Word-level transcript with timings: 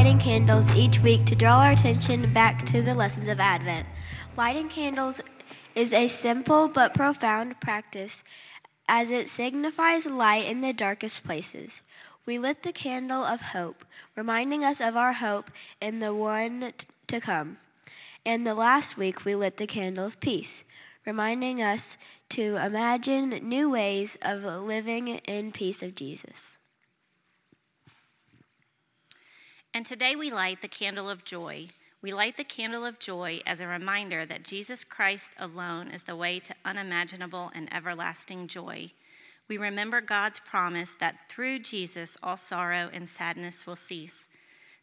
Lighting 0.00 0.18
candles 0.18 0.74
each 0.74 0.98
week 1.00 1.26
to 1.26 1.34
draw 1.34 1.60
our 1.60 1.72
attention 1.72 2.32
back 2.32 2.64
to 2.64 2.80
the 2.80 2.94
lessons 2.94 3.28
of 3.28 3.38
Advent. 3.38 3.86
Lighting 4.34 4.70
candles 4.70 5.20
is 5.74 5.92
a 5.92 6.08
simple 6.08 6.68
but 6.68 6.94
profound 6.94 7.60
practice 7.60 8.24
as 8.88 9.10
it 9.10 9.28
signifies 9.28 10.06
light 10.06 10.46
in 10.46 10.62
the 10.62 10.72
darkest 10.72 11.22
places. 11.22 11.82
We 12.24 12.38
lit 12.38 12.62
the 12.62 12.72
candle 12.72 13.22
of 13.22 13.42
hope, 13.42 13.84
reminding 14.16 14.64
us 14.64 14.80
of 14.80 14.96
our 14.96 15.12
hope 15.12 15.50
in 15.82 15.98
the 15.98 16.14
one 16.14 16.72
t- 16.78 16.86
to 17.08 17.20
come. 17.20 17.58
And 18.24 18.46
the 18.46 18.54
last 18.54 18.96
week, 18.96 19.26
we 19.26 19.34
lit 19.34 19.58
the 19.58 19.66
candle 19.66 20.06
of 20.06 20.18
peace, 20.18 20.64
reminding 21.04 21.60
us 21.60 21.98
to 22.30 22.56
imagine 22.56 23.28
new 23.42 23.68
ways 23.68 24.16
of 24.22 24.44
living 24.44 25.08
in 25.08 25.52
peace 25.52 25.82
of 25.82 25.94
Jesus. 25.94 26.56
And 29.80 29.86
today 29.86 30.14
we 30.14 30.30
light 30.30 30.60
the 30.60 30.68
candle 30.68 31.08
of 31.08 31.24
joy. 31.24 31.68
We 32.02 32.12
light 32.12 32.36
the 32.36 32.44
candle 32.44 32.84
of 32.84 32.98
joy 32.98 33.40
as 33.46 33.62
a 33.62 33.66
reminder 33.66 34.26
that 34.26 34.44
Jesus 34.44 34.84
Christ 34.84 35.34
alone 35.38 35.88
is 35.90 36.02
the 36.02 36.16
way 36.16 36.38
to 36.38 36.54
unimaginable 36.66 37.50
and 37.54 37.74
everlasting 37.74 38.46
joy. 38.46 38.90
We 39.48 39.56
remember 39.56 40.02
God's 40.02 40.38
promise 40.38 40.92
that 41.00 41.30
through 41.30 41.60
Jesus 41.60 42.18
all 42.22 42.36
sorrow 42.36 42.90
and 42.92 43.08
sadness 43.08 43.66
will 43.66 43.74
cease. 43.74 44.28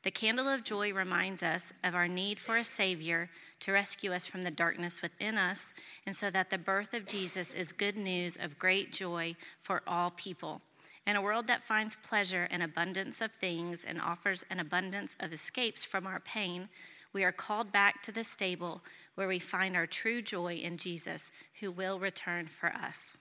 The 0.02 0.10
candle 0.10 0.48
of 0.48 0.64
joy 0.64 0.92
reminds 0.92 1.44
us 1.44 1.74
of 1.84 1.94
our 1.94 2.08
need 2.08 2.40
for 2.40 2.58
a 2.58 2.64
Savior 2.64 3.30
to 3.60 3.74
rescue 3.74 4.12
us 4.14 4.26
from 4.26 4.42
the 4.42 4.50
darkness 4.50 5.04
within 5.04 5.38
us, 5.38 5.76
and 6.08 6.16
so 6.16 6.32
that 6.32 6.50
the 6.50 6.58
birth 6.58 6.96
of 6.96 7.06
Jesus 7.06 7.54
is 7.54 7.72
good 7.72 7.98
news 7.98 8.36
of 8.36 8.58
great 8.58 8.94
joy 8.94 9.36
for 9.60 9.84
all 9.86 10.10
people. 10.10 10.64
In 11.08 11.16
a 11.16 11.22
world 11.22 11.48
that 11.48 11.64
finds 11.64 11.96
pleasure 11.96 12.50
in 12.52 12.62
abundance 12.62 13.22
of 13.22 13.32
things 13.32 13.86
and 13.86 14.02
offers 14.02 14.44
an 14.50 14.60
abundance 14.60 15.16
of 15.22 15.32
escapes 15.32 15.86
from 15.86 16.06
our 16.06 16.20
pain, 16.20 16.68
we 17.14 17.24
are 17.24 17.32
called 17.32 17.72
back 17.72 18.02
to 18.02 18.12
the 18.12 18.26
stable 18.26 18.84
where 19.16 19.30
we 19.30 19.40
find 19.40 19.78
our 19.78 19.88
true 19.88 20.22
joy 20.22 20.56
in 20.56 20.76
Jesus, 20.76 21.32
who 21.62 21.72
will 21.72 21.98
return 21.98 22.48
for 22.48 22.74
us. 22.74 23.16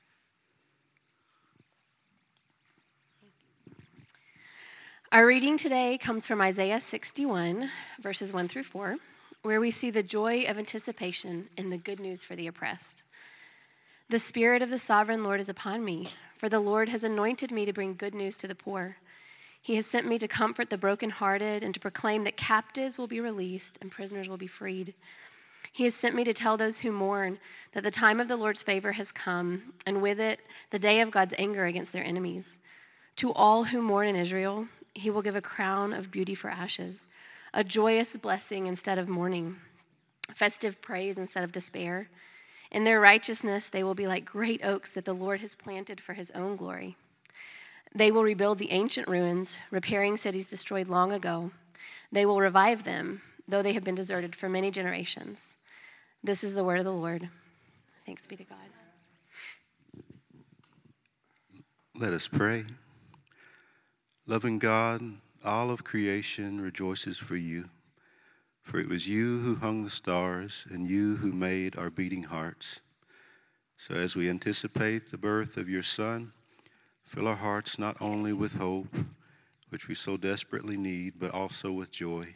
Our 5.12 5.24
reading 5.24 5.56
today 5.56 5.96
comes 5.96 6.26
from 6.26 6.40
Isaiah 6.40 6.80
61, 6.80 7.70
verses 8.00 8.32
1 8.32 8.48
through 8.48 8.64
4, 8.64 8.96
where 9.42 9.60
we 9.60 9.70
see 9.70 9.90
the 9.90 10.02
joy 10.02 10.44
of 10.48 10.58
anticipation 10.58 11.48
and 11.56 11.72
the 11.72 11.78
good 11.78 12.00
news 12.00 12.24
for 12.24 12.34
the 12.34 12.48
oppressed. 12.48 13.04
The 14.08 14.18
Spirit 14.18 14.62
of 14.62 14.70
the 14.70 14.78
sovereign 14.80 15.22
Lord 15.22 15.38
is 15.38 15.48
upon 15.48 15.84
me, 15.84 16.08
for 16.36 16.48
the 16.48 16.60
Lord 16.60 16.88
has 16.90 17.04
anointed 17.04 17.50
me 17.50 17.64
to 17.64 17.72
bring 17.72 17.94
good 17.94 18.14
news 18.14 18.36
to 18.38 18.48
the 18.48 18.54
poor. 18.54 18.96
He 19.62 19.74
has 19.76 19.86
sent 19.86 20.06
me 20.06 20.18
to 20.18 20.28
comfort 20.28 20.70
the 20.70 20.78
brokenhearted 20.78 21.62
and 21.62 21.74
to 21.74 21.80
proclaim 21.80 22.24
that 22.24 22.36
captives 22.36 22.98
will 22.98 23.08
be 23.08 23.20
released 23.20 23.78
and 23.80 23.90
prisoners 23.90 24.28
will 24.28 24.36
be 24.36 24.46
freed. 24.46 24.94
He 25.72 25.84
has 25.84 25.94
sent 25.94 26.14
me 26.14 26.24
to 26.24 26.32
tell 26.32 26.56
those 26.56 26.78
who 26.78 26.92
mourn 26.92 27.38
that 27.72 27.82
the 27.82 27.90
time 27.90 28.20
of 28.20 28.28
the 28.28 28.36
Lord's 28.36 28.62
favor 28.62 28.92
has 28.92 29.12
come, 29.12 29.74
and 29.84 30.00
with 30.00 30.20
it, 30.20 30.40
the 30.70 30.78
day 30.78 31.00
of 31.00 31.10
God's 31.10 31.34
anger 31.36 31.64
against 31.64 31.92
their 31.92 32.04
enemies. 32.04 32.58
To 33.16 33.32
all 33.32 33.64
who 33.64 33.82
mourn 33.82 34.08
in 34.08 34.16
Israel, 34.16 34.68
he 34.94 35.10
will 35.10 35.22
give 35.22 35.36
a 35.36 35.42
crown 35.42 35.92
of 35.92 36.10
beauty 36.10 36.34
for 36.34 36.48
ashes, 36.48 37.06
a 37.52 37.64
joyous 37.64 38.16
blessing 38.16 38.66
instead 38.66 38.98
of 38.98 39.08
mourning, 39.08 39.56
festive 40.34 40.80
praise 40.80 41.18
instead 41.18 41.44
of 41.44 41.52
despair. 41.52 42.08
In 42.70 42.84
their 42.84 43.00
righteousness, 43.00 43.68
they 43.68 43.82
will 43.82 43.94
be 43.94 44.06
like 44.06 44.24
great 44.24 44.64
oaks 44.64 44.90
that 44.90 45.04
the 45.04 45.14
Lord 45.14 45.40
has 45.40 45.54
planted 45.54 46.00
for 46.00 46.14
his 46.14 46.30
own 46.32 46.56
glory. 46.56 46.96
They 47.94 48.10
will 48.10 48.22
rebuild 48.22 48.58
the 48.58 48.72
ancient 48.72 49.08
ruins, 49.08 49.58
repairing 49.70 50.16
cities 50.16 50.50
destroyed 50.50 50.88
long 50.88 51.12
ago. 51.12 51.52
They 52.12 52.26
will 52.26 52.40
revive 52.40 52.84
them, 52.84 53.22
though 53.48 53.62
they 53.62 53.72
have 53.72 53.84
been 53.84 53.94
deserted 53.94 54.34
for 54.34 54.48
many 54.48 54.70
generations. 54.70 55.56
This 56.22 56.42
is 56.42 56.54
the 56.54 56.64
word 56.64 56.78
of 56.78 56.84
the 56.84 56.92
Lord. 56.92 57.28
Thanks 58.04 58.26
be 58.26 58.36
to 58.36 58.44
God. 58.44 58.58
Let 61.96 62.12
us 62.12 62.28
pray. 62.28 62.64
Loving 64.26 64.58
God, 64.58 65.02
all 65.44 65.70
of 65.70 65.84
creation 65.84 66.60
rejoices 66.60 67.16
for 67.16 67.36
you. 67.36 67.70
For 68.66 68.80
it 68.80 68.88
was 68.88 69.06
you 69.06 69.38
who 69.42 69.54
hung 69.54 69.84
the 69.84 69.90
stars 69.90 70.66
and 70.72 70.88
you 70.88 71.14
who 71.18 71.30
made 71.30 71.76
our 71.76 71.88
beating 71.88 72.24
hearts. 72.24 72.80
So 73.76 73.94
as 73.94 74.16
we 74.16 74.28
anticipate 74.28 75.08
the 75.08 75.16
birth 75.16 75.56
of 75.56 75.68
your 75.68 75.84
Son, 75.84 76.32
fill 77.04 77.28
our 77.28 77.36
hearts 77.36 77.78
not 77.78 77.96
only 78.00 78.32
with 78.32 78.56
hope, 78.56 78.92
which 79.68 79.86
we 79.86 79.94
so 79.94 80.16
desperately 80.16 80.76
need, 80.76 81.14
but 81.16 81.30
also 81.30 81.70
with 81.70 81.92
joy. 81.92 82.34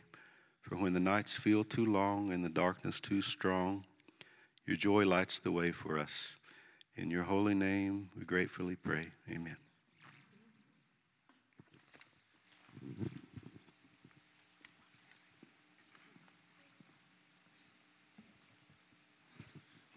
For 0.61 0.77
when 0.77 0.93
the 0.93 1.01
nights 1.01 1.35
feel 1.35 1.65
too 1.65 1.85
long 1.85 2.33
and 2.33 2.45
the 2.45 2.49
darkness 2.49 3.01
too 3.01 3.23
strong, 3.23 3.85
your 4.67 4.77
joy 4.77 5.05
lights 5.05 5.41
the 5.41 5.51
way 5.51 5.73
for 5.73 5.99
us. 5.99 6.37
In 6.95 7.11
your 7.11 7.25
holy 7.25 7.57
name, 7.57 8.09
we 8.17 8.25
gratefully 8.25 8.77
pray. 8.77 9.09
Amen. 9.29 9.57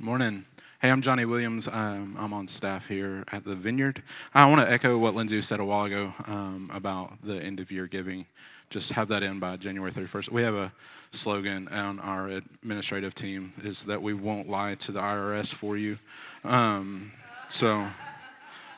Morning. 0.03 0.43
Hey, 0.81 0.91
I'm 0.91 1.01
Johnny 1.01 1.23
Williams. 1.23 1.69
Um, 1.69 2.17
I'm 2.19 2.33
on 2.33 2.45
staff 2.45 2.89
here 2.89 3.23
at 3.31 3.45
the 3.45 3.55
Vineyard. 3.55 4.03
I 4.33 4.45
want 4.47 4.59
to 4.59 4.69
echo 4.69 4.97
what 4.97 5.15
Lindsay 5.15 5.39
said 5.39 5.61
a 5.61 5.63
while 5.63 5.85
ago 5.85 6.13
um, 6.27 6.69
about 6.73 7.13
the 7.23 7.41
end 7.41 7.61
of 7.61 7.71
year 7.71 7.87
giving. 7.87 8.25
Just 8.69 8.91
have 8.91 9.07
that 9.07 9.23
in 9.23 9.39
by 9.39 9.55
January 9.55 9.93
31st. 9.93 10.29
We 10.29 10.41
have 10.41 10.55
a 10.55 10.73
slogan 11.11 11.69
on 11.69 12.01
our 12.01 12.27
administrative 12.27 13.15
team 13.15 13.53
is 13.63 13.85
that 13.85 14.01
we 14.01 14.13
won't 14.13 14.49
lie 14.49 14.75
to 14.75 14.91
the 14.91 14.99
IRS 14.99 15.53
for 15.53 15.77
you. 15.77 15.97
Um, 16.43 17.09
so, 17.47 17.87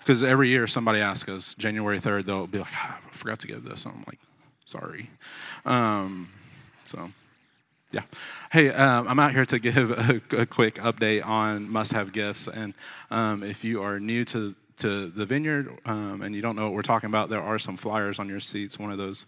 because 0.01 0.21
every 0.21 0.49
year 0.49 0.67
somebody 0.67 0.99
asks 0.99 1.27
us 1.27 1.55
January 1.55 1.99
3rd, 1.99 2.25
they'll 2.25 2.45
be 2.45 2.59
like, 2.59 2.71
ah, 2.71 2.99
I 3.03 3.15
forgot 3.15 3.39
to 3.39 3.47
give 3.47 3.63
this. 3.63 3.87
I'm 3.87 4.03
like, 4.05 4.19
sorry. 4.65 5.09
Um, 5.65 6.29
so 6.83 7.09
yeah. 7.91 8.01
Hey, 8.51 8.69
um, 8.71 9.07
I'm 9.07 9.19
out 9.19 9.31
here 9.31 9.45
to 9.45 9.59
give 9.67 9.91
a, 9.91 10.21
a 10.37 10.45
quick 10.45 10.75
update 10.75 11.25
on 11.25 11.69
must 11.69 11.91
have 11.93 12.11
gifts. 12.11 12.47
And 12.47 12.73
um, 13.11 13.43
if 13.43 13.63
you 13.63 13.81
are 13.81 13.99
new 13.99 14.25
to, 14.25 14.55
to 14.77 15.07
the 15.07 15.25
vineyard 15.25 15.79
um, 15.85 16.21
and 16.21 16.35
you 16.35 16.41
don't 16.41 16.55
know 16.55 16.63
what 16.63 16.73
we're 16.73 16.81
talking 16.81 17.07
about, 17.07 17.29
there 17.29 17.41
are 17.41 17.59
some 17.59 17.77
flyers 17.77 18.19
on 18.19 18.27
your 18.27 18.39
seats, 18.39 18.79
one 18.79 18.91
of 18.91 18.97
those 18.97 19.25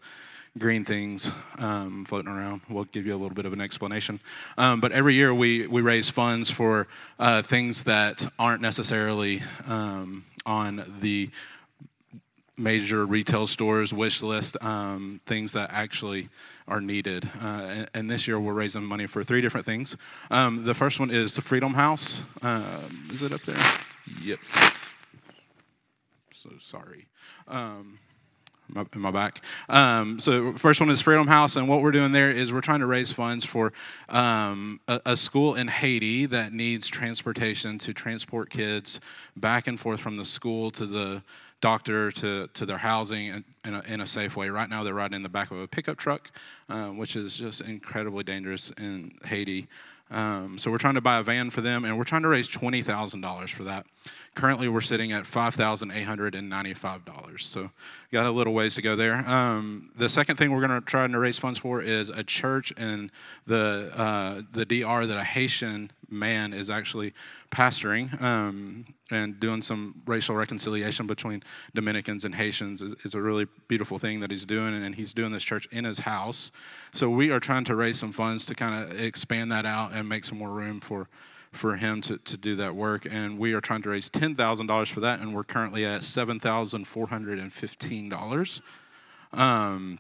green 0.58 0.84
things 0.84 1.32
um, 1.60 2.04
floating 2.06 2.32
around. 2.32 2.62
We'll 2.70 2.86
give 2.86 3.06
you 3.06 3.14
a 3.14 3.18
little 3.18 3.36
bit 3.36 3.46
of 3.46 3.54
an 3.54 3.62
explanation. 3.62 4.20
Um, 4.58 4.82
but 4.82 4.92
every 4.92 5.14
year 5.14 5.34
we, 5.34 5.68
we 5.68 5.82
raise 5.82 6.10
funds 6.10 6.50
for 6.50 6.88
uh, 7.20 7.42
things 7.44 7.84
that 7.84 8.26
aren't 8.40 8.62
necessarily 8.62 9.42
um, 9.68 10.24
on 10.46 10.84
the 11.00 11.30
major 12.58 13.06
retail 13.06 13.46
stores 13.46 13.94
wish 13.94 14.24
list 14.24 14.58
um, 14.64 15.22
things 15.26 15.54
that 15.54 15.70
actually 15.72 16.30
are 16.68 16.82
needed. 16.82 17.30
Uh, 17.42 17.46
and, 17.70 17.90
and, 17.94 18.10
this 18.10 18.28
year 18.28 18.40
we're 18.40 18.54
raising 18.54 18.84
money 18.84 19.06
for 19.06 19.24
three 19.24 19.42
different 19.42 19.66
things. 19.66 19.96
Um, 20.32 20.64
the 20.64 20.74
first 20.74 21.00
one 21.00 21.12
is 21.12 21.36
the 21.36 21.42
freedom 21.42 21.74
house. 21.74 22.24
Um, 22.42 23.06
is 23.12 23.22
it 23.22 23.32
up 23.32 23.42
there? 23.42 23.64
Yep. 24.24 24.40
So 26.34 26.50
sorry. 26.60 27.08
Um, 27.48 28.00
my, 28.70 28.86
in 28.94 29.02
my 29.02 29.12
back. 29.12 29.42
Um, 29.70 30.20
so 30.20 30.54
first 30.54 30.80
one 30.80 30.90
is 30.90 31.02
Freedom 31.02 31.28
House, 31.28 31.56
and 31.56 31.70
what 31.70 31.82
we're 31.82 31.92
doing 31.92 32.12
there 32.12 32.32
is 32.32 32.52
we're 32.52 32.62
trying 32.62 32.82
to 32.82 32.86
raise 32.86 33.12
funds 33.12 33.46
for 33.46 33.74
um, 34.10 34.80
a, 34.88 35.00
a, 35.06 35.16
school 35.16 35.56
in 35.56 35.68
Haiti 35.68 36.26
that 36.28 36.54
needs 36.54 36.88
transportation 36.88 37.78
to 37.80 37.94
transport 37.94 38.50
kids 38.50 39.00
back 39.36 39.68
and 39.68 39.80
forth 39.80 40.00
from 40.00 40.18
the 40.18 40.26
school 40.26 40.72
to 40.72 40.86
the 40.86 41.22
doctor 41.62 42.12
to, 42.12 42.48
to 42.54 42.66
their 42.66 42.78
housing 42.78 43.44
in, 43.66 43.74
a, 43.74 43.82
in 43.88 44.02
a 44.02 44.06
safe 44.06 44.36
way. 44.36 44.50
Right 44.50 44.70
now, 44.70 44.84
they're 44.84 44.94
riding 44.94 45.16
in 45.16 45.24
the 45.24 45.30
back 45.30 45.52
of 45.52 45.60
a 45.60 45.68
pickup 45.68 45.98
truck, 45.98 46.32
uh, 46.70 46.88
which 46.90 47.16
is 47.16 47.38
just 47.38 47.62
incredibly 47.62 48.24
dangerous 48.24 48.72
in 48.78 49.12
Haiti. 49.26 49.68
Um, 50.10 50.58
so 50.58 50.72
we're 50.72 50.78
trying 50.78 50.94
to 50.94 51.02
buy 51.02 51.18
a 51.20 51.24
van 51.24 51.50
for 51.50 51.62
them, 51.62 51.84
and 51.84 51.98
we're 51.98 52.06
trying 52.06 52.22
to 52.22 52.30
raise 52.30 52.48
twenty 52.48 52.82
thousand 52.82 53.22
dollars 53.22 53.52
for 53.52 53.64
that. 53.66 53.86
Currently, 54.36 54.70
we're 54.70 54.80
sitting 54.80 55.12
at 55.12 55.26
five 55.26 55.54
thousand 55.54 55.92
eight 55.92 56.04
hundred 56.04 56.34
and 56.34 56.50
ninety-five 56.50 57.04
dollars. 57.04 57.46
So 57.46 57.70
got 58.14 58.26
a 58.26 58.32
little 58.32 58.54
ways 58.54 58.76
to 58.76 58.82
go 58.82 58.96
there. 58.96 59.16
Um, 59.28 59.92
the 59.98 60.08
second 60.08 60.38
thing 60.38 60.52
we're 60.52 60.66
going 60.66 60.80
to 60.80 60.86
try 60.86 61.06
to 61.06 61.20
raise 61.20 61.38
funds 61.38 61.60
for 61.60 61.82
is 61.82 62.08
a 62.08 62.24
church 62.24 62.72
in 62.78 63.12
the 63.48 63.92
uh, 63.98 64.42
the 64.54 64.66
DR 64.66 65.06
that 65.06 65.18
a 65.18 65.24
Haitian 65.24 65.92
man 66.10 66.54
is 66.54 66.70
actually 66.70 67.14
pastoring 67.52 68.22
um, 68.22 68.86
and 69.12 69.40
doing 69.40 69.62
some 69.62 70.02
racial 70.06 70.36
reconciliation 70.36 71.08
between 71.08 71.42
Dominicans 71.74 72.26
and 72.26 72.36
Haitians 72.36 72.82
is, 72.82 72.94
is, 73.04 73.16
a 73.16 73.22
really 73.22 73.48
beautiful 73.68 74.00
thing 74.00 74.20
that 74.20 74.32
he's 74.32 74.46
doing, 74.46 74.84
and 74.84 74.96
he's 74.96 75.14
doing 75.14 75.32
this 75.32 75.44
church 75.44 75.68
in 75.72 75.86
his 75.86 76.00
house. 76.00 76.52
So 76.92 77.10
we 77.10 77.32
are 77.32 77.40
trying 77.40 77.64
to 77.66 77.76
raise 77.76 78.00
some 78.00 78.12
funds 78.12 78.46
to 78.48 78.56
kind 78.56 78.84
of 78.84 79.00
expand 79.02 79.52
that 79.52 79.66
out 79.66 79.92
and 79.94 80.08
make 80.08 80.24
some 80.26 80.38
more 80.38 80.52
room 80.52 80.80
for 80.80 81.08
for 81.54 81.76
him 81.76 82.02
to, 82.02 82.18
to 82.20 82.38
do 82.38 82.56
that 82.58 82.76
work. 82.76 83.08
And 83.10 83.40
we 83.40 83.54
are 83.54 83.62
trying 83.62 83.82
to 83.84 83.90
raise 83.90 84.10
$10,000 84.10 84.92
for 84.92 85.00
that, 85.00 85.20
and 85.20 85.34
we're 85.34 85.44
currently 85.44 85.86
at 85.86 86.02
$7,415. 86.02 88.62
Um, 89.34 90.00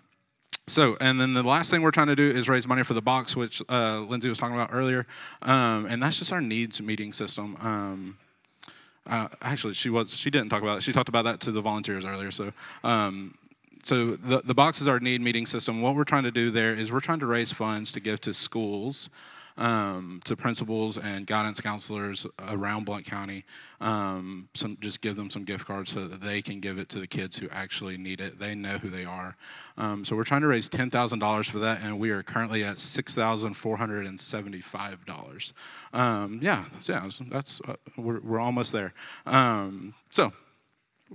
so, 0.68 0.98
and 1.00 1.20
then 1.20 1.34
the 1.34 1.44
last 1.44 1.72
thing 1.72 1.82
we're 1.82 1.92
trying 1.92 2.08
to 2.08 2.16
do 2.16 2.30
is 2.30 2.50
raise 2.50 2.68
money 2.68 2.84
for 2.84 2.94
the 2.94 3.02
box, 3.02 3.38
which 3.38 3.62
uh, 3.70 4.02
Lindsay 4.02 4.28
was 4.28 4.38
talking 4.38 4.56
about 4.56 4.70
earlier. 4.74 5.08
Um, 5.42 5.86
and 5.86 6.04
that's 6.04 6.20
just 6.20 6.34
our 6.34 6.42
needs 6.42 6.82
meeting 6.82 7.14
system. 7.14 7.56
Um, 7.62 8.18
uh, 9.10 9.30
actually, 9.42 9.74
she 9.74 9.90
was 9.90 10.16
she 10.16 10.30
didn't 10.30 10.50
talk 10.50 10.62
about 10.62 10.80
it. 10.80 10.84
She 10.84 10.92
talked 10.92 11.08
about 11.08 11.24
that 11.24 11.40
to 11.42 11.52
the 11.52 11.62
volunteers 11.62 12.04
earlier. 12.04 12.32
So, 12.32 12.52
um, 12.84 13.34
so 13.84 14.18
the 14.18 14.42
the 14.44 14.54
box 14.54 14.82
is 14.82 14.90
our 14.90 15.00
need 15.00 15.22
meeting 15.22 15.46
system. 15.46 15.82
What 15.82 15.96
we're 15.96 16.04
trying 16.04 16.24
to 16.24 16.32
do 16.32 16.52
there 16.52 16.74
is 16.74 16.92
we're 16.92 17.00
trying 17.00 17.20
to 17.20 17.28
raise 17.28 17.52
funds 17.52 17.94
to 17.94 18.02
give 18.02 18.20
to 18.22 18.34
schools 18.34 19.10
um, 19.57 20.21
to 20.25 20.36
principals 20.36 20.98
and 20.98 21.25
guidance 21.25 21.59
counselors 21.62 22.25
around 22.50 22.86
Blount 22.86 23.06
County. 23.06 23.44
Um, 23.81 24.50
some 24.54 24.77
just 24.80 25.01
give 25.01 25.15
them 25.15 25.30
some 25.30 25.44
gift 25.44 25.65
cards 25.65 25.92
so 25.92 26.07
that 26.07 26.21
they 26.21 26.42
can 26.42 26.59
give 26.59 26.77
it 26.77 26.89
to 26.89 27.00
the 27.00 27.07
kids 27.07 27.38
who 27.38 27.48
actually 27.50 27.98
need 27.98 28.21
it. 28.21 28.39
They 28.39 28.56
know 28.56 28.77
who 28.77 28.89
they 28.89 29.06
are. 29.06 29.36
Um, 29.77 30.04
so 30.04 30.15
we're 30.15 30.24
trying 30.24 30.42
to 30.42 30.48
raise 30.48 30.69
ten 30.69 30.89
thousand 30.89 31.19
dollars 31.19 31.50
for 31.50 31.59
that, 31.59 31.81
and 31.81 32.00
we 32.00 32.09
are 32.12 32.24
currently 32.24 32.63
at 32.63 32.77
six 32.77 33.15
thousand 33.15 33.54
four 33.54 33.77
hundred 33.77 34.06
and 34.06 34.19
seventy-five 34.19 35.06
dollars. 35.06 35.54
Um, 35.94 36.39
yeah, 36.42 36.65
yeah, 36.83 37.10
that's 37.30 37.62
uh, 37.68 37.75
we're 37.98 38.19
we're 38.21 38.39
almost 38.39 38.71
there. 38.71 38.94
Um, 39.25 39.94
so 40.10 40.31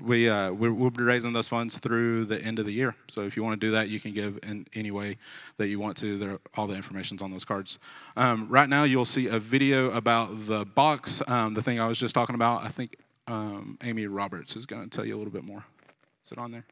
we 0.00 0.28
uh, 0.28 0.52
we'll 0.52 0.90
be 0.90 1.04
raising 1.04 1.32
those 1.32 1.48
funds 1.48 1.78
through 1.78 2.24
the 2.24 2.42
end 2.42 2.58
of 2.58 2.66
the 2.66 2.72
year. 2.72 2.94
So 3.08 3.22
if 3.22 3.36
you 3.36 3.42
want 3.42 3.60
to 3.60 3.66
do 3.66 3.70
that, 3.72 3.88
you 3.88 4.00
can 4.00 4.12
give 4.12 4.38
in 4.42 4.66
any 4.74 4.90
way 4.90 5.18
that 5.58 5.68
you 5.68 5.78
want 5.78 5.96
to. 5.98 6.16
There, 6.18 6.38
all 6.56 6.66
the 6.66 6.76
information's 6.76 7.22
on 7.22 7.30
those 7.30 7.44
cards. 7.44 7.78
Um, 8.16 8.48
right 8.48 8.68
now, 8.68 8.84
you'll 8.84 9.04
see 9.04 9.26
a 9.28 9.38
video 9.38 9.90
about 9.92 10.46
the 10.46 10.64
box, 10.64 11.22
um, 11.28 11.54
the 11.54 11.62
thing 11.62 11.80
I 11.80 11.86
was 11.86 11.98
just 11.98 12.14
talking 12.14 12.34
about. 12.34 12.62
I 12.62 12.68
think 12.68 12.96
um, 13.26 13.78
Amy 13.82 14.06
Roberts 14.06 14.56
is 14.56 14.66
going 14.66 14.88
to 14.88 14.90
tell 14.90 15.04
you 15.04 15.14
a 15.14 15.18
little 15.18 15.32
bit 15.32 15.44
more. 15.44 15.64
Is 16.24 16.32
it 16.32 16.38
on 16.38 16.52
there? 16.52 16.64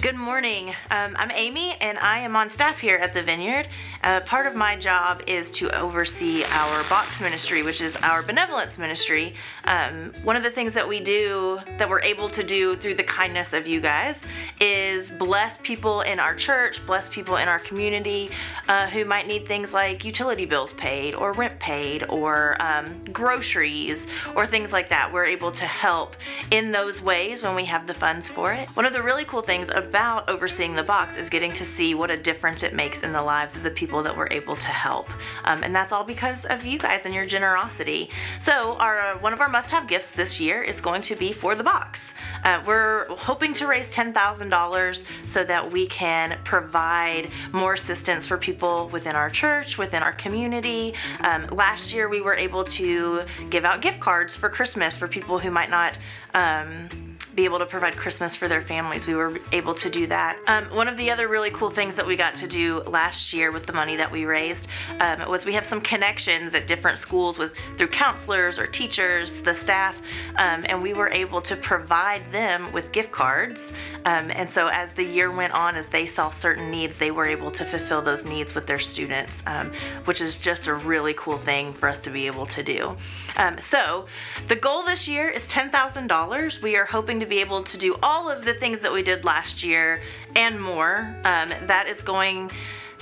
Good 0.00 0.14
morning. 0.14 0.68
Um, 0.92 1.16
I'm 1.18 1.32
Amy, 1.32 1.74
and 1.80 1.98
I 1.98 2.20
am 2.20 2.36
on 2.36 2.50
staff 2.50 2.78
here 2.78 2.98
at 2.98 3.14
the 3.14 3.22
Vineyard. 3.24 3.66
Uh, 4.04 4.20
part 4.20 4.46
of 4.46 4.54
my 4.54 4.76
job 4.76 5.22
is 5.26 5.50
to 5.50 5.76
oversee 5.76 6.44
our 6.52 6.84
box 6.84 7.20
ministry, 7.20 7.64
which 7.64 7.80
is 7.80 7.96
our 7.96 8.22
benevolence 8.22 8.78
ministry. 8.78 9.34
Um, 9.64 10.12
one 10.22 10.36
of 10.36 10.44
the 10.44 10.50
things 10.50 10.72
that 10.74 10.88
we 10.88 11.00
do, 11.00 11.58
that 11.78 11.88
we're 11.88 12.02
able 12.02 12.28
to 12.28 12.44
do 12.44 12.76
through 12.76 12.94
the 12.94 13.02
kindness 13.02 13.52
of 13.52 13.66
you 13.66 13.80
guys, 13.80 14.22
is 14.60 15.10
bless 15.10 15.58
people 15.58 16.02
in 16.02 16.20
our 16.20 16.32
church, 16.32 16.86
bless 16.86 17.08
people 17.08 17.34
in 17.34 17.48
our 17.48 17.58
community 17.58 18.30
uh, 18.68 18.86
who 18.86 19.04
might 19.04 19.26
need 19.26 19.48
things 19.48 19.72
like 19.72 20.04
utility 20.04 20.46
bills 20.46 20.72
paid, 20.74 21.16
or 21.16 21.32
rent 21.32 21.58
paid, 21.58 22.04
or 22.08 22.56
um, 22.60 23.02
groceries, 23.12 24.06
or 24.36 24.46
things 24.46 24.70
like 24.70 24.88
that. 24.90 25.12
We're 25.12 25.24
able 25.24 25.50
to 25.50 25.64
help 25.64 26.14
in 26.52 26.70
those 26.70 27.02
ways 27.02 27.42
when 27.42 27.56
we 27.56 27.64
have 27.64 27.88
the 27.88 27.94
funds 27.94 28.28
for 28.28 28.52
it. 28.52 28.68
One 28.76 28.86
of 28.86 28.92
the 28.92 29.02
really 29.02 29.24
cool 29.24 29.42
things 29.42 29.68
about 29.88 30.28
overseeing 30.28 30.74
the 30.74 30.82
box 30.82 31.16
is 31.16 31.30
getting 31.30 31.50
to 31.50 31.64
see 31.64 31.94
what 31.94 32.10
a 32.10 32.16
difference 32.16 32.62
it 32.62 32.74
makes 32.74 33.02
in 33.02 33.10
the 33.10 33.22
lives 33.22 33.56
of 33.56 33.62
the 33.62 33.70
people 33.70 34.02
that 34.02 34.14
we're 34.14 34.28
able 34.30 34.54
to 34.54 34.68
help. 34.68 35.08
Um, 35.44 35.64
and 35.64 35.74
that's 35.74 35.92
all 35.92 36.04
because 36.04 36.44
of 36.44 36.66
you 36.66 36.78
guys 36.78 37.06
and 37.06 37.14
your 37.14 37.24
generosity. 37.24 38.10
So, 38.38 38.76
our 38.80 39.00
uh, 39.00 39.18
one 39.20 39.32
of 39.32 39.40
our 39.40 39.48
must 39.48 39.70
have 39.70 39.88
gifts 39.88 40.10
this 40.10 40.38
year 40.38 40.62
is 40.62 40.82
going 40.82 41.00
to 41.02 41.16
be 41.16 41.32
for 41.32 41.54
the 41.54 41.64
box. 41.64 42.12
Uh, 42.44 42.62
we're 42.66 43.06
hoping 43.08 43.54
to 43.54 43.66
raise 43.66 43.88
$10,000 43.88 45.04
so 45.26 45.42
that 45.44 45.72
we 45.72 45.86
can 45.86 46.38
provide 46.44 47.30
more 47.52 47.72
assistance 47.72 48.26
for 48.26 48.36
people 48.36 48.90
within 48.92 49.16
our 49.16 49.30
church, 49.30 49.78
within 49.78 50.02
our 50.02 50.12
community. 50.12 50.92
Um, 51.20 51.46
last 51.46 51.94
year, 51.94 52.10
we 52.10 52.20
were 52.20 52.34
able 52.34 52.64
to 52.64 53.22
give 53.48 53.64
out 53.64 53.80
gift 53.80 54.00
cards 54.00 54.36
for 54.36 54.50
Christmas 54.50 54.98
for 54.98 55.08
people 55.08 55.38
who 55.38 55.50
might 55.50 55.70
not. 55.70 55.96
Um, 56.34 57.07
be 57.38 57.44
able 57.44 57.60
to 57.60 57.66
provide 57.66 57.96
Christmas 57.96 58.34
for 58.34 58.48
their 58.48 58.60
families. 58.60 59.06
We 59.06 59.14
were 59.14 59.38
able 59.52 59.72
to 59.76 59.88
do 59.88 60.08
that. 60.08 60.40
Um, 60.48 60.64
one 60.74 60.88
of 60.88 60.96
the 60.96 61.08
other 61.08 61.28
really 61.28 61.50
cool 61.50 61.70
things 61.70 61.94
that 61.94 62.04
we 62.04 62.16
got 62.16 62.34
to 62.34 62.48
do 62.48 62.82
last 62.82 63.32
year 63.32 63.52
with 63.52 63.64
the 63.64 63.72
money 63.72 63.94
that 63.94 64.10
we 64.10 64.24
raised 64.24 64.66
um, 64.98 65.30
was 65.30 65.46
we 65.46 65.52
have 65.52 65.64
some 65.64 65.80
connections 65.80 66.52
at 66.54 66.66
different 66.66 66.98
schools 66.98 67.38
with 67.38 67.54
through 67.76 67.86
counselors 67.86 68.58
or 68.58 68.66
teachers, 68.66 69.40
the 69.42 69.54
staff, 69.54 70.02
um, 70.40 70.64
and 70.68 70.82
we 70.82 70.94
were 70.94 71.10
able 71.10 71.40
to 71.42 71.54
provide 71.54 72.22
them 72.32 72.72
with 72.72 72.90
gift 72.90 73.12
cards. 73.12 73.72
Um, 74.04 74.32
and 74.32 74.50
so 74.50 74.66
as 74.66 74.92
the 74.92 75.04
year 75.04 75.30
went 75.30 75.52
on, 75.52 75.76
as 75.76 75.86
they 75.86 76.06
saw 76.06 76.30
certain 76.30 76.72
needs, 76.72 76.98
they 76.98 77.12
were 77.12 77.26
able 77.26 77.52
to 77.52 77.64
fulfill 77.64 78.02
those 78.02 78.24
needs 78.24 78.52
with 78.52 78.66
their 78.66 78.80
students, 78.80 79.44
um, 79.46 79.70
which 80.06 80.20
is 80.20 80.40
just 80.40 80.66
a 80.66 80.74
really 80.74 81.14
cool 81.14 81.38
thing 81.38 81.72
for 81.72 81.88
us 81.88 82.00
to 82.00 82.10
be 82.10 82.26
able 82.26 82.46
to 82.46 82.64
do. 82.64 82.96
Um, 83.36 83.58
so 83.60 84.06
the 84.48 84.56
goal 84.56 84.82
this 84.82 85.06
year 85.06 85.28
is 85.28 85.46
$10,000. 85.46 86.62
We 86.62 86.74
are 86.74 86.84
hoping 86.84 87.20
to 87.20 87.27
be 87.28 87.40
able 87.40 87.62
to 87.62 87.78
do 87.78 87.96
all 88.02 88.30
of 88.30 88.44
the 88.44 88.54
things 88.54 88.80
that 88.80 88.92
we 88.92 89.02
did 89.02 89.24
last 89.24 89.62
year 89.62 90.00
and 90.34 90.60
more. 90.60 91.16
Um, 91.24 91.50
that 91.66 91.86
is 91.88 92.02
going 92.02 92.50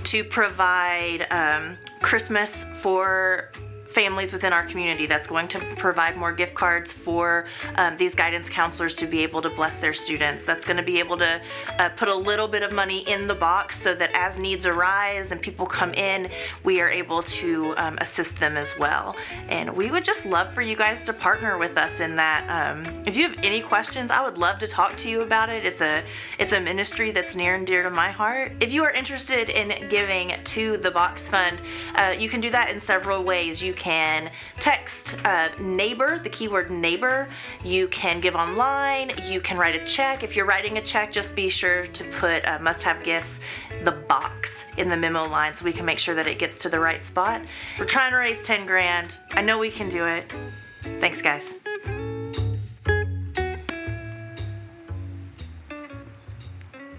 to 0.04 0.24
provide 0.24 1.26
um, 1.30 1.78
Christmas 2.00 2.64
for 2.80 3.50
families 3.96 4.30
within 4.30 4.52
our 4.52 4.66
community 4.66 5.06
that's 5.06 5.26
going 5.26 5.48
to 5.48 5.58
provide 5.76 6.18
more 6.18 6.30
gift 6.30 6.52
cards 6.52 6.92
for 6.92 7.46
um, 7.76 7.96
these 7.96 8.14
guidance 8.14 8.50
counselors 8.50 8.94
to 8.94 9.06
be 9.06 9.20
able 9.22 9.40
to 9.40 9.48
bless 9.48 9.76
their 9.76 9.94
students. 9.94 10.42
That's 10.42 10.66
going 10.66 10.76
to 10.76 10.82
be 10.82 10.98
able 10.98 11.16
to 11.16 11.40
uh, 11.78 11.88
put 11.96 12.08
a 12.08 12.14
little 12.14 12.46
bit 12.46 12.62
of 12.62 12.74
money 12.74 12.98
in 13.08 13.26
the 13.26 13.34
box 13.34 13.80
so 13.80 13.94
that 13.94 14.10
as 14.12 14.38
needs 14.38 14.66
arise 14.66 15.32
and 15.32 15.40
people 15.40 15.64
come 15.64 15.94
in, 15.94 16.28
we 16.62 16.82
are 16.82 16.90
able 16.90 17.22
to 17.22 17.72
um, 17.78 17.96
assist 18.02 18.38
them 18.38 18.58
as 18.58 18.78
well. 18.78 19.16
And 19.48 19.74
we 19.74 19.90
would 19.90 20.04
just 20.04 20.26
love 20.26 20.52
for 20.52 20.60
you 20.60 20.76
guys 20.76 21.06
to 21.06 21.14
partner 21.14 21.56
with 21.56 21.78
us 21.78 22.00
in 22.00 22.16
that. 22.16 22.44
Um, 22.50 22.84
if 23.06 23.16
you 23.16 23.22
have 23.22 23.38
any 23.42 23.62
questions, 23.62 24.10
I 24.10 24.22
would 24.22 24.36
love 24.36 24.58
to 24.58 24.66
talk 24.66 24.94
to 24.96 25.08
you 25.08 25.22
about 25.22 25.48
it. 25.48 25.64
It's 25.64 25.80
a 25.80 26.02
it's 26.38 26.52
a 26.52 26.60
ministry 26.60 27.12
that's 27.12 27.34
near 27.34 27.54
and 27.54 27.66
dear 27.66 27.82
to 27.82 27.90
my 27.90 28.10
heart. 28.10 28.52
If 28.60 28.74
you 28.74 28.84
are 28.84 28.90
interested 28.90 29.48
in 29.48 29.88
giving 29.88 30.34
to 30.44 30.76
the 30.76 30.90
Box 30.90 31.30
Fund, 31.30 31.56
uh, 31.94 32.14
you 32.18 32.28
can 32.28 32.42
do 32.42 32.50
that 32.50 32.68
in 32.70 32.78
several 32.78 33.24
ways. 33.24 33.62
You 33.62 33.72
can 33.72 33.85
can 33.86 34.32
text 34.58 35.16
uh, 35.24 35.48
neighbor, 35.60 36.18
the 36.18 36.28
keyword 36.28 36.72
neighbor. 36.72 37.28
You 37.62 37.86
can 37.86 38.20
give 38.20 38.34
online. 38.34 39.12
You 39.22 39.40
can 39.40 39.56
write 39.56 39.80
a 39.80 39.84
check. 39.86 40.24
If 40.24 40.34
you're 40.34 40.44
writing 40.44 40.78
a 40.78 40.82
check, 40.82 41.12
just 41.12 41.36
be 41.36 41.48
sure 41.48 41.86
to 41.86 42.04
put 42.18 42.44
uh, 42.48 42.58
must 42.60 42.82
have 42.82 43.04
gifts, 43.04 43.38
the 43.84 43.92
box 43.92 44.66
in 44.76 44.88
the 44.88 44.96
memo 44.96 45.28
line 45.28 45.54
so 45.54 45.64
we 45.64 45.72
can 45.72 45.86
make 45.86 46.00
sure 46.00 46.16
that 46.16 46.26
it 46.26 46.40
gets 46.40 46.58
to 46.62 46.68
the 46.68 46.80
right 46.80 47.04
spot. 47.04 47.42
We're 47.78 47.84
trying 47.84 48.10
to 48.10 48.16
raise 48.16 48.42
10 48.42 48.66
grand. 48.66 49.18
I 49.34 49.42
know 49.42 49.56
we 49.56 49.70
can 49.70 49.88
do 49.88 50.04
it. 50.04 50.32
Thanks, 50.80 51.22
guys. 51.22 51.54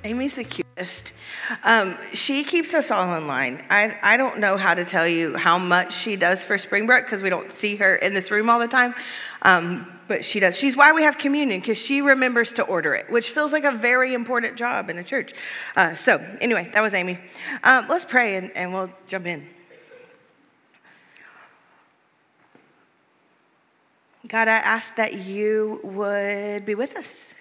Amy's 0.08 0.36
the 0.36 0.46
cutest. 0.46 1.12
Um, 1.66 1.98
she 2.14 2.46
keeps 2.46 2.74
us 2.74 2.92
all 2.92 3.18
in 3.18 3.28
line. 3.28 3.62
I, 3.70 3.98
I 4.02 4.16
don't 4.16 4.40
know 4.40 4.56
how 4.56 4.74
to 4.74 4.86
tell 4.86 5.06
you 5.06 5.36
how 5.36 5.58
much 5.58 5.94
she 5.94 6.16
does 6.16 6.46
for 6.46 6.58
Springbrook 6.58 7.04
because 7.04 7.22
we 7.22 7.30
don't 7.30 7.52
see 7.52 7.76
her 7.76 7.98
in 7.98 8.14
this 8.14 8.32
room 8.32 8.50
all 8.50 8.58
the 8.58 8.70
time. 8.70 8.96
Um, 9.42 9.86
but 10.08 10.24
she 10.24 10.40
does. 10.40 10.58
She's 10.58 10.78
why 10.78 10.94
we 10.94 11.04
have 11.04 11.18
communion 11.18 11.60
because 11.60 11.78
she 11.78 12.02
remembers 12.02 12.54
to 12.54 12.64
order 12.64 12.94
it, 12.94 13.10
which 13.10 13.32
feels 13.32 13.52
like 13.52 13.66
a 13.66 13.72
very 13.74 14.14
important 14.14 14.56
job 14.56 14.90
in 14.90 14.98
a 14.98 15.04
church. 15.04 15.34
Uh, 15.76 15.94
so, 15.94 16.26
anyway, 16.40 16.72
that 16.74 16.80
was 16.80 16.94
Amy. 16.94 17.20
Um, 17.66 17.88
let's 17.90 18.06
pray 18.06 18.38
and, 18.38 18.56
and 18.56 18.74
we'll 18.74 18.90
jump 19.10 19.26
in. 19.26 19.46
God, 24.30 24.48
I 24.48 24.56
ask 24.56 24.96
that 24.96 25.16
you 25.16 25.82
would 25.84 26.66
be 26.66 26.76
with 26.76 26.96
us 26.96 27.36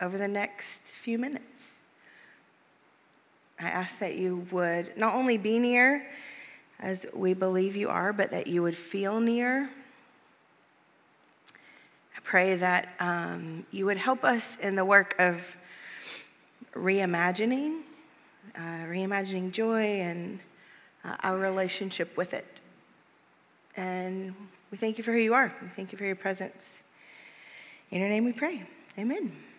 over 0.00 0.18
the 0.18 0.26
next 0.26 0.80
few 0.80 1.20
minutes. 1.20 1.73
I 3.60 3.68
ask 3.68 3.98
that 4.00 4.16
you 4.16 4.46
would 4.50 4.96
not 4.96 5.14
only 5.14 5.38
be 5.38 5.58
near 5.58 6.06
as 6.80 7.06
we 7.14 7.34
believe 7.34 7.76
you 7.76 7.88
are, 7.88 8.12
but 8.12 8.30
that 8.30 8.46
you 8.46 8.62
would 8.62 8.76
feel 8.76 9.20
near 9.20 9.70
I 12.16 12.20
Pray 12.20 12.56
that 12.56 12.88
um, 13.00 13.66
you 13.70 13.86
would 13.86 13.96
help 13.96 14.24
us 14.24 14.56
in 14.58 14.76
the 14.76 14.84
work 14.84 15.14
of 15.18 15.56
reimagining, 16.74 17.80
uh, 18.56 18.86
reimagining 18.86 19.50
joy 19.52 20.00
and 20.00 20.38
uh, 21.04 21.16
our 21.22 21.38
relationship 21.38 22.16
with 22.16 22.34
it. 22.34 22.60
And 23.76 24.34
we 24.70 24.78
thank 24.78 24.98
you 24.98 25.04
for 25.04 25.12
who 25.12 25.18
you 25.18 25.34
are. 25.34 25.54
We 25.60 25.68
thank 25.68 25.92
you 25.92 25.98
for 25.98 26.04
your 26.04 26.16
presence. 26.16 26.82
In 27.90 28.00
your 28.00 28.08
name 28.08 28.24
we 28.24 28.32
pray. 28.32 28.62
Amen. 28.98 29.53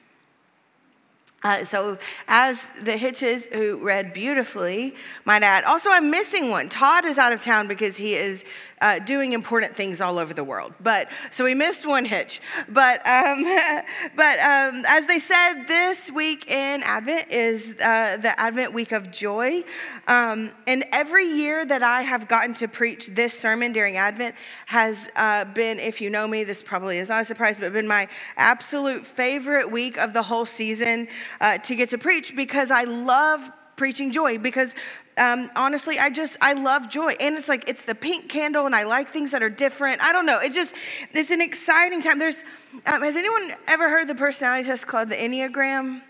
Uh, 1.45 1.63
so, 1.63 1.95
as 2.27 2.65
the 2.81 2.97
Hitches, 2.97 3.45
who 3.53 3.77
read 3.77 4.13
beautifully, 4.13 4.95
might 5.25 5.43
add, 5.43 5.63
also 5.65 5.91
I'm 5.91 6.09
missing 6.09 6.49
one. 6.49 6.69
Todd 6.69 7.05
is 7.05 7.19
out 7.19 7.33
of 7.33 7.41
town 7.43 7.67
because 7.67 7.95
he 7.97 8.15
is 8.15 8.43
uh, 8.81 8.99
doing 8.99 9.33
important 9.33 9.75
things 9.75 10.01
all 10.01 10.17
over 10.17 10.33
the 10.33 10.43
world. 10.43 10.73
But 10.79 11.09
so 11.31 11.43
we 11.43 11.53
missed 11.53 11.85
one 11.85 12.05
hitch. 12.05 12.41
But 12.69 13.05
um, 13.07 13.43
but 14.15 14.39
um, 14.39 14.83
as 14.87 15.05
they 15.07 15.19
said, 15.19 15.65
this 15.67 16.11
week 16.11 16.49
in 16.49 16.83
Advent 16.83 17.31
is 17.31 17.75
uh, 17.81 18.17
the 18.17 18.39
Advent 18.39 18.73
week 18.73 18.91
of 18.91 19.11
joy. 19.11 19.63
Um, 20.07 20.51
and 20.67 20.85
every 20.91 21.25
year 21.25 21.65
that 21.65 21.83
I 21.83 22.01
have 22.03 22.27
gotten 22.27 22.53
to 22.55 22.67
preach 22.67 23.07
this 23.07 23.37
sermon 23.37 23.71
during 23.71 23.97
Advent 23.97 24.35
has 24.67 25.09
uh, 25.15 25.45
been, 25.45 25.79
if 25.79 26.01
you 26.01 26.09
know 26.09 26.27
me, 26.27 26.43
this 26.43 26.61
probably 26.61 26.99
is 26.99 27.09
not 27.09 27.21
a 27.21 27.25
surprise, 27.25 27.57
but 27.57 27.73
been 27.73 27.87
my 27.87 28.07
absolute 28.37 29.05
favorite 29.05 29.71
week 29.71 29.97
of 29.97 30.13
the 30.13 30.21
whole 30.21 30.45
season 30.45 31.07
uh, 31.41 31.57
to 31.59 31.75
get 31.75 31.89
to 31.89 31.97
preach 31.97 32.35
because 32.35 32.71
I 32.71 32.83
love 32.83 33.51
preaching 33.75 34.11
joy 34.11 34.37
because 34.37 34.73
um, 35.17 35.49
honestly, 35.55 35.97
I 35.97 36.09
just, 36.09 36.37
I 36.41 36.53
love 36.53 36.89
joy. 36.89 37.13
And 37.19 37.37
it's 37.37 37.47
like, 37.47 37.69
it's 37.69 37.85
the 37.85 37.95
pink 37.95 38.29
candle, 38.29 38.65
and 38.65 38.75
I 38.75 38.83
like 38.83 39.09
things 39.09 39.31
that 39.31 39.41
are 39.41 39.49
different. 39.49 40.01
I 40.01 40.11
don't 40.11 40.25
know. 40.25 40.39
It 40.39 40.51
just, 40.51 40.75
it's 41.11 41.31
an 41.31 41.41
exciting 41.41 42.01
time. 42.01 42.19
There's, 42.19 42.43
um, 42.85 43.01
has 43.01 43.15
anyone 43.15 43.53
ever 43.67 43.89
heard 43.89 44.07
the 44.07 44.15
personality 44.15 44.67
test 44.67 44.87
called 44.87 45.09
the 45.09 45.15
Enneagram? 45.15 46.01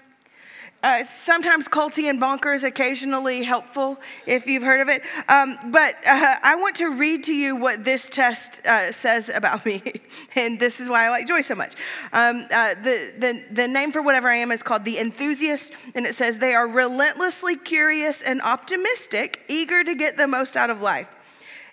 Uh, 0.85 1.03
sometimes 1.03 1.67
culty 1.67 2.11
and 2.11 2.21
bonkers, 2.21 2.63
occasionally 2.63 3.41
helpful 3.41 3.99
if 4.27 4.45
you've 4.45 4.61
heard 4.61 4.81
of 4.81 4.87
it. 4.87 5.01
Um, 5.27 5.57
but 5.71 5.95
uh, 6.05 6.35
I 6.43 6.55
want 6.59 6.75
to 6.75 6.91
read 6.91 7.23
to 7.23 7.33
you 7.33 7.55
what 7.55 7.83
this 7.83 8.07
test 8.07 8.63
uh, 8.67 8.91
says 8.91 9.29
about 9.35 9.65
me, 9.65 9.81
and 10.35 10.59
this 10.59 10.79
is 10.79 10.87
why 10.87 11.05
I 11.05 11.09
like 11.09 11.25
joy 11.25 11.41
so 11.41 11.55
much. 11.55 11.73
Um, 12.13 12.45
uh, 12.51 12.75
the, 12.75 13.13
the, 13.17 13.43
the 13.49 13.67
name 13.67 13.93
for 13.93 14.03
whatever 14.03 14.29
I 14.29 14.35
am 14.35 14.51
is 14.51 14.61
called 14.61 14.85
the 14.85 14.99
enthusiast, 14.99 15.73
and 15.95 16.05
it 16.05 16.13
says 16.13 16.37
they 16.37 16.53
are 16.53 16.67
relentlessly 16.67 17.55
curious 17.55 18.21
and 18.21 18.39
optimistic, 18.43 19.41
eager 19.47 19.83
to 19.83 19.95
get 19.95 20.17
the 20.17 20.27
most 20.27 20.55
out 20.55 20.69
of 20.69 20.81
life. 20.81 21.07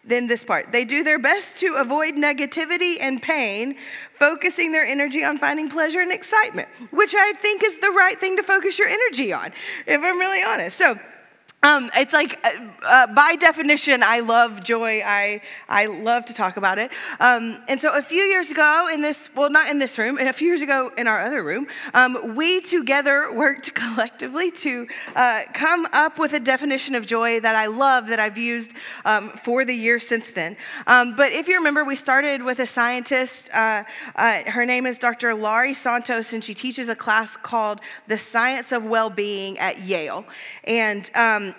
Then 0.04 0.26
this 0.26 0.42
part. 0.42 0.72
They 0.72 0.84
do 0.84 1.04
their 1.04 1.18
best 1.18 1.56
to 1.58 1.74
avoid 1.74 2.14
negativity 2.14 2.96
and 3.00 3.22
pain, 3.22 3.76
focusing 4.18 4.72
their 4.72 4.84
energy 4.84 5.22
on 5.22 5.38
finding 5.38 5.68
pleasure 5.68 6.00
and 6.00 6.10
excitement, 6.10 6.68
which 6.90 7.14
I 7.16 7.34
think 7.34 7.62
is 7.62 7.78
the 7.78 7.90
right 7.90 8.18
thing 8.18 8.36
to 8.36 8.42
focus 8.42 8.78
your 8.78 8.88
energy 8.88 9.32
on, 9.32 9.52
if 9.86 10.02
I'm 10.02 10.18
really 10.18 10.42
honest. 10.42 10.76
So, 10.76 10.98
um, 11.64 11.92
it's 11.94 12.12
like, 12.12 12.44
uh, 12.44 12.50
uh, 12.84 13.06
by 13.14 13.36
definition, 13.36 14.02
I 14.02 14.18
love 14.18 14.64
joy. 14.64 15.00
I, 15.04 15.40
I 15.68 15.86
love 15.86 16.24
to 16.24 16.34
talk 16.34 16.56
about 16.56 16.80
it. 16.80 16.90
Um, 17.20 17.62
and 17.68 17.80
so, 17.80 17.96
a 17.96 18.02
few 18.02 18.22
years 18.24 18.50
ago, 18.50 18.88
in 18.92 19.00
this, 19.00 19.28
well, 19.36 19.48
not 19.48 19.70
in 19.70 19.78
this 19.78 19.96
room, 19.96 20.18
and 20.18 20.28
a 20.28 20.32
few 20.32 20.48
years 20.48 20.60
ago 20.60 20.90
in 20.98 21.06
our 21.06 21.20
other 21.20 21.44
room, 21.44 21.68
um, 21.94 22.34
we 22.34 22.60
together 22.62 23.32
worked 23.36 23.74
collectively 23.74 24.50
to 24.50 24.88
uh, 25.14 25.42
come 25.54 25.86
up 25.92 26.18
with 26.18 26.32
a 26.32 26.40
definition 26.40 26.96
of 26.96 27.06
joy 27.06 27.38
that 27.38 27.54
I 27.54 27.66
love, 27.66 28.08
that 28.08 28.18
I've 28.18 28.38
used 28.38 28.72
um, 29.04 29.28
for 29.28 29.64
the 29.64 29.74
years 29.74 30.04
since 30.04 30.32
then. 30.32 30.56
Um, 30.88 31.14
but 31.14 31.30
if 31.30 31.46
you 31.46 31.54
remember, 31.54 31.84
we 31.84 31.94
started 31.94 32.42
with 32.42 32.58
a 32.58 32.66
scientist. 32.66 33.50
Uh, 33.54 33.84
uh, 34.16 34.50
her 34.50 34.66
name 34.66 34.84
is 34.84 34.98
Dr. 34.98 35.32
Laurie 35.36 35.74
Santos, 35.74 36.32
and 36.32 36.42
she 36.42 36.54
teaches 36.54 36.88
a 36.88 36.96
class 36.96 37.36
called 37.36 37.80
The 38.08 38.18
Science 38.18 38.72
of 38.72 38.84
Well 38.84 39.10
Being 39.10 39.60
at 39.60 39.78
Yale. 39.78 40.24
And 40.64 41.08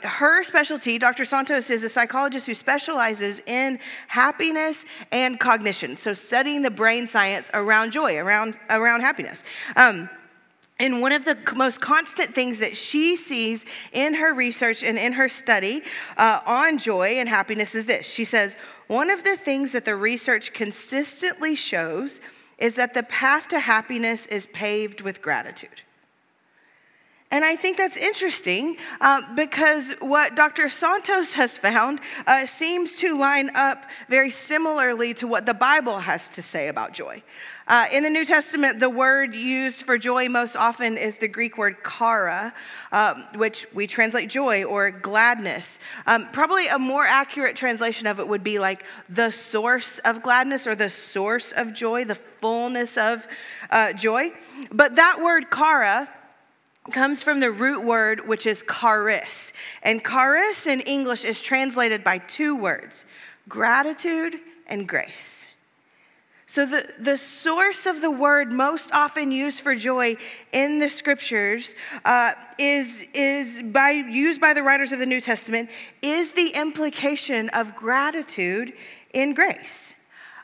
her 0.01 0.43
specialty, 0.43 0.97
Dr. 0.97 1.25
Santos, 1.25 1.69
is 1.69 1.83
a 1.83 1.89
psychologist 1.89 2.47
who 2.47 2.53
specializes 2.53 3.41
in 3.45 3.79
happiness 4.07 4.85
and 5.11 5.39
cognition. 5.39 5.97
So, 5.97 6.13
studying 6.13 6.61
the 6.61 6.71
brain 6.71 7.07
science 7.07 7.49
around 7.53 7.91
joy, 7.91 8.17
around, 8.17 8.57
around 8.69 9.01
happiness. 9.01 9.43
Um, 9.75 10.09
and 10.79 11.01
one 11.01 11.11
of 11.11 11.23
the 11.23 11.37
most 11.55 11.81
constant 11.81 12.33
things 12.33 12.59
that 12.59 12.75
she 12.75 13.15
sees 13.15 13.63
in 13.91 14.15
her 14.15 14.33
research 14.33 14.83
and 14.83 14.97
in 14.97 15.13
her 15.13 15.29
study 15.29 15.83
uh, 16.17 16.41
on 16.45 16.77
joy 16.77 17.19
and 17.19 17.29
happiness 17.29 17.75
is 17.75 17.85
this. 17.85 18.11
She 18.11 18.25
says, 18.25 18.57
one 18.87 19.09
of 19.09 19.23
the 19.23 19.37
things 19.37 19.71
that 19.71 19.85
the 19.85 19.95
research 19.95 20.51
consistently 20.53 21.55
shows 21.55 22.21
is 22.57 22.75
that 22.75 22.93
the 22.93 23.03
path 23.03 23.47
to 23.49 23.59
happiness 23.59 24.25
is 24.27 24.47
paved 24.47 25.01
with 25.01 25.21
gratitude. 25.21 25.83
And 27.33 27.43
I 27.43 27.55
think 27.55 27.77
that's 27.77 27.97
interesting 27.97 28.77
uh, 29.01 29.23
because 29.33 29.95
what 30.01 30.35
Dr. 30.35 30.69
Santos 30.69 31.33
has 31.33 31.57
found 31.57 31.99
uh, 32.27 32.45
seems 32.45 32.97
to 32.97 33.17
line 33.17 33.49
up 33.55 33.85
very 34.07 34.29
similarly 34.29 35.15
to 35.15 35.25
what 35.25 35.47
the 35.47 35.55
Bible 35.55 35.97
has 35.97 36.29
to 36.29 36.43
say 36.43 36.67
about 36.67 36.93
joy. 36.93 37.23
Uh, 37.67 37.87
in 37.91 38.03
the 38.03 38.09
New 38.11 38.23
Testament, 38.23 38.79
the 38.79 38.89
word 38.89 39.33
used 39.33 39.81
for 39.81 39.97
joy 39.97 40.29
most 40.29 40.55
often 40.55 40.95
is 40.95 41.17
the 41.17 41.27
Greek 41.27 41.57
word 41.57 41.77
chara, 41.83 42.53
um, 42.91 43.25
which 43.33 43.65
we 43.73 43.87
translate 43.87 44.29
joy 44.29 44.63
or 44.63 44.91
gladness. 44.91 45.79
Um, 46.05 46.29
probably 46.33 46.67
a 46.67 46.77
more 46.77 47.03
accurate 47.03 47.55
translation 47.55 48.05
of 48.05 48.19
it 48.19 48.27
would 48.27 48.43
be 48.43 48.59
like 48.59 48.85
the 49.09 49.31
source 49.31 49.97
of 49.99 50.21
gladness 50.21 50.67
or 50.67 50.75
the 50.75 50.91
source 50.91 51.51
of 51.53 51.73
joy, 51.73 52.05
the 52.05 52.13
fullness 52.13 52.95
of 52.95 53.27
uh, 53.71 53.91
joy. 53.93 54.33
But 54.71 54.97
that 54.97 55.19
word 55.23 55.45
chara, 55.51 56.09
comes 56.91 57.23
from 57.23 57.39
the 57.39 57.51
root 57.51 57.85
word, 57.85 58.27
which 58.27 58.45
is 58.45 58.63
charis. 58.69 59.53
And 59.83 60.03
charis 60.03 60.67
in 60.67 60.81
English 60.81 61.23
is 61.23 61.41
translated 61.41 62.03
by 62.03 62.17
two 62.17 62.55
words 62.55 63.05
gratitude 63.47 64.39
and 64.67 64.87
grace. 64.87 65.47
So, 66.53 66.67
the, 66.67 66.87
the 66.99 67.17
source 67.17 67.87
of 67.87 68.01
the 68.01 68.11
word 68.11 68.51
most 68.51 68.91
often 68.93 69.31
used 69.31 69.61
for 69.61 69.73
joy 69.73 70.17
in 70.51 70.77
the 70.77 70.87
scriptures 70.87 71.75
uh, 72.05 72.33
is, 72.59 73.07
is 73.15 73.63
by, 73.63 73.89
used 73.89 74.39
by 74.39 74.53
the 74.53 74.61
writers 74.61 74.91
of 74.91 74.99
the 74.99 75.07
New 75.07 75.19
Testament, 75.19 75.71
is 76.03 76.33
the 76.33 76.49
implication 76.49 77.49
of 77.49 77.75
gratitude 77.75 78.73
in 79.15 79.33
grace. 79.33 79.95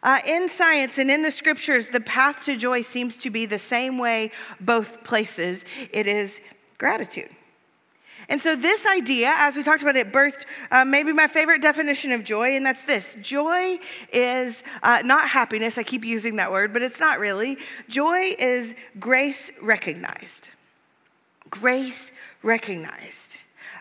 Uh, 0.01 0.19
in 0.25 0.47
science 0.47 0.97
and 0.97 1.11
in 1.11 1.21
the 1.21 1.31
scriptures, 1.31 1.89
the 1.89 1.99
path 1.99 2.45
to 2.45 2.55
joy 2.55 2.81
seems 2.81 3.17
to 3.17 3.29
be 3.29 3.45
the 3.45 3.59
same 3.59 3.97
way 3.97 4.31
both 4.59 5.03
places 5.03 5.65
it 5.91 6.07
is 6.07 6.41
gratitude. 6.77 7.29
And 8.29 8.39
so, 8.39 8.55
this 8.55 8.85
idea, 8.85 9.33
as 9.37 9.55
we 9.55 9.63
talked 9.63 9.81
about 9.81 9.95
it, 9.95 10.11
birthed 10.11 10.45
uh, 10.71 10.85
maybe 10.85 11.11
my 11.11 11.27
favorite 11.27 11.61
definition 11.61 12.11
of 12.11 12.23
joy, 12.23 12.55
and 12.55 12.65
that's 12.65 12.83
this 12.83 13.17
joy 13.21 13.79
is 14.13 14.63
uh, 14.83 15.01
not 15.03 15.27
happiness. 15.27 15.77
I 15.77 15.83
keep 15.83 16.05
using 16.05 16.35
that 16.35 16.51
word, 16.51 16.71
but 16.71 16.81
it's 16.83 16.99
not 16.99 17.19
really. 17.19 17.57
Joy 17.87 18.35
is 18.37 18.75
grace 18.99 19.51
recognized. 19.61 20.49
Grace 21.49 22.11
recognized. 22.43 23.28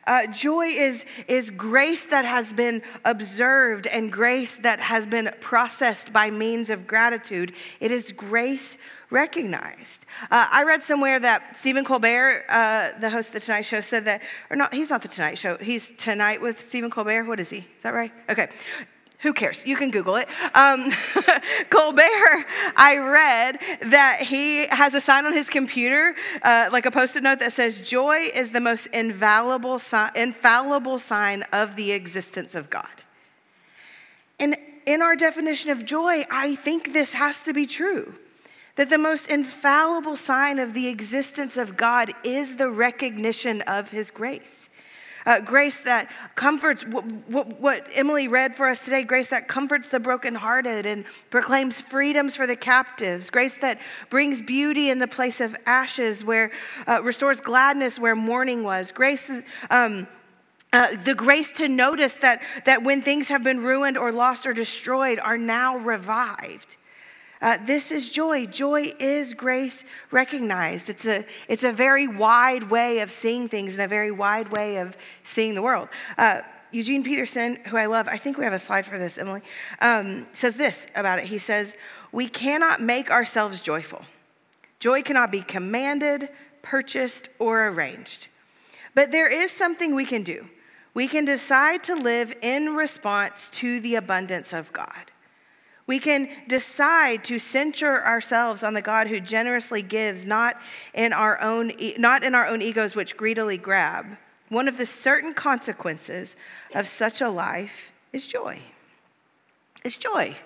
Uh, 0.09 0.27
joy 0.27 0.65
is, 0.65 1.05
is 1.29 1.51
grace 1.51 2.07
that 2.07 2.25
has 2.25 2.53
been 2.55 2.83
observed 3.05 3.87
and 3.87 4.11
grace 4.11 4.55
that 4.57 4.81
has 4.81 5.05
been 5.05 5.31
processed 5.41 6.13
by 6.15 6.31
means 6.31 6.71
of 6.71 6.87
gratitude. 6.87 7.53
It 7.79 7.93
is 7.93 8.11
grace 8.13 8.79
recognized. 9.11 10.07
Uh, 10.31 10.49
I 10.51 10.65
read 10.65 10.83
somewhere 10.83 11.21
that 11.21 11.59
Stephen 11.59 11.85
Colbert, 11.85 12.45
uh, 12.49 12.99
the 12.99 13.11
host 13.11 13.29
of 13.29 13.35
the 13.35 13.41
Tonight 13.41 13.63
Show, 13.63 13.83
said 13.83 14.07
that, 14.07 14.23
or 14.49 14.57
not, 14.57 14.73
he's 14.73 14.89
not 14.89 15.03
the 15.03 15.09
Tonight 15.09 15.37
Show, 15.37 15.59
he's 15.59 15.93
Tonight 15.99 16.41
with 16.41 16.69
Stephen 16.69 16.91
Colbert. 16.91 17.25
What 17.25 17.39
is 17.39 17.51
he? 17.51 17.59
Is 17.59 17.83
that 17.83 17.93
right? 17.93 18.13
Okay. 18.31 18.49
Who 19.23 19.33
cares? 19.33 19.67
You 19.67 19.77
can 19.77 19.91
Google 19.91 20.15
it. 20.17 20.29
Um, 20.55 20.91
Colbert, 21.71 22.45
I 22.77 22.99
read 22.99 23.91
that 23.91 24.21
he 24.21 24.67
has 24.69 24.95
a 24.95 25.01
sign 25.01 25.27
on 25.27 25.33
his 25.33 25.51
computer, 25.51 26.15
uh, 26.43 26.69
like 26.71 26.87
a 26.87 26.91
post 26.93 27.17
it 27.17 27.25
note 27.25 27.41
that 27.41 27.53
says, 27.53 27.79
Joy 27.81 28.29
is 28.33 28.51
the 28.51 28.61
most 28.61 28.87
infallible, 28.89 29.81
si- 29.81 30.07
infallible 30.15 31.01
sign 31.01 31.43
of 31.53 31.75
the 31.75 31.91
existence 31.91 32.55
of 32.55 32.71
God. 32.71 32.87
And 34.39 34.57
in 34.87 35.03
our 35.03 35.17
definition 35.17 35.71
of 35.71 35.85
joy, 35.85 36.25
I 36.31 36.55
think 36.55 36.93
this 36.93 37.13
has 37.15 37.43
to 37.43 37.53
be 37.53 37.67
true. 37.67 38.15
That 38.77 38.89
the 38.89 38.99
most 38.99 39.29
infallible 39.29 40.17
sign 40.17 40.61
of 40.61 40.73
the 40.73 40.87
existence 40.87 41.57
of 41.57 41.77
God 41.77 42.13
is 42.23 42.57
the 42.57 42.71
recognition 42.71 43.63
of 43.63 43.91
his 43.91 44.11
grace. 44.11 44.71
Uh, 45.29 45.41
grace 45.41 45.81
that 45.81 46.11
comforts 46.37 46.87
what, 46.87 47.05
what, 47.29 47.61
what, 47.61 47.87
Emily 47.95 48.29
read 48.29 48.57
for 48.57 48.67
us 48.67 48.83
today, 48.83 49.03
grace 49.03 49.29
that 49.29 49.47
comforts 49.47 49.91
the 49.91 50.01
brokenhearted 50.01 50.87
and 50.87 51.05
proclaims 51.29 51.83
freedoms 51.83 52.35
for 52.35 52.47
the 52.47 52.57
captives, 52.57 53.29
grace 53.29 53.53
that 53.59 53.79
brings 54.09 54.41
beauty 54.41 54.89
in 54.89 54.99
the 55.01 55.07
place 55.07 55.43
of 55.43 55.55
ashes, 55.67 56.25
where 56.25 56.51
uh, 56.87 57.03
restores 57.05 57.43
gladness 57.43 57.99
where 57.99 58.17
mourning 58.17 58.65
was, 58.65 58.91
grace. 58.91 59.31
Um, 59.69 60.09
uh, 60.73 60.97
the 61.05 61.15
grace 61.15 61.53
to 61.53 61.69
notice 61.69 62.15
that, 62.15 62.41
that 62.65 62.83
when 62.83 63.03
things 63.03 63.29
have 63.29 63.43
been 63.43 63.63
ruined 63.63 63.99
or 63.99 64.11
lost 64.11 64.47
or 64.47 64.55
destroyed 64.55 65.19
are 65.19 65.37
now 65.37 65.77
revived. 65.77 66.78
Uh, 67.41 67.59
this 67.65 67.93
is 67.93 68.11
joy. 68.11 68.47
Joy 68.47 68.93
is 68.99 69.35
grace 69.35 69.85
recognized. 70.11 70.89
It's 70.89 71.07
a, 71.07 71.25
it's 71.47 71.65
a 71.65 71.73
very 71.73 72.09
wide 72.09 72.65
way 72.65 73.01
of 73.01 73.11
seeing 73.11 73.49
things 73.49 73.79
and 73.79 73.85
a 73.85 73.89
very 73.89 74.11
wide 74.11 74.51
way 74.51 74.79
of 74.79 74.97
seeing 75.23 75.55
the 75.55 75.63
world. 75.63 75.89
Uh, 76.17 76.43
Eugene 76.71 77.03
Peterson, 77.03 77.57
who 77.69 77.77
I 77.77 77.87
love, 77.87 78.09
I 78.09 78.19
think 78.19 78.37
we 78.37 78.45
have 78.45 78.53
a 78.53 78.59
slide 78.59 78.85
for 78.85 78.99
this, 78.99 79.17
Emily, 79.17 79.41
um, 79.81 80.27
says 80.33 80.57
this 80.57 80.87
about 80.95 81.19
it. 81.19 81.27
He 81.27 81.39
says, 81.39 81.75
We 82.13 82.29
cannot 82.29 82.81
make 82.81 83.11
ourselves 83.11 83.61
joyful. 83.61 84.03
Joy 84.79 85.03
cannot 85.03 85.33
be 85.33 85.41
commanded, 85.41 86.29
purchased, 86.63 87.29
or 87.39 87.69
arranged. 87.69 88.29
But 88.95 89.13
there 89.13 89.29
is 89.29 89.51
something 89.51 89.95
we 89.95 90.05
can 90.05 90.23
do. 90.23 90.49
We 90.93 91.07
can 91.07 91.25
decide 91.25 91.85
to 91.85 91.95
live 91.95 92.35
in 92.43 92.75
response 92.75 93.49
to 93.51 93.81
the 93.81 93.95
abundance 93.95 94.53
of 94.53 94.73
God. 94.73 95.13
We 95.89 95.99
can 95.99 96.29
decide 96.47 97.25
to 97.25 97.39
center 97.39 98.05
ourselves 98.05 98.63
on 98.63 98.75
the 98.75 98.83
God 98.83 99.09
who 99.09 99.21
generously 99.21 99.81
gives, 99.81 100.27
not 100.27 100.61
in 100.93 101.15
our 101.15 101.41
own, 101.41 101.73
not 101.97 102.23
in 102.23 102.35
our 102.35 102.47
own 102.47 102.61
egos, 102.61 102.95
which 102.95 103.17
greedily 103.17 103.57
grab. 103.57 104.19
One 104.51 104.69
of 104.69 104.77
the 104.77 104.85
certain 104.85 105.33
consequences 105.33 106.37
of 106.75 106.87
such 106.87 107.23
a 107.23 107.31
life 107.31 107.91
is 108.13 108.27
joy. 108.27 108.61
It's 109.83 109.97
joy. 109.97 110.37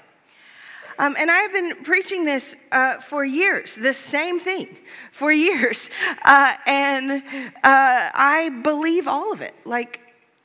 Um, 0.98 1.16
and 1.18 1.28
I've 1.28 1.52
been 1.52 1.82
preaching 1.82 2.24
this 2.24 2.54
uh, 2.70 2.98
for 2.98 3.24
years, 3.24 3.74
the 3.74 3.94
same 3.94 4.38
thing 4.38 4.76
for 5.10 5.32
years. 5.32 5.90
Uh, 6.24 6.52
and 6.66 7.10
uh, 7.10 8.10
I 8.14 8.60
believe 8.62 9.08
all 9.08 9.32
of 9.32 9.40
it, 9.40 9.54
like 9.64 10.00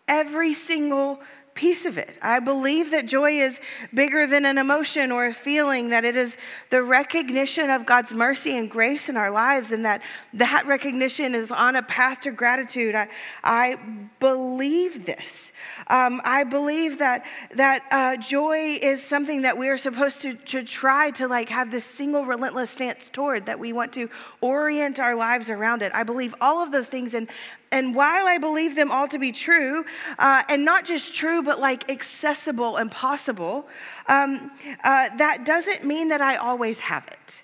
every 0.07 0.53
single 0.53 1.21
piece 1.57 1.85
of 1.85 1.97
it. 1.97 2.17
I 2.21 2.39
believe 2.39 2.91
that 2.91 3.07
joy 3.07 3.31
is 3.31 3.59
bigger 3.91 4.27
than 4.27 4.45
an 4.45 4.57
emotion 4.57 5.11
or 5.11 5.25
a 5.25 5.33
feeling, 5.33 5.89
that 5.89 6.05
it 6.05 6.15
is 6.15 6.37
the 6.69 6.83
recognition 6.83 7.69
of 7.71 7.85
God's 7.85 8.13
mercy 8.13 8.55
and 8.57 8.69
grace 8.69 9.09
in 9.09 9.17
our 9.17 9.31
lives, 9.31 9.71
and 9.71 9.83
that 9.83 10.03
that 10.33 10.63
recognition 10.67 11.33
is 11.33 11.51
on 11.51 11.75
a 11.75 11.81
path 11.81 12.21
to 12.21 12.31
gratitude. 12.31 12.93
I, 12.93 13.09
I 13.43 13.77
believe 14.19 15.05
this. 15.05 15.51
Um, 15.87 16.21
I 16.23 16.43
believe 16.43 16.99
that, 16.99 17.25
that 17.55 17.83
uh, 17.91 18.17
joy 18.17 18.77
is 18.81 19.01
something 19.01 19.41
that 19.41 19.57
we 19.57 19.67
are 19.69 19.77
supposed 19.77 20.21
to, 20.21 20.35
to 20.35 20.63
try 20.63 21.11
to 21.11 21.27
like 21.27 21.49
have 21.49 21.71
this 21.71 21.85
single 21.85 22.23
relentless 22.25 22.69
stance 22.69 23.09
toward, 23.09 23.47
that 23.47 23.59
we 23.59 23.73
want 23.73 23.91
to 23.93 24.09
orient 24.41 24.99
our 24.99 25.15
lives 25.15 25.49
around 25.49 25.81
it. 25.81 25.91
I 25.95 26.03
believe 26.03 26.35
all 26.39 26.61
of 26.61 26.71
those 26.71 26.87
things, 26.87 27.15
and 27.15 27.27
and 27.71 27.95
while 27.95 28.27
I 28.27 28.38
believe 28.38 28.75
them 28.75 28.91
all 28.91 29.07
to 29.07 29.19
be 29.19 29.31
true, 29.31 29.86
uh, 30.19 30.43
and 30.50 30.63
not 30.63 30.86
just 30.86 31.13
true, 31.13 31.41
but 31.41 31.59
like 31.59 31.89
accessible 31.91 32.77
and 32.77 32.91
possible, 32.91 33.67
um, 34.07 34.51
uh, 34.83 35.09
that 35.17 35.45
doesn't 35.45 35.83
mean 35.83 36.09
that 36.09 36.21
I 36.21 36.38
always 36.38 36.79
have 36.79 37.07
it. 37.07 37.43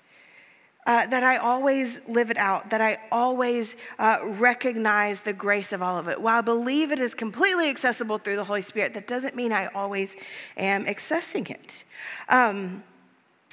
Uh, 0.86 1.06
that 1.06 1.22
I 1.22 1.38
always 1.38 2.02
live 2.08 2.30
it 2.30 2.36
out, 2.36 2.68
that 2.68 2.82
I 2.82 2.98
always 3.10 3.74
uh, 3.98 4.18
recognize 4.22 5.22
the 5.22 5.32
grace 5.32 5.72
of 5.72 5.82
all 5.82 5.96
of 5.96 6.08
it. 6.08 6.20
While 6.20 6.38
I 6.38 6.42
believe 6.42 6.92
it 6.92 6.98
is 6.98 7.14
completely 7.14 7.70
accessible 7.70 8.18
through 8.18 8.36
the 8.36 8.44
Holy 8.44 8.60
Spirit, 8.60 8.92
that 8.92 9.06
doesn't 9.06 9.34
mean 9.34 9.50
I 9.50 9.68
always 9.68 10.14
am 10.58 10.84
accessing 10.84 11.48
it. 11.48 11.84
Um, 12.28 12.84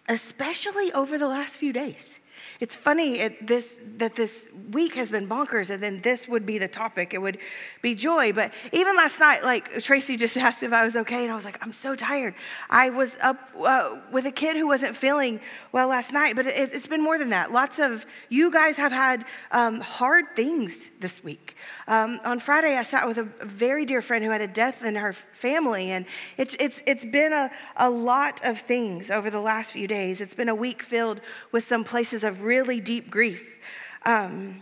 especially 0.10 0.92
over 0.92 1.18
the 1.18 1.28
last 1.28 1.56
few 1.56 1.72
days. 1.72 2.20
It's 2.62 2.76
funny 2.76 3.20
it, 3.20 3.48
this, 3.48 3.76
that 3.98 4.14
this 4.14 4.46
week 4.70 4.94
has 4.94 5.10
been 5.10 5.28
bonkers, 5.28 5.72
and 5.72 5.82
then 5.82 6.00
this 6.02 6.28
would 6.28 6.46
be 6.46 6.60
the 6.60 6.68
topic. 6.68 7.12
It 7.12 7.18
would 7.20 7.40
be 7.82 7.96
joy. 7.96 8.34
But 8.34 8.54
even 8.72 8.96
last 8.96 9.20
night, 9.20 9.44
like 9.44 9.82
Tracy 9.82 10.16
just 10.16 10.38
asked 10.48 10.62
if 10.62 10.72
I 10.72 10.84
was 10.84 10.96
okay, 10.96 11.24
and 11.24 11.34
I 11.34 11.36
was 11.36 11.44
like, 11.44 11.58
I'm 11.64 11.74
so 11.74 11.96
tired. 11.96 12.36
I 12.70 12.92
was 12.92 13.18
up 13.24 13.50
uh, 13.60 13.98
with 14.12 14.28
a 14.28 14.32
kid 14.32 14.58
who 14.58 14.68
wasn't 14.68 14.96
feeling 14.96 15.40
well 15.72 15.88
last 15.88 16.14
night, 16.14 16.36
but 16.36 16.46
it, 16.46 16.72
has 16.72 16.86
been 16.86 17.04
more 17.04 17.18
than 17.18 17.32
that. 17.32 17.52
Lots 17.52 17.80
of 17.80 18.06
you 18.30 18.52
guys 18.52 18.78
have 18.78 18.92
had 18.92 19.26
um, 19.52 19.80
hard 19.80 20.26
things 20.36 20.92
this 21.00 21.24
week. 21.24 21.56
Um, 21.88 22.20
on 22.24 22.40
Friday, 22.40 22.78
I 22.78 22.84
sat 22.84 23.08
with 23.08 23.18
a, 23.18 23.28
very 23.42 23.86
dear 23.86 24.02
friend 24.02 24.24
who 24.24 24.30
had 24.30 24.42
a 24.42 24.48
death 24.48 24.84
in 24.84 24.96
her 24.96 25.14
family, 25.14 25.90
and 25.90 26.06
it's, 26.38 26.56
it's, 26.60 26.84
it's 26.86 27.06
been 27.06 27.34
a, 27.34 27.50
a 27.76 27.90
lot 27.90 28.40
of 28.46 28.60
things 28.60 29.10
over 29.10 29.32
the 29.32 29.40
last 29.40 29.74
few 29.74 29.88
days. 29.88 30.22
It's 30.22 30.36
been 30.36 30.50
a 30.50 30.56
week 30.56 30.84
filled 30.84 31.22
with 31.52 31.64
some 31.64 31.84
places 31.84 32.24
of 32.24 32.44
really 32.52 32.82
deep 32.82 33.10
grief. 33.10 33.58
Um, 34.06 34.62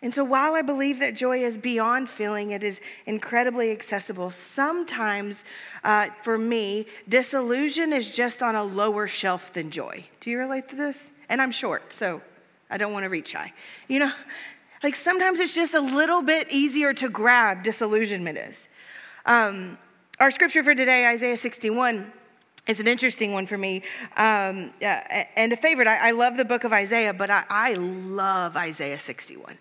and 0.00 0.14
so, 0.14 0.24
while 0.24 0.54
I 0.54 0.62
believe 0.62 0.98
that 1.00 1.14
joy 1.14 1.44
is 1.44 1.58
beyond 1.58 2.08
feeling, 2.08 2.52
it 2.52 2.64
is 2.64 2.80
incredibly 3.04 3.70
accessible. 3.70 4.30
Sometimes, 4.30 5.44
uh, 5.84 6.08
for 6.22 6.38
me, 6.38 6.86
disillusion 7.06 7.92
is 7.92 8.10
just 8.10 8.42
on 8.42 8.54
a 8.54 8.64
lower 8.64 9.06
shelf 9.06 9.52
than 9.52 9.70
joy. 9.70 10.04
Do 10.20 10.30
you 10.30 10.38
relate 10.38 10.68
to 10.68 10.76
this? 10.76 11.12
And 11.28 11.42
I'm 11.42 11.50
short, 11.50 11.92
so 11.92 12.22
I 12.70 12.78
don't 12.78 12.94
want 12.94 13.04
to 13.04 13.10
reach 13.10 13.32
high. 13.32 13.52
You 13.88 13.98
know, 13.98 14.12
like 14.82 14.96
sometimes 14.96 15.38
it's 15.38 15.54
just 15.54 15.74
a 15.74 15.80
little 15.80 16.22
bit 16.22 16.50
easier 16.50 16.94
to 16.94 17.10
grab, 17.10 17.62
disillusionment 17.62 18.38
is. 18.38 18.68
Um, 19.26 19.76
our 20.18 20.30
scripture 20.30 20.62
for 20.62 20.74
today, 20.74 21.06
Isaiah 21.06 21.36
61, 21.36 22.10
it's 22.66 22.80
an 22.80 22.88
interesting 22.88 23.32
one 23.32 23.46
for 23.46 23.56
me 23.56 23.82
um, 24.16 24.72
uh, 24.82 25.00
and 25.36 25.52
a 25.52 25.56
favorite. 25.56 25.86
I, 25.86 26.08
I, 26.08 26.10
love 26.10 26.36
the 26.36 26.44
book 26.44 26.64
of 26.64 26.72
Isaiah, 26.72 27.14
but 27.14 27.30
I, 27.30 27.44
I, 27.48 27.74
love 27.74 28.56
Isaiah 28.56 28.98
61. 28.98 29.56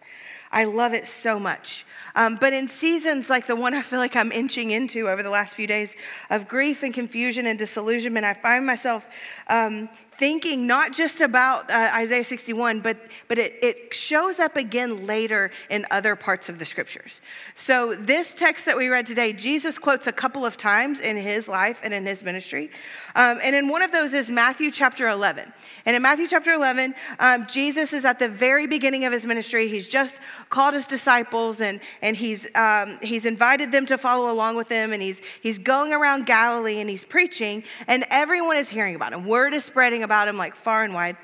I 0.52 0.64
love 0.64 0.94
it 0.94 1.06
so 1.06 1.40
much. 1.40 1.86
Um, 2.16 2.38
but 2.40 2.54
in 2.54 2.68
seasons 2.68 3.30
like 3.30 3.46
the 3.46 3.56
one 3.56 3.74
I 3.74 3.82
feel 3.82 4.00
like 4.00 4.16
I'm 4.16 4.32
inching 4.32 4.72
into 4.72 5.10
over 5.10 5.22
the 5.22 5.30
last 5.30 5.56
few 5.56 5.68
days 5.68 5.96
of 6.30 6.48
grief 6.48 6.82
and 6.82 6.94
confusion 6.94 7.46
and 7.46 7.60
disillusionment, 7.60 8.26
I 8.26 8.34
find 8.34 8.66
myself 8.66 9.08
um, 9.48 9.90
thinking 10.18 10.68
not 10.68 10.94
just 10.94 11.22
about 11.22 11.70
uh, 11.70 11.92
Isaiah 11.96 12.24
61, 12.24 12.82
but, 12.82 12.98
but 13.28 13.38
it, 13.38 13.56
it 13.62 13.94
shows 13.94 14.40
up 14.40 14.56
again 14.56 15.06
later 15.06 15.52
in 15.70 15.86
other 15.92 16.16
parts 16.16 16.50
of 16.50 16.60
the 16.60 16.66
scriptures. 16.66 17.22
So, 17.56 17.96
this 17.96 18.34
text 18.34 18.66
that 18.66 18.78
we 18.78 18.88
read 18.88 19.06
today, 19.06 19.34
Jesus 19.34 19.78
quotes 19.78 20.08
a 20.08 20.12
couple 20.12 20.46
of 20.46 20.58
times 20.58 21.00
in 21.00 21.18
his 21.18 21.48
life 21.48 21.80
and 21.84 21.94
in 21.94 22.06
his 22.06 22.24
ministry. 22.24 22.70
Um, 23.16 23.40
and 23.44 23.56
in 23.56 23.68
one 23.68 23.82
of 23.82 23.92
those 23.92 24.14
is 24.14 24.30
Matthew 24.30 24.72
chapter 24.72 25.08
11. 25.08 25.52
And 25.86 25.96
in 25.96 26.02
Matthew 26.02 26.28
chapter 26.28 26.52
11, 26.52 26.96
um, 27.20 27.46
Jesus 27.48 27.94
is 27.94 28.06
at 28.06 28.20
the 28.20 28.28
very 28.28 28.68
beginning 28.68 29.06
of 29.06 29.14
his 29.14 29.26
ministry. 29.26 29.68
He's 29.68 29.88
just 29.88 30.20
called 30.50 30.74
his 30.74 30.86
disciples 30.86 31.62
and, 31.62 31.80
and 32.02 32.16
he's, 32.16 32.48
um, 32.56 33.00
he's 33.02 33.26
invited 33.26 33.72
them 33.72 33.86
to 33.86 33.98
follow 33.98 34.32
along 34.32 34.56
with 34.56 34.70
him. 34.70 34.92
And 34.92 35.02
he's, 35.02 35.22
he's 35.42 35.58
going 35.58 35.94
around 35.94 36.26
Galilee 36.26 36.80
and 36.80 36.90
he's 36.90 37.04
preaching, 37.04 37.64
and 37.88 38.06
everyone 38.10 38.58
is 38.58 38.70
hearing 38.70 38.96
about 38.96 39.14
him. 39.14 39.26
Word 39.26 39.54
is 39.54 39.64
spreading 39.64 40.04
about 40.06 40.30
him 40.30 40.38
like 40.38 40.56
far 40.56 40.86
and 40.86 40.94
wide. 40.94 41.18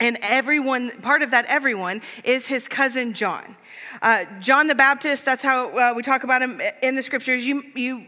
And 0.00 0.18
everyone, 0.22 0.90
part 1.02 1.22
of 1.22 1.30
that 1.30 1.44
everyone, 1.46 2.02
is 2.24 2.46
his 2.46 2.66
cousin 2.66 3.12
John. 3.12 3.56
Uh, 4.02 4.24
John 4.40 4.66
the 4.66 4.74
Baptist, 4.74 5.24
that's 5.24 5.44
how 5.44 5.68
uh, 5.76 5.92
we 5.94 6.02
talk 6.02 6.24
about 6.24 6.42
him 6.42 6.60
in 6.82 6.96
the 6.96 7.02
scriptures. 7.02 7.46
You, 7.46 7.62
you 7.74 8.06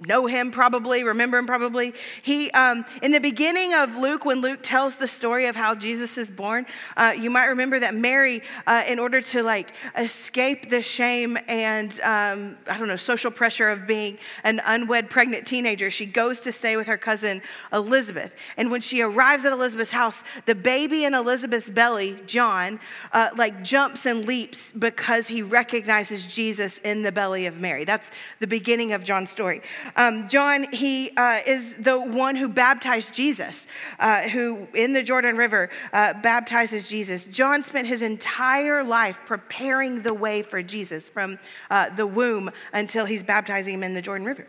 know 0.00 0.26
him 0.26 0.50
probably, 0.50 1.04
remember 1.04 1.38
him 1.38 1.46
probably. 1.46 1.94
He, 2.22 2.50
um, 2.50 2.84
in 3.02 3.12
the 3.12 3.20
beginning 3.20 3.72
of 3.72 3.96
Luke, 3.96 4.24
when 4.24 4.42
Luke 4.42 4.60
tells 4.62 4.96
the 4.96 5.08
story 5.08 5.46
of 5.46 5.56
how 5.56 5.74
Jesus 5.74 6.18
is 6.18 6.30
born, 6.30 6.66
uh, 6.96 7.14
you 7.18 7.30
might 7.30 7.46
remember 7.46 7.78
that 7.80 7.94
Mary, 7.94 8.42
uh, 8.66 8.84
in 8.86 8.98
order 8.98 9.20
to 9.22 9.42
like 9.42 9.72
escape 9.96 10.68
the 10.68 10.82
shame 10.82 11.38
and 11.48 11.92
um, 12.00 12.58
I 12.68 12.76
don't 12.76 12.88
know 12.88 12.96
social 12.96 13.30
pressure 13.30 13.68
of 13.68 13.86
being 13.86 14.18
an 14.44 14.60
unwed 14.66 15.08
pregnant 15.08 15.46
teenager, 15.46 15.90
she 15.90 16.04
goes 16.04 16.40
to 16.40 16.52
stay 16.52 16.76
with 16.76 16.86
her 16.88 16.98
cousin 16.98 17.40
Elizabeth. 17.72 18.36
And 18.58 18.70
when 18.70 18.82
she 18.82 19.00
arrives 19.00 19.46
at 19.46 19.52
Elizabeth's 19.52 19.92
house, 19.92 20.24
the 20.44 20.54
baby 20.54 21.04
in 21.04 21.14
Elizabeth's 21.14 21.70
belly, 21.70 22.18
John, 22.26 22.80
uh, 23.12 23.30
like 23.36 23.62
jumps 23.62 24.04
and 24.04 24.26
leaps 24.26 24.72
because 24.72 25.28
he 25.28 25.40
recognizes 25.40 26.26
Jesus 26.26 26.78
in 26.78 27.02
the 27.02 27.12
belly 27.12 27.46
of 27.46 27.60
Mary. 27.60 27.84
That's 27.84 28.10
the 28.40 28.46
beginning 28.46 28.92
of 28.92 29.02
John's 29.02 29.30
story. 29.30 29.62
Um, 29.94 30.28
John, 30.28 30.66
he 30.72 31.10
uh, 31.16 31.40
is 31.46 31.76
the 31.76 32.00
one 32.00 32.36
who 32.36 32.48
baptized 32.48 33.14
Jesus, 33.14 33.66
uh, 33.98 34.22
who 34.28 34.66
in 34.74 34.92
the 34.92 35.02
Jordan 35.02 35.36
River 35.36 35.70
uh, 35.92 36.14
baptizes 36.20 36.88
Jesus. 36.88 37.24
John 37.24 37.62
spent 37.62 37.86
his 37.86 38.02
entire 38.02 38.82
life 38.82 39.20
preparing 39.26 40.02
the 40.02 40.14
way 40.14 40.42
for 40.42 40.62
Jesus 40.62 41.08
from 41.08 41.38
uh, 41.70 41.90
the 41.90 42.06
womb 42.06 42.50
until 42.72 43.04
he's 43.04 43.22
baptizing 43.22 43.74
him 43.74 43.82
in 43.82 43.94
the 43.94 44.02
Jordan 44.02 44.26
River. 44.26 44.46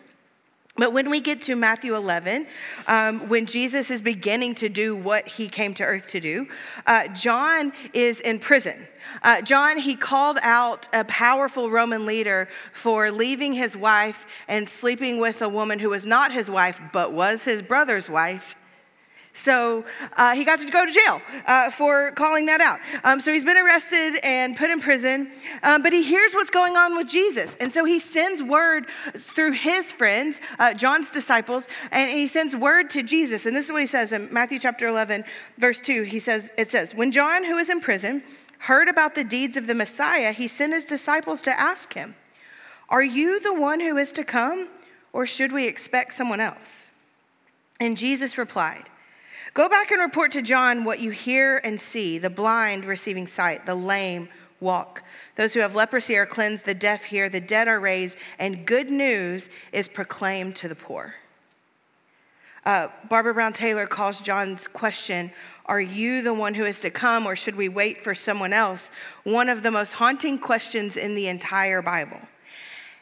But 0.77 0.93
when 0.93 1.09
we 1.09 1.19
get 1.19 1.41
to 1.43 1.55
Matthew 1.55 1.95
11, 1.95 2.45
um, 2.87 3.27
when 3.27 3.45
Jesus 3.45 3.89
is 3.89 4.01
beginning 4.01 4.53
to 4.55 4.69
do 4.69 4.95
what 4.95 5.27
he 5.27 5.47
came 5.47 5.73
to 5.75 5.83
earth 5.83 6.07
to 6.09 6.19
do, 6.19 6.47
uh, 6.85 7.07
John 7.09 7.73
is 7.93 8.19
in 8.19 8.39
prison. 8.39 8.87
Uh, 9.23 9.41
John, 9.41 9.77
he 9.77 9.95
called 9.95 10.37
out 10.43 10.87
a 10.93 11.03
powerful 11.05 11.71
Roman 11.71 12.05
leader 12.05 12.47
for 12.73 13.09
leaving 13.09 13.53
his 13.53 13.75
wife 13.75 14.27
and 14.47 14.67
sleeping 14.67 15.19
with 15.19 15.41
a 15.41 15.49
woman 15.49 15.79
who 15.79 15.89
was 15.89 16.05
not 16.05 16.31
his 16.31 16.49
wife, 16.49 16.79
but 16.93 17.11
was 17.13 17.43
his 17.43 17.61
brother's 17.61 18.09
wife. 18.09 18.55
So 19.37 19.85
uh, 20.17 20.33
he 20.33 20.43
got 20.43 20.59
to 20.59 20.65
go 20.65 20.85
to 20.85 20.91
jail 20.91 21.21
uh, 21.45 21.69
for 21.69 22.11
calling 22.13 22.47
that 22.47 22.59
out. 22.59 22.79
Um, 23.03 23.21
so 23.21 23.31
he's 23.31 23.45
been 23.45 23.57
arrested 23.57 24.19
and 24.23 24.57
put 24.57 24.71
in 24.71 24.79
prison, 24.79 25.31
um, 25.61 25.83
but 25.83 25.93
he 25.93 26.01
hears 26.01 26.33
what's 26.33 26.49
going 26.49 26.75
on 26.75 26.97
with 26.97 27.07
Jesus. 27.07 27.55
And 27.59 27.71
so 27.71 27.85
he 27.85 27.99
sends 27.99 28.41
word 28.41 28.87
through 29.15 29.51
his 29.51 29.91
friends, 29.91 30.41
uh, 30.57 30.73
John's 30.73 31.11
disciples, 31.11 31.67
and 31.91 32.09
he 32.09 32.25
sends 32.25 32.55
word 32.55 32.89
to 32.89 33.03
Jesus. 33.03 33.45
And 33.45 33.55
this 33.55 33.65
is 33.65 33.71
what 33.71 33.81
he 33.81 33.87
says 33.87 34.11
in 34.11 34.27
Matthew 34.33 34.57
chapter 34.57 34.87
11, 34.87 35.23
verse 35.59 35.79
2. 35.81 36.01
He 36.01 36.17
says, 36.17 36.51
It 36.57 36.71
says, 36.71 36.95
When 36.95 37.11
John, 37.11 37.43
who 37.43 37.57
is 37.57 37.69
in 37.69 37.79
prison, 37.79 38.23
heard 38.57 38.87
about 38.89 39.13
the 39.13 39.23
deeds 39.23 39.55
of 39.55 39.67
the 39.67 39.75
Messiah, 39.75 40.31
he 40.31 40.47
sent 40.47 40.73
his 40.73 40.83
disciples 40.83 41.43
to 41.43 41.59
ask 41.59 41.93
him, 41.93 42.15
Are 42.89 43.03
you 43.03 43.39
the 43.39 43.53
one 43.53 43.81
who 43.81 43.97
is 43.97 44.11
to 44.13 44.23
come, 44.23 44.69
or 45.13 45.27
should 45.27 45.51
we 45.51 45.67
expect 45.67 46.13
someone 46.13 46.39
else? 46.39 46.89
And 47.79 47.95
Jesus 47.95 48.39
replied, 48.39 48.89
Go 49.57 49.67
back 49.67 49.89
and 49.89 49.99
report 49.99 50.33
to 50.33 50.43
John 50.43 50.83
what 50.83 50.99
you 50.99 51.09
hear 51.09 51.59
and 51.63 51.81
see 51.81 52.19
the 52.19 52.29
blind 52.29 52.85
receiving 52.85 53.25
sight, 53.25 53.65
the 53.65 53.73
lame 53.73 54.29
walk. 54.59 55.01
Those 55.35 55.55
who 55.55 55.61
have 55.61 55.73
leprosy 55.73 56.15
are 56.15 56.27
cleansed, 56.27 56.65
the 56.65 56.75
deaf 56.75 57.05
hear, 57.05 57.27
the 57.27 57.41
dead 57.41 57.67
are 57.67 57.79
raised, 57.79 58.19
and 58.37 58.67
good 58.67 58.91
news 58.91 59.49
is 59.71 59.87
proclaimed 59.87 60.55
to 60.57 60.67
the 60.67 60.75
poor. 60.75 61.15
Uh, 62.67 62.89
Barbara 63.09 63.33
Brown 63.33 63.51
Taylor 63.51 63.87
calls 63.87 64.21
John's 64.21 64.67
question, 64.67 65.31
Are 65.65 65.81
you 65.81 66.21
the 66.21 66.35
one 66.35 66.53
who 66.53 66.65
is 66.65 66.79
to 66.81 66.91
come, 66.91 67.25
or 67.25 67.35
should 67.35 67.55
we 67.55 67.67
wait 67.67 68.03
for 68.03 68.13
someone 68.13 68.53
else? 68.53 68.91
one 69.23 69.49
of 69.49 69.63
the 69.63 69.71
most 69.71 69.93
haunting 69.93 70.37
questions 70.37 70.97
in 70.97 71.15
the 71.15 71.29
entire 71.29 71.81
Bible. 71.81 72.19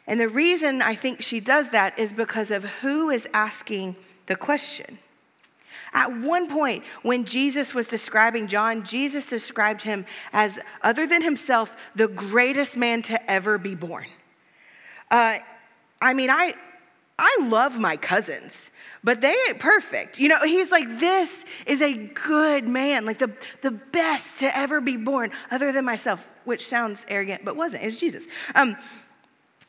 And 0.06 0.18
the 0.18 0.30
reason 0.30 0.80
I 0.80 0.94
think 0.94 1.20
she 1.20 1.38
does 1.38 1.68
that 1.72 1.98
is 1.98 2.14
because 2.14 2.50
of 2.50 2.64
who 2.64 3.10
is 3.10 3.28
asking 3.34 3.94
the 4.24 4.36
question. 4.36 4.96
At 5.96 6.14
one 6.14 6.46
point, 6.46 6.84
when 7.00 7.24
Jesus 7.24 7.72
was 7.72 7.88
describing 7.88 8.48
John, 8.48 8.84
Jesus 8.84 9.30
described 9.30 9.80
him 9.80 10.04
as, 10.30 10.60
other 10.82 11.06
than 11.06 11.22
himself, 11.22 11.74
the 11.94 12.06
greatest 12.06 12.76
man 12.76 13.00
to 13.04 13.30
ever 13.30 13.56
be 13.56 13.74
born. 13.74 14.04
Uh, 15.10 15.38
I 16.02 16.12
mean, 16.12 16.28
I, 16.28 16.52
I 17.18 17.38
love 17.40 17.78
my 17.78 17.96
cousins, 17.96 18.70
but 19.02 19.22
they 19.22 19.34
ain't 19.48 19.58
perfect. 19.58 20.18
You 20.18 20.28
know, 20.28 20.42
he's 20.44 20.70
like, 20.70 20.98
this 20.98 21.46
is 21.64 21.80
a 21.80 21.94
good 21.94 22.68
man, 22.68 23.06
like 23.06 23.18
the, 23.18 23.32
the 23.62 23.70
best 23.70 24.40
to 24.40 24.54
ever 24.54 24.82
be 24.82 24.98
born, 24.98 25.30
other 25.50 25.72
than 25.72 25.86
myself, 25.86 26.28
which 26.44 26.66
sounds 26.66 27.06
arrogant, 27.08 27.42
but 27.42 27.56
wasn't. 27.56 27.82
It 27.82 27.86
was 27.86 27.96
Jesus. 27.96 28.26
Um, 28.54 28.76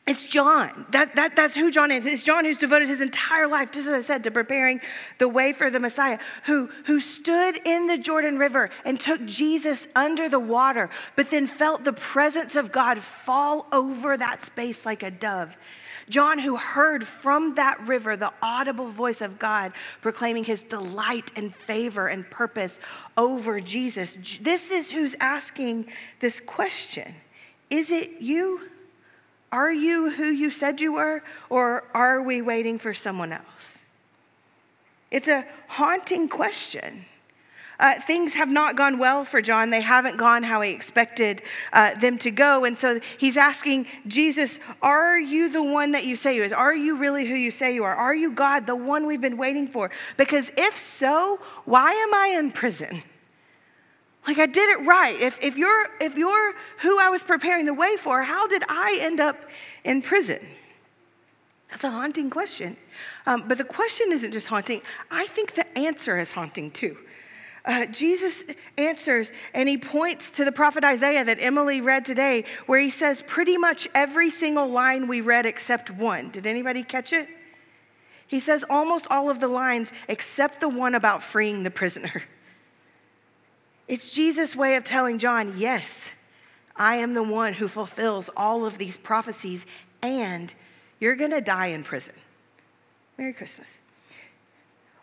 it's 0.08 0.24
John. 0.24 0.86
That, 0.90 1.16
that, 1.16 1.36
that's 1.36 1.54
who 1.54 1.70
John 1.70 1.90
is. 1.90 2.06
It's 2.06 2.24
John 2.24 2.46
who's 2.46 2.56
devoted 2.56 2.88
his 2.88 3.02
entire 3.02 3.46
life, 3.46 3.70
just 3.70 3.86
as 3.86 3.94
I 3.94 4.00
said, 4.00 4.24
to 4.24 4.30
preparing 4.30 4.80
the 5.18 5.28
way 5.28 5.52
for 5.52 5.68
the 5.68 5.78
Messiah, 5.78 6.18
who, 6.44 6.70
who 6.86 6.98
stood 6.98 7.60
in 7.66 7.86
the 7.86 7.98
Jordan 7.98 8.38
River 8.38 8.70
and 8.86 8.98
took 8.98 9.24
Jesus 9.26 9.86
under 9.94 10.30
the 10.30 10.40
water, 10.40 10.88
but 11.14 11.30
then 11.30 11.46
felt 11.46 11.84
the 11.84 11.92
presence 11.92 12.56
of 12.56 12.72
God 12.72 12.98
fall 12.98 13.66
over 13.70 14.16
that 14.16 14.42
space 14.42 14.86
like 14.86 15.02
a 15.02 15.10
dove. 15.10 15.54
John, 16.08 16.38
who 16.38 16.56
heard 16.56 17.06
from 17.06 17.56
that 17.56 17.78
river 17.86 18.16
the 18.16 18.32
audible 18.40 18.88
voice 18.88 19.20
of 19.20 19.38
God 19.38 19.72
proclaiming 20.00 20.44
his 20.44 20.62
delight 20.62 21.30
and 21.36 21.54
favor 21.54 22.08
and 22.08 22.28
purpose 22.30 22.80
over 23.18 23.60
Jesus. 23.60 24.16
This 24.40 24.70
is 24.70 24.90
who's 24.90 25.16
asking 25.20 25.88
this 26.20 26.40
question 26.40 27.14
Is 27.68 27.90
it 27.90 28.22
you? 28.22 28.70
Are 29.50 29.72
you 29.72 30.10
who 30.10 30.26
you 30.26 30.50
said 30.50 30.80
you 30.80 30.94
were, 30.94 31.22
or 31.48 31.84
are 31.94 32.20
we 32.20 32.42
waiting 32.42 32.78
for 32.78 32.92
someone 32.92 33.32
else? 33.32 33.78
It's 35.10 35.28
a 35.28 35.46
haunting 35.68 36.28
question. 36.28 37.06
Uh, 37.80 37.94
things 38.00 38.34
have 38.34 38.50
not 38.50 38.76
gone 38.76 38.98
well 38.98 39.24
for 39.24 39.40
John. 39.40 39.70
They 39.70 39.80
haven't 39.80 40.16
gone 40.16 40.42
how 40.42 40.60
he 40.62 40.72
expected 40.72 41.42
uh, 41.72 41.94
them 41.94 42.18
to 42.18 42.30
go. 42.32 42.64
And 42.64 42.76
so 42.76 42.98
he's 43.18 43.36
asking 43.36 43.86
Jesus, 44.06 44.58
Are 44.82 45.18
you 45.18 45.48
the 45.48 45.62
one 45.62 45.92
that 45.92 46.04
you 46.04 46.16
say 46.16 46.34
you 46.34 46.42
is? 46.42 46.52
Are 46.52 46.74
you 46.74 46.96
really 46.96 47.26
who 47.26 47.36
you 47.36 47.52
say 47.52 47.74
you 47.74 47.84
are? 47.84 47.94
Are 47.94 48.14
you 48.14 48.32
God, 48.32 48.66
the 48.66 48.74
one 48.74 49.06
we've 49.06 49.20
been 49.20 49.36
waiting 49.36 49.68
for? 49.68 49.90
Because 50.16 50.50
if 50.56 50.76
so, 50.76 51.38
why 51.66 51.92
am 51.92 52.14
I 52.14 52.36
in 52.38 52.50
prison? 52.50 53.02
Like 54.26 54.38
I 54.38 54.46
did 54.46 54.68
it 54.68 54.86
right. 54.86 55.18
If, 55.20 55.42
if, 55.42 55.56
you're, 55.56 55.86
if 56.00 56.16
you're 56.16 56.54
who 56.78 57.00
I 57.00 57.08
was 57.08 57.22
preparing 57.22 57.64
the 57.64 57.74
way 57.74 57.96
for, 57.96 58.22
how 58.22 58.46
did 58.46 58.62
I 58.68 58.98
end 59.00 59.20
up 59.20 59.50
in 59.84 60.02
prison? 60.02 60.44
That's 61.70 61.84
a 61.84 61.90
haunting 61.90 62.30
question. 62.30 62.76
Um, 63.26 63.44
but 63.46 63.58
the 63.58 63.64
question 63.64 64.06
isn't 64.10 64.32
just 64.32 64.48
haunting, 64.48 64.80
I 65.10 65.26
think 65.26 65.54
the 65.54 65.78
answer 65.78 66.18
is 66.18 66.30
haunting 66.30 66.70
too. 66.70 66.96
Uh, 67.64 67.84
Jesus 67.86 68.46
answers 68.78 69.32
and 69.52 69.68
he 69.68 69.76
points 69.76 70.30
to 70.32 70.44
the 70.44 70.52
prophet 70.52 70.84
Isaiah 70.84 71.24
that 71.24 71.36
Emily 71.40 71.82
read 71.82 72.04
today, 72.06 72.44
where 72.66 72.78
he 72.78 72.88
says 72.88 73.22
pretty 73.26 73.58
much 73.58 73.86
every 73.94 74.30
single 74.30 74.66
line 74.68 75.06
we 75.06 75.20
read 75.20 75.44
except 75.44 75.90
one. 75.90 76.30
Did 76.30 76.46
anybody 76.46 76.82
catch 76.82 77.12
it? 77.12 77.28
He 78.26 78.40
says 78.40 78.64
almost 78.70 79.06
all 79.10 79.28
of 79.28 79.40
the 79.40 79.48
lines 79.48 79.92
except 80.08 80.60
the 80.60 80.68
one 80.68 80.94
about 80.94 81.22
freeing 81.22 81.62
the 81.62 81.70
prisoner. 81.70 82.22
It's 83.88 84.12
Jesus' 84.12 84.54
way 84.54 84.76
of 84.76 84.84
telling 84.84 85.18
John, 85.18 85.54
yes, 85.56 86.14
I 86.76 86.96
am 86.96 87.14
the 87.14 87.22
one 87.22 87.54
who 87.54 87.66
fulfills 87.66 88.30
all 88.36 88.66
of 88.66 88.78
these 88.78 88.96
prophecies, 88.96 89.64
and 90.02 90.54
you're 91.00 91.16
going 91.16 91.30
to 91.30 91.40
die 91.40 91.68
in 91.68 91.82
prison. 91.82 92.14
Merry 93.16 93.32
Christmas. 93.32 93.66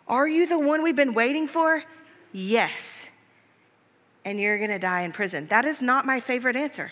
Are 0.07 0.27
you 0.27 0.45
the 0.45 0.59
one 0.59 0.83
we've 0.83 0.95
been 0.95 1.15
waiting 1.15 1.47
for? 1.47 1.83
Yes. 2.31 3.09
And 4.23 4.39
you're 4.39 4.57
going 4.57 4.69
to 4.69 4.79
die 4.79 5.01
in 5.01 5.11
prison. 5.11 5.47
That 5.47 5.65
is 5.65 5.81
not 5.81 6.05
my 6.05 6.19
favorite 6.19 6.55
answer. 6.55 6.91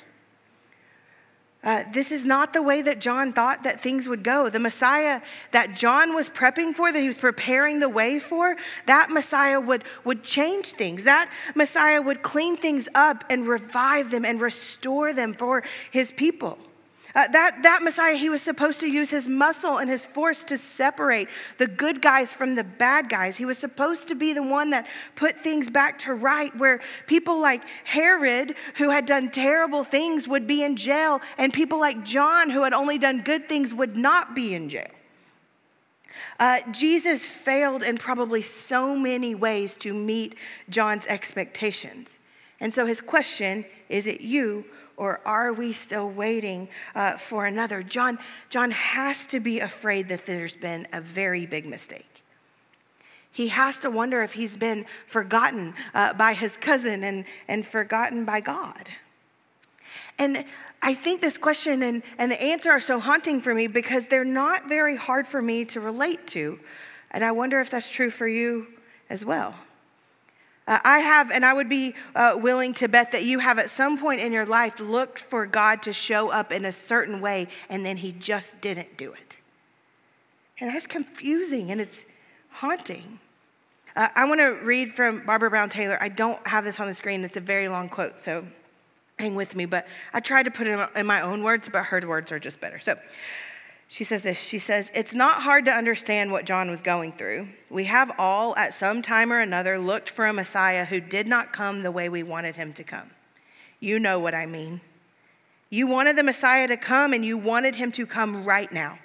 Uh, 1.63 1.83
this 1.93 2.11
is 2.11 2.25
not 2.25 2.51
the 2.51 2.61
way 2.61 2.81
that 2.81 2.99
John 2.99 3.31
thought 3.31 3.63
that 3.63 3.81
things 3.81 4.07
would 4.07 4.23
go. 4.23 4.49
The 4.49 4.59
Messiah 4.59 5.21
that 5.51 5.75
John 5.75 6.13
was 6.13 6.29
prepping 6.29 6.75
for, 6.75 6.91
that 6.91 6.99
he 6.99 7.07
was 7.07 7.17
preparing 7.17 7.79
the 7.79 7.87
way 7.87 8.19
for, 8.19 8.57
that 8.85 9.09
Messiah 9.09 9.61
would, 9.61 9.85
would 10.03 10.23
change 10.23 10.71
things. 10.71 11.05
That 11.05 11.31
Messiah 11.55 12.01
would 12.01 12.21
clean 12.21 12.57
things 12.57 12.89
up 12.93 13.23
and 13.29 13.47
revive 13.47 14.11
them 14.11 14.25
and 14.25 14.41
restore 14.41 15.13
them 15.13 15.33
for 15.33 15.63
his 15.89 16.11
people. 16.11 16.57
Uh, 17.15 17.27
that, 17.27 17.61
that 17.61 17.83
Messiah, 17.83 18.15
he 18.15 18.29
was 18.29 18.41
supposed 18.41 18.79
to 18.79 18.87
use 18.87 19.11
his 19.11 19.27
muscle 19.27 19.77
and 19.77 19.87
his 19.87 20.03
force 20.03 20.43
to 20.45 20.57
separate 20.57 21.29
the 21.59 21.67
good 21.67 22.01
guys 22.01 22.33
from 22.33 22.55
the 22.55 22.63
bad 22.63 23.07
guys. 23.07 23.37
He 23.37 23.45
was 23.45 23.59
supposed 23.59 24.07
to 24.07 24.15
be 24.15 24.33
the 24.33 24.41
one 24.41 24.71
that 24.71 24.87
put 25.15 25.39
things 25.41 25.69
back 25.69 25.99
to 25.99 26.15
right, 26.15 26.55
where 26.57 26.81
people 27.05 27.39
like 27.39 27.63
Herod, 27.83 28.55
who 28.77 28.89
had 28.89 29.05
done 29.05 29.29
terrible 29.29 29.83
things, 29.83 30.27
would 30.27 30.47
be 30.47 30.63
in 30.63 30.75
jail, 30.75 31.21
and 31.37 31.53
people 31.53 31.79
like 31.79 32.03
John, 32.03 32.49
who 32.49 32.63
had 32.63 32.73
only 32.73 32.97
done 32.97 33.21
good 33.21 33.47
things, 33.47 33.75
would 33.75 33.95
not 33.95 34.33
be 34.33 34.55
in 34.55 34.69
jail. 34.69 34.89
Uh, 36.39 36.59
Jesus 36.71 37.27
failed 37.27 37.83
in 37.83 37.97
probably 37.97 38.41
so 38.41 38.95
many 38.95 39.35
ways 39.35 39.77
to 39.77 39.93
meet 39.93 40.35
John's 40.67 41.05
expectations. 41.05 42.17
And 42.59 42.73
so 42.73 42.85
his 42.85 43.01
question 43.01 43.65
is 43.89 44.07
it 44.07 44.21
you 44.21 44.65
or 44.97 45.21
are 45.25 45.53
we 45.53 45.73
still 45.73 46.09
waiting 46.09 46.69
uh, 46.95 47.17
for 47.17 47.45
another? 47.45 47.83
John, 47.83 48.19
John 48.49 48.71
has 48.71 49.25
to 49.27 49.39
be 49.39 49.59
afraid 49.59 50.09
that 50.09 50.25
there's 50.25 50.55
been 50.55 50.87
a 50.93 51.01
very 51.01 51.45
big 51.45 51.65
mistake. 51.65 52.23
He 53.31 53.47
has 53.47 53.79
to 53.79 53.89
wonder 53.89 54.21
if 54.21 54.33
he's 54.33 54.55
been 54.55 54.85
forgotten 55.07 55.73
uh, 55.93 56.13
by 56.13 56.33
his 56.33 56.55
cousin 56.55 57.03
and, 57.03 57.25
and 57.47 57.65
forgotten 57.65 58.25
by 58.25 58.41
God. 58.41 58.89
And 60.19 60.45
I 60.83 60.93
think 60.93 61.21
this 61.21 61.37
question 61.37 61.81
and, 61.81 62.03
and 62.19 62.31
the 62.31 62.41
answer 62.41 62.69
are 62.69 62.79
so 62.79 62.99
haunting 62.99 63.39
for 63.39 63.55
me 63.55 63.67
because 63.67 64.05
they're 64.05 64.23
not 64.23 64.69
very 64.69 64.95
hard 64.95 65.25
for 65.25 65.41
me 65.41 65.65
to 65.65 65.79
relate 65.79 66.27
to. 66.27 66.59
And 67.09 67.23
I 67.23 67.31
wonder 67.31 67.59
if 67.59 67.71
that's 67.71 67.89
true 67.89 68.11
for 68.11 68.27
you 68.27 68.67
as 69.09 69.25
well. 69.25 69.55
Uh, 70.65 70.79
I 70.85 70.99
have, 70.99 71.29
and 71.29 71.45
I 71.45 71.53
would 71.53 71.67
be 71.67 71.93
uh, 72.15 72.37
willing 72.39 72.73
to 72.75 72.87
bet 72.87 73.11
that 73.11 73.23
you 73.23 73.39
have 73.39 73.59
at 73.59 73.69
some 73.69 73.97
point 73.97 74.21
in 74.21 74.31
your 74.31 74.45
life 74.45 74.79
looked 74.79 75.19
for 75.19 75.45
God 75.45 75.83
to 75.83 75.93
show 75.93 76.29
up 76.29 76.51
in 76.51 76.63
a 76.63 76.71
certain 76.71 77.19
way, 77.19 77.47
and 77.69 77.85
then 77.85 77.97
He 77.97 78.11
just 78.13 78.61
didn't 78.61 78.97
do 78.97 79.11
it. 79.11 79.37
And 80.59 80.73
that's 80.73 80.87
confusing 80.87 81.71
and 81.71 81.81
it's 81.81 82.05
haunting. 82.49 83.19
Uh, 83.95 84.07
I 84.15 84.25
want 84.25 84.39
to 84.39 84.59
read 84.63 84.93
from 84.93 85.25
Barbara 85.25 85.49
Brown 85.49 85.69
Taylor. 85.69 85.97
I 85.99 86.09
don't 86.09 86.45
have 86.47 86.63
this 86.63 86.79
on 86.79 86.87
the 86.87 86.93
screen, 86.93 87.23
it's 87.23 87.37
a 87.37 87.41
very 87.41 87.67
long 87.67 87.89
quote, 87.89 88.19
so 88.19 88.45
hang 89.19 89.35
with 89.35 89.55
me. 89.55 89.65
But 89.65 89.87
I 90.13 90.19
tried 90.19 90.43
to 90.43 90.51
put 90.51 90.67
it 90.67 90.89
in 90.95 91.05
my 91.05 91.21
own 91.21 91.43
words, 91.43 91.69
but 91.69 91.83
her 91.83 92.01
words 92.07 92.31
are 92.31 92.39
just 92.39 92.61
better. 92.61 92.79
So, 92.79 92.95
she 93.87 94.03
says 94.03 94.21
this 94.21 94.39
She 94.41 94.59
says, 94.59 94.91
It's 94.95 95.13
not 95.13 95.41
hard 95.41 95.65
to 95.65 95.71
understand 95.71 96.31
what 96.31 96.45
John 96.45 96.69
was 96.69 96.81
going 96.81 97.11
through. 97.11 97.47
We 97.69 97.85
have 97.85 98.11
all, 98.17 98.55
at 98.55 98.73
some 98.73 99.01
time 99.01 99.31
or 99.31 99.39
another, 99.39 99.77
looked 99.77 100.09
for 100.09 100.25
a 100.25 100.33
Messiah 100.33 100.85
who 100.85 100.99
did 100.99 101.27
not 101.27 101.53
come 101.53 101.83
the 101.83 101.91
way 101.91 102.09
we 102.09 102.23
wanted 102.23 102.55
him 102.55 102.73
to 102.73 102.83
come. 102.83 103.11
You 103.79 103.99
know 103.99 104.19
what 104.19 104.33
I 104.33 104.45
mean. 104.45 104.81
You 105.69 105.87
wanted 105.87 106.17
the 106.17 106.23
Messiah 106.23 106.67
to 106.67 106.77
come, 106.77 107.13
and 107.13 107.25
you 107.25 107.37
wanted 107.37 107.75
him 107.75 107.91
to 107.93 108.05
come 108.05 108.45
right 108.45 108.71
now. 108.71 108.99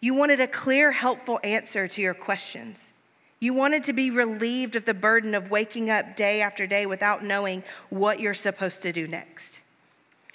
You 0.00 0.14
wanted 0.14 0.40
a 0.40 0.46
clear, 0.46 0.92
helpful 0.92 1.40
answer 1.42 1.88
to 1.88 2.00
your 2.00 2.14
questions. 2.14 2.92
You 3.40 3.54
wanted 3.54 3.84
to 3.84 3.92
be 3.92 4.10
relieved 4.10 4.76
of 4.76 4.84
the 4.84 4.94
burden 4.94 5.34
of 5.34 5.50
waking 5.50 5.90
up 5.90 6.16
day 6.16 6.40
after 6.40 6.66
day 6.66 6.86
without 6.86 7.24
knowing 7.24 7.62
what 7.88 8.20
you're 8.20 8.34
supposed 8.34 8.82
to 8.82 8.92
do 8.92 9.06
next. 9.06 9.60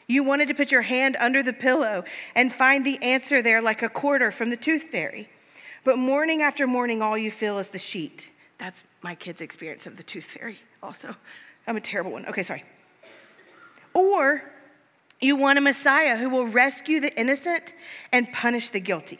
You 0.07 0.23
wanted 0.23 0.47
to 0.49 0.53
put 0.53 0.71
your 0.71 0.81
hand 0.81 1.15
under 1.19 1.41
the 1.41 1.53
pillow 1.53 2.03
and 2.35 2.51
find 2.51 2.85
the 2.85 3.01
answer 3.01 3.41
there 3.41 3.61
like 3.61 3.81
a 3.81 3.89
quarter 3.89 4.31
from 4.31 4.49
the 4.49 4.57
tooth 4.57 4.83
fairy. 4.83 5.29
But 5.83 5.97
morning 5.97 6.41
after 6.41 6.67
morning, 6.67 7.01
all 7.01 7.17
you 7.17 7.31
feel 7.31 7.59
is 7.59 7.69
the 7.69 7.79
sheet. 7.79 8.31
That's 8.57 8.83
my 9.01 9.15
kid's 9.15 9.41
experience 9.41 9.85
of 9.85 9.97
the 9.97 10.03
tooth 10.03 10.25
fairy, 10.25 10.59
also. 10.81 11.15
I'm 11.67 11.77
a 11.77 11.81
terrible 11.81 12.11
one. 12.11 12.25
Okay, 12.25 12.43
sorry. 12.43 12.63
Or 13.93 14.43
you 15.19 15.35
want 15.35 15.57
a 15.57 15.61
Messiah 15.61 16.17
who 16.17 16.29
will 16.29 16.47
rescue 16.47 16.99
the 16.99 17.17
innocent 17.19 17.73
and 18.11 18.31
punish 18.31 18.69
the 18.69 18.79
guilty. 18.79 19.19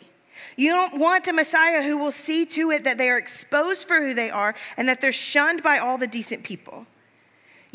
You 0.56 0.72
don't 0.72 1.00
want 1.00 1.28
a 1.28 1.34
Messiah 1.34 1.82
who 1.82 1.98
will 1.98 2.12
see 2.12 2.46
to 2.48 2.72
it 2.72 2.84
that 2.84 2.98
they 2.98 3.10
are 3.10 3.18
exposed 3.18 3.88
for 3.88 4.00
who 4.02 4.14
they 4.14 4.30
are 4.30 4.56
and 4.78 4.88
that 4.88 5.02
they're 5.02 5.12
shunned 5.12 5.64
by 5.64 5.80
all 5.80 5.98
the 5.98 6.08
decent 6.08 6.44
people. 6.44 6.86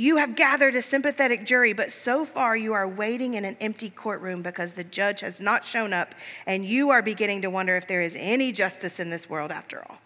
You 0.01 0.19
have 0.19 0.37
gathered 0.37 0.77
a 0.77 0.81
sympathetic 0.81 1.45
jury, 1.45 1.73
but 1.73 1.91
so 1.91 2.25
far 2.25 2.57
you 2.57 2.73
are 2.73 2.87
waiting 2.87 3.35
in 3.35 3.45
an 3.45 3.57
empty 3.61 3.91
courtroom 3.91 4.43
because 4.43 4.71
the 4.71 4.85
judge 4.85 5.23
has 5.23 5.41
not 5.41 5.65
shown 5.65 5.93
up, 5.93 6.15
and 6.47 6.65
you 6.65 6.91
are 6.91 7.03
beginning 7.03 7.43
to 7.43 7.51
wonder 7.51 7.77
if 7.77 7.89
there 7.89 8.01
is 8.01 8.17
any 8.17 8.53
justice 8.53 9.01
in 9.01 9.11
this 9.11 9.29
world 9.29 9.51
after 9.51 9.85
all. 9.91 9.99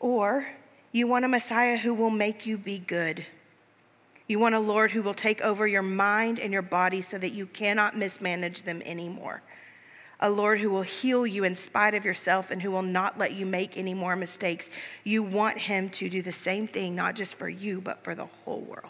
Or 0.00 0.48
you 0.90 1.06
want 1.06 1.24
a 1.24 1.28
Messiah 1.28 1.76
who 1.76 1.94
will 1.94 2.10
make 2.10 2.44
you 2.44 2.58
be 2.58 2.80
good. 2.80 3.24
You 4.26 4.40
want 4.40 4.56
a 4.56 4.60
Lord 4.60 4.90
who 4.90 5.02
will 5.02 5.14
take 5.14 5.40
over 5.40 5.64
your 5.64 5.82
mind 5.82 6.40
and 6.40 6.52
your 6.52 6.62
body 6.62 7.00
so 7.00 7.18
that 7.18 7.30
you 7.30 7.46
cannot 7.46 7.96
mismanage 7.96 8.62
them 8.62 8.82
anymore 8.84 9.40
a 10.22 10.30
Lord 10.30 10.60
who 10.60 10.70
will 10.70 10.82
heal 10.82 11.26
you 11.26 11.42
in 11.42 11.56
spite 11.56 11.94
of 11.94 12.04
yourself 12.04 12.50
and 12.52 12.62
who 12.62 12.70
will 12.70 12.80
not 12.80 13.18
let 13.18 13.34
you 13.34 13.44
make 13.44 13.76
any 13.76 13.92
more 13.92 14.14
mistakes. 14.14 14.70
You 15.02 15.24
want 15.24 15.58
Him 15.58 15.90
to 15.90 16.08
do 16.08 16.22
the 16.22 16.32
same 16.32 16.68
thing, 16.68 16.94
not 16.94 17.16
just 17.16 17.34
for 17.34 17.48
you, 17.48 17.80
but 17.80 18.02
for 18.04 18.14
the 18.14 18.26
whole 18.26 18.60
world. 18.60 18.86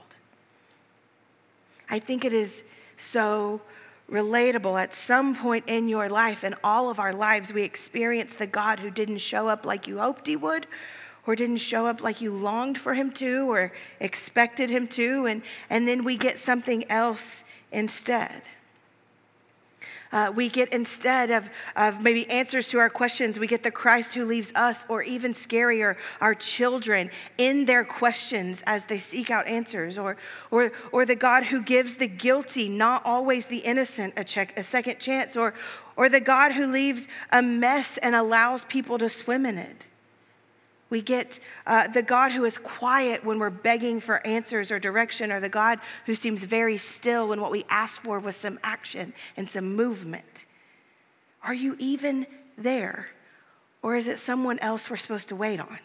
I 1.89 1.99
think 1.99 2.27
it 2.27 2.35
is 2.35 2.65
so 2.99 3.63
relatable 4.11 4.81
at 4.81 4.93
some 4.93 5.35
point 5.35 5.65
in 5.67 5.89
your 5.89 6.11
life, 6.11 6.45
in 6.45 6.55
all 6.63 6.91
of 6.91 7.01
our 7.01 7.15
lives, 7.15 7.51
we 7.53 7.63
experience 7.63 8.35
the 8.35 8.47
God 8.47 8.81
who 8.81 8.91
didn't 8.91 9.19
show 9.19 9.49
up 9.49 9.65
like 9.65 9.89
you 9.89 9.99
hoped 9.99 10.27
He 10.27 10.37
would. 10.37 10.67
Or 11.25 11.37
didn't 11.37 11.59
show 11.59 11.87
up 11.87 12.03
like 12.03 12.21
you 12.21 12.33
longed 12.33 12.79
for 12.79 12.95
him 12.95 13.13
to 13.13 13.49
or 13.49 13.71
expected 14.01 14.71
him 14.71 14.89
to, 14.89 15.27
and, 15.27 15.43
and 15.71 15.87
then 15.87 16.03
we 16.03 16.17
get 16.17 16.37
something 16.37 16.83
else 16.91 17.45
instead. 17.71 18.43
Uh, 20.13 20.31
we 20.35 20.49
get 20.49 20.69
instead 20.73 21.31
of, 21.31 21.49
of 21.75 22.03
maybe 22.03 22.29
answers 22.31 22.69
to 22.69 22.79
our 22.79 22.91
questions, 22.91 23.39
we 23.39 23.47
get 23.47 23.63
the 23.63 23.71
Christ 23.71 24.15
who 24.15 24.25
leaves 24.25 24.53
us, 24.55 24.85
or 24.89 25.03
even 25.03 25.33
scarier, 25.33 25.97
our 26.21 26.35
children 26.35 27.11
in 27.39 27.65
their 27.65 27.85
questions 27.85 28.63
as 28.67 28.85
they 28.85 28.99
seek 28.99 29.31
out 29.31 29.47
answers, 29.47 29.99
or, 29.99 30.17
or, 30.51 30.71
or 30.93 31.07
the 31.07 31.17
God 31.17 31.45
who 31.45 31.63
gives 31.63 31.97
the 31.97 32.07
guilty, 32.07 32.69
not 32.69 33.03
always 33.05 33.47
the 33.47 33.59
innocent, 33.59 34.15
a, 34.17 34.25
check, 34.25 34.59
a 34.59 34.63
second 34.63 35.01
chance, 35.01 35.37
or, 35.37 35.55
or 35.97 36.09
the 36.09 36.21
God 36.21 36.53
who 36.53 36.67
leaves 36.67 37.09
a 37.31 37.43
mess 37.43 37.97
and 37.99 38.15
allows 38.15 38.65
people 38.67 38.99
to 38.99 39.09
swim 39.09 39.47
in 39.47 39.59
it. 39.59 39.87
We 40.93 41.01
get 41.01 41.41
uh, 41.67 41.89
the 41.89 42.03
God 42.03 42.33
who 42.33 42.45
is 42.45 42.59
quiet 42.59 43.25
when 43.25 43.39
we're 43.39 43.49
begging 43.49 43.99
for 43.99 44.25
answers 44.27 44.71
or 44.71 44.79
direction, 44.79 45.33
or 45.33 45.41
the 45.41 45.49
God 45.49 45.81
who 46.05 46.15
seems 46.15 46.45
very 46.45 46.77
still 46.77 47.29
when 47.29 47.41
what 47.41 47.51
we 47.51 47.65
ask 47.71 48.03
for 48.03 48.19
was 48.19 48.37
some 48.37 48.59
action 48.63 49.15
and 49.35 49.49
some 49.49 49.75
movement. 49.75 50.45
Are 51.43 51.55
you 51.55 51.77
even 51.79 52.27
there? 52.59 53.09
Or 53.81 53.97
is 53.97 54.07
it 54.07 54.19
someone 54.19 54.59
else 54.59 54.91
we're 54.91 54.99
supposed 54.99 55.31
to 55.31 55.35
wait 55.35 55.61
on? 55.61 55.79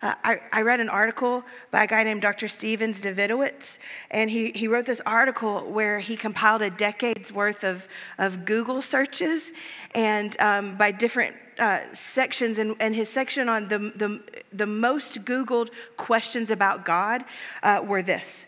Uh, 0.00 0.14
I, 0.22 0.40
I, 0.52 0.62
read 0.62 0.78
an 0.78 0.88
article 0.88 1.42
by 1.72 1.82
a 1.82 1.86
guy 1.86 2.04
named 2.04 2.22
Dr. 2.22 2.46
Stephens 2.46 3.00
Davidowitz, 3.00 3.78
and 4.12 4.30
he, 4.30 4.52
he 4.52 4.68
wrote 4.68 4.86
this 4.86 5.00
article 5.04 5.62
where 5.62 5.98
he 5.98 6.16
compiled 6.16 6.62
a 6.62 6.70
decade's 6.70 7.32
worth 7.32 7.64
of, 7.64 7.88
of 8.16 8.44
Google 8.44 8.80
searches 8.80 9.50
and 9.96 10.40
um, 10.40 10.76
by 10.76 10.92
different 10.92 11.34
uh, 11.58 11.80
sections, 11.92 12.60
and, 12.60 12.76
and, 12.78 12.94
his 12.94 13.08
section 13.08 13.48
on 13.48 13.66
the, 13.66 13.78
the, 13.78 14.22
the, 14.52 14.66
most 14.66 15.24
Googled 15.24 15.70
questions 15.96 16.50
about 16.50 16.84
God 16.84 17.24
uh, 17.64 17.82
were 17.84 18.00
this. 18.00 18.46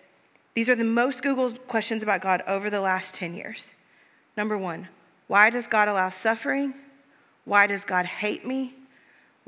These 0.55 0.69
are 0.69 0.77
the 0.77 0.85
most 0.85 1.23
Googled 1.23 1.67
questions 1.67 2.05
about 2.05 2.23
God 2.23 2.45
over 2.47 2.71
the 2.71 2.81
last 2.81 3.17
10 3.17 3.35
years. 3.35 3.75
Number 4.37 4.57
one, 4.57 4.87
why 5.27 5.51
does 5.51 5.67
God 5.67 5.89
allow 5.89 6.11
suffering? 6.11 6.75
Why 7.45 7.67
does 7.67 7.85
God 7.85 8.07
hate 8.07 8.47
me? 8.47 8.75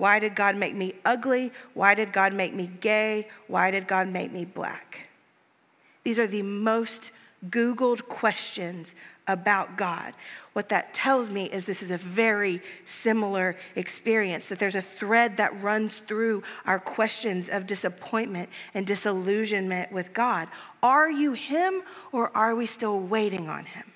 Why 0.03 0.19
did 0.19 0.35
God 0.35 0.57
make 0.57 0.75
me 0.75 0.95
ugly? 1.05 1.53
Why 1.75 1.95
did 1.95 2.12
God 2.12 2.35
make 2.35 2.53
me 2.53 2.69
gay? 2.81 3.29
Why 3.47 3.71
did 3.71 3.87
God 3.87 4.09
make 4.09 4.33
me 4.33 4.45
black? 4.45 5.07
These 6.03 6.19
are 6.19 6.27
the 6.27 6.43
most 6.43 7.12
Googled 7.49 8.09
questions 8.09 8.97
about 9.29 9.77
God. 9.77 10.12
What 10.55 10.71
that 10.71 10.93
tells 10.93 11.31
me 11.31 11.45
is 11.45 11.67
this 11.67 11.85
is 11.85 11.93
a 11.93 11.99
very 11.99 12.61
similar 12.85 13.55
experience, 13.77 14.49
that 14.49 14.59
there's 14.59 14.75
a 14.75 14.83
thread 14.83 15.37
that 15.37 15.62
runs 15.62 15.99
through 15.99 16.43
our 16.67 16.81
questions 16.81 17.49
of 17.49 17.69
disappointment 17.69 18.49
and 18.75 18.85
disillusionment 18.85 19.93
with 19.93 20.12
God. 20.12 20.49
Are 20.83 21.09
you 21.09 21.35
Him 21.35 21.81
or 22.11 22.37
are 22.37 22.57
we 22.57 22.67
still 22.67 22.99
waiting 22.99 23.49
on 23.49 23.67
Him? 23.67 23.92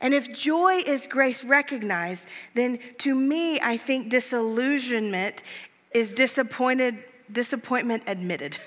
And 0.00 0.12
if 0.12 0.32
joy 0.32 0.82
is 0.86 1.06
grace 1.06 1.42
recognized, 1.42 2.26
then 2.54 2.78
to 2.98 3.14
me, 3.14 3.60
I 3.60 3.76
think 3.76 4.10
disillusionment 4.10 5.42
is 5.92 6.12
disappointed, 6.12 6.98
disappointment 7.32 8.02
admitted. 8.06 8.58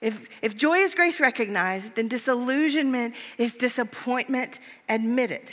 If, 0.00 0.26
if 0.42 0.56
joy 0.56 0.78
is 0.78 0.94
grace 0.94 1.20
recognized, 1.20 1.94
then 1.94 2.08
disillusionment 2.08 3.14
is 3.38 3.56
disappointment 3.56 4.58
admitted. 4.88 5.50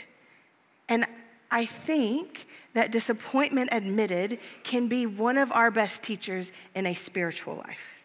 And 0.90 1.06
I 1.50 1.66
think 1.66 2.48
that 2.74 2.92
disappointment 2.92 3.70
admitted 3.72 4.40
can 4.64 4.88
be 4.88 5.06
one 5.06 5.38
of 5.38 5.52
our 5.52 5.72
best 5.72 6.04
teachers 6.04 6.52
in 6.76 6.86
a 6.86 6.94
spiritual 6.94 7.56
life. 7.56 8.01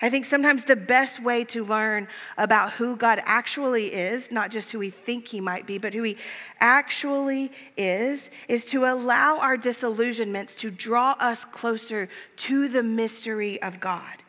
I 0.00 0.10
think 0.10 0.26
sometimes 0.26 0.62
the 0.62 0.76
best 0.76 1.20
way 1.20 1.42
to 1.46 1.64
learn 1.64 2.06
about 2.36 2.72
who 2.72 2.96
God 2.96 3.20
actually 3.24 3.86
is, 3.86 4.30
not 4.30 4.52
just 4.52 4.70
who 4.70 4.78
we 4.78 4.90
think 4.90 5.26
he 5.26 5.40
might 5.40 5.66
be, 5.66 5.76
but 5.78 5.92
who 5.92 6.04
he 6.04 6.16
actually 6.60 7.50
is, 7.76 8.30
is 8.46 8.64
to 8.66 8.84
allow 8.84 9.38
our 9.38 9.56
disillusionments 9.56 10.54
to 10.56 10.70
draw 10.70 11.16
us 11.18 11.44
closer 11.44 12.08
to 12.36 12.68
the 12.68 12.84
mystery 12.84 13.60
of 13.60 13.80
God 13.80 14.22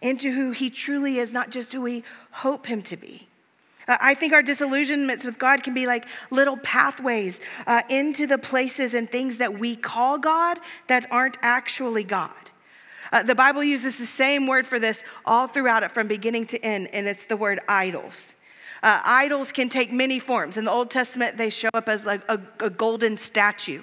into 0.00 0.30
who 0.30 0.52
he 0.52 0.70
truly 0.70 1.18
is, 1.18 1.32
not 1.32 1.50
just 1.50 1.72
who 1.72 1.80
we 1.80 2.04
hope 2.30 2.66
him 2.66 2.82
to 2.82 2.96
be. 2.96 3.26
Uh, 3.88 3.96
I 4.00 4.14
think 4.14 4.32
our 4.32 4.42
disillusionments 4.42 5.24
with 5.24 5.38
God 5.38 5.64
can 5.64 5.74
be 5.74 5.86
like 5.86 6.06
little 6.30 6.56
pathways 6.58 7.40
uh, 7.66 7.82
into 7.88 8.28
the 8.28 8.38
places 8.38 8.94
and 8.94 9.10
things 9.10 9.38
that 9.38 9.58
we 9.58 9.74
call 9.74 10.18
God 10.18 10.60
that 10.86 11.06
aren't 11.10 11.38
actually 11.42 12.04
God. 12.04 12.30
Uh, 13.12 13.22
the 13.22 13.34
Bible 13.34 13.62
uses 13.62 13.98
the 13.98 14.06
same 14.06 14.46
word 14.46 14.66
for 14.66 14.78
this 14.78 15.04
all 15.24 15.46
throughout 15.46 15.82
it 15.82 15.92
from 15.92 16.08
beginning 16.08 16.46
to 16.46 16.64
end, 16.64 16.88
and 16.92 17.06
it's 17.06 17.26
the 17.26 17.36
word 17.36 17.60
idols. 17.68 18.34
Uh, 18.82 19.00
idols 19.04 19.52
can 19.52 19.68
take 19.68 19.92
many 19.92 20.18
forms. 20.18 20.56
In 20.56 20.64
the 20.64 20.70
Old 20.70 20.90
Testament, 20.90 21.36
they 21.36 21.50
show 21.50 21.70
up 21.74 21.88
as 21.88 22.04
like 22.04 22.22
a, 22.28 22.40
a 22.60 22.70
golden 22.70 23.16
statue. 23.16 23.82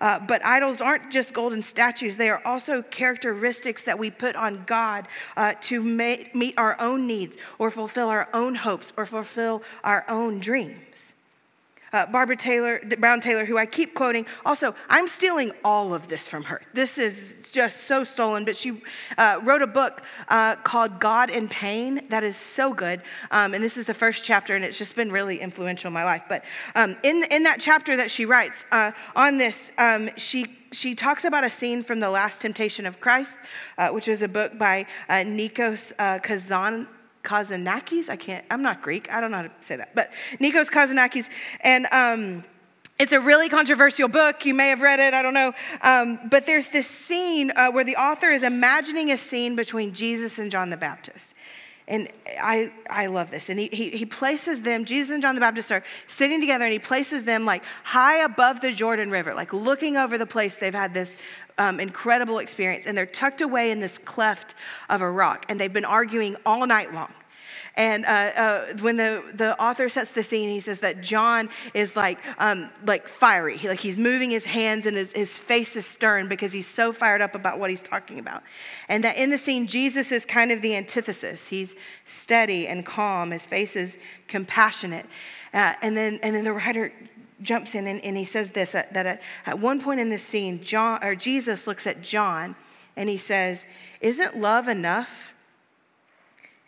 Uh, 0.00 0.20
but 0.20 0.44
idols 0.44 0.80
aren't 0.80 1.10
just 1.10 1.32
golden 1.32 1.62
statues, 1.62 2.16
they 2.16 2.28
are 2.28 2.42
also 2.44 2.82
characteristics 2.82 3.82
that 3.84 3.98
we 3.98 4.10
put 4.10 4.36
on 4.36 4.62
God 4.66 5.08
uh, 5.36 5.54
to 5.62 5.82
meet 5.82 6.54
our 6.58 6.78
own 6.80 7.06
needs 7.06 7.36
or 7.58 7.70
fulfill 7.70 8.08
our 8.08 8.28
own 8.34 8.54
hopes 8.54 8.92
or 8.96 9.06
fulfill 9.06 9.62
our 9.84 10.04
own 10.08 10.38
dreams. 10.38 11.14
Uh, 11.92 12.06
Barbara 12.06 12.36
Taylor, 12.36 12.80
Brown 12.98 13.20
Taylor, 13.20 13.44
who 13.44 13.56
I 13.56 13.66
keep 13.66 13.94
quoting. 13.94 14.26
Also, 14.44 14.74
I'm 14.88 15.06
stealing 15.06 15.52
all 15.64 15.94
of 15.94 16.08
this 16.08 16.26
from 16.26 16.44
her. 16.44 16.60
This 16.74 16.98
is 16.98 17.38
just 17.52 17.84
so 17.84 18.04
stolen, 18.04 18.44
but 18.44 18.56
she 18.56 18.82
uh, 19.18 19.40
wrote 19.42 19.62
a 19.62 19.66
book 19.66 20.02
uh, 20.28 20.56
called 20.56 21.00
God 21.00 21.30
in 21.30 21.48
Pain 21.48 22.02
that 22.08 22.24
is 22.24 22.36
so 22.36 22.72
good. 22.72 23.02
Um, 23.30 23.54
and 23.54 23.62
this 23.62 23.76
is 23.76 23.86
the 23.86 23.94
first 23.94 24.24
chapter, 24.24 24.54
and 24.54 24.64
it's 24.64 24.78
just 24.78 24.96
been 24.96 25.10
really 25.10 25.40
influential 25.40 25.88
in 25.88 25.94
my 25.94 26.04
life. 26.04 26.24
But 26.28 26.44
um, 26.74 26.96
in, 27.02 27.24
in 27.30 27.44
that 27.44 27.60
chapter 27.60 27.96
that 27.96 28.10
she 28.10 28.26
writes 28.26 28.64
uh, 28.72 28.92
on 29.14 29.38
this, 29.38 29.72
um, 29.78 30.10
she 30.16 30.56
she 30.72 30.94
talks 30.94 31.24
about 31.24 31.44
a 31.44 31.48
scene 31.48 31.82
from 31.82 32.00
The 32.00 32.10
Last 32.10 32.40
Temptation 32.40 32.86
of 32.86 33.00
Christ, 33.00 33.38
uh, 33.78 33.88
which 33.90 34.08
is 34.08 34.22
a 34.22 34.28
book 34.28 34.58
by 34.58 34.86
uh, 35.08 35.14
Nikos 35.14 35.92
uh, 35.98 36.18
Kazan, 36.18 36.86
Kazanakis. 37.26 38.08
I 38.08 38.16
can't, 38.16 38.44
I'm 38.50 38.62
not 38.62 38.80
Greek. 38.80 39.12
I 39.12 39.20
don't 39.20 39.30
know 39.30 39.38
how 39.38 39.42
to 39.42 39.52
say 39.60 39.76
that. 39.76 39.94
But 39.94 40.12
Nikos 40.40 40.70
Kazanakis. 40.70 41.28
And 41.60 41.86
um, 41.92 42.44
it's 42.98 43.12
a 43.12 43.20
really 43.20 43.48
controversial 43.48 44.08
book. 44.08 44.46
You 44.46 44.54
may 44.54 44.68
have 44.68 44.80
read 44.80 45.00
it, 45.00 45.12
I 45.12 45.20
don't 45.20 45.34
know. 45.34 45.52
Um, 45.82 46.18
but 46.30 46.46
there's 46.46 46.68
this 46.68 46.86
scene 46.86 47.52
uh, 47.54 47.70
where 47.70 47.84
the 47.84 47.96
author 47.96 48.30
is 48.30 48.42
imagining 48.42 49.10
a 49.10 49.16
scene 49.16 49.56
between 49.56 49.92
Jesus 49.92 50.38
and 50.38 50.50
John 50.50 50.70
the 50.70 50.78
Baptist. 50.78 51.34
and 51.88 52.08
I, 52.40 52.72
I 52.88 53.06
love 53.06 53.30
this. 53.30 53.48
And 53.48 53.58
he, 53.58 53.68
he, 53.72 53.90
he 53.90 54.06
places 54.06 54.62
them, 54.62 54.84
Jesus 54.84 55.12
and 55.12 55.22
John 55.22 55.34
the 55.34 55.40
Baptist 55.40 55.70
are 55.70 55.84
sitting 56.06 56.40
together, 56.40 56.64
and 56.64 56.72
he 56.72 56.78
places 56.78 57.24
them 57.24 57.44
like 57.44 57.62
high 57.84 58.24
above 58.24 58.60
the 58.60 58.72
Jordan 58.72 59.10
River, 59.10 59.34
like 59.34 59.52
looking 59.52 59.96
over 59.96 60.18
the 60.18 60.26
place. 60.26 60.56
They've 60.56 60.74
had 60.74 60.94
this 60.94 61.16
um, 61.58 61.80
incredible 61.80 62.38
experience, 62.38 62.86
and 62.86 62.96
they're 62.96 63.06
tucked 63.06 63.40
away 63.40 63.70
in 63.70 63.80
this 63.80 63.98
cleft 63.98 64.54
of 64.88 65.00
a 65.00 65.10
rock, 65.10 65.46
and 65.48 65.60
they've 65.60 65.72
been 65.72 65.84
arguing 65.84 66.36
all 66.44 66.66
night 66.66 66.92
long. 66.92 67.12
And 67.76 68.06
uh, 68.06 68.08
uh, 68.08 68.66
when 68.80 68.96
the, 68.96 69.22
the 69.34 69.60
author 69.60 69.90
sets 69.90 70.10
the 70.10 70.22
scene, 70.22 70.48
he 70.48 70.60
says 70.60 70.80
that 70.80 71.02
John 71.02 71.50
is 71.74 71.94
like, 71.94 72.18
um, 72.38 72.70
like 72.86 73.06
fiery. 73.06 73.58
He, 73.58 73.68
like 73.68 73.80
he's 73.80 73.98
moving 73.98 74.30
his 74.30 74.46
hands 74.46 74.86
and 74.86 74.96
his, 74.96 75.12
his 75.12 75.36
face 75.36 75.76
is 75.76 75.84
stern 75.84 76.26
because 76.26 76.52
he's 76.52 76.66
so 76.66 76.90
fired 76.90 77.20
up 77.20 77.34
about 77.34 77.58
what 77.58 77.68
he's 77.68 77.82
talking 77.82 78.18
about. 78.18 78.42
And 78.88 79.04
that 79.04 79.16
in 79.16 79.28
the 79.28 79.36
scene, 79.36 79.66
Jesus 79.66 80.10
is 80.10 80.24
kind 80.24 80.52
of 80.52 80.62
the 80.62 80.74
antithesis. 80.74 81.48
He's 81.48 81.74
steady 82.06 82.66
and 82.66 82.84
calm. 82.86 83.30
His 83.30 83.44
face 83.44 83.76
is 83.76 83.98
compassionate. 84.26 85.04
Uh, 85.52 85.74
and, 85.82 85.94
then, 85.94 86.18
and 86.22 86.34
then 86.34 86.44
the 86.44 86.54
writer 86.54 86.92
jumps 87.42 87.74
in 87.74 87.86
and, 87.86 88.02
and 88.04 88.16
he 88.16 88.24
says 88.24 88.50
this 88.50 88.74
uh, 88.74 88.84
that 88.92 89.06
at, 89.06 89.22
at 89.44 89.58
one 89.58 89.80
point 89.80 90.00
in 90.00 90.08
this 90.08 90.22
scene, 90.22 90.62
John, 90.62 91.02
or 91.02 91.14
Jesus 91.14 91.66
looks 91.66 91.86
at 91.86 92.02
John 92.02 92.56
and 92.96 93.08
he 93.08 93.16
says, 93.16 93.66
Isn't 94.00 94.38
love 94.38 94.68
enough? 94.68 95.34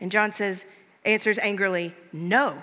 And 0.01 0.11
John 0.11 0.33
says, 0.33 0.67
answers 1.05 1.39
angrily, 1.39 1.95
No. 2.13 2.63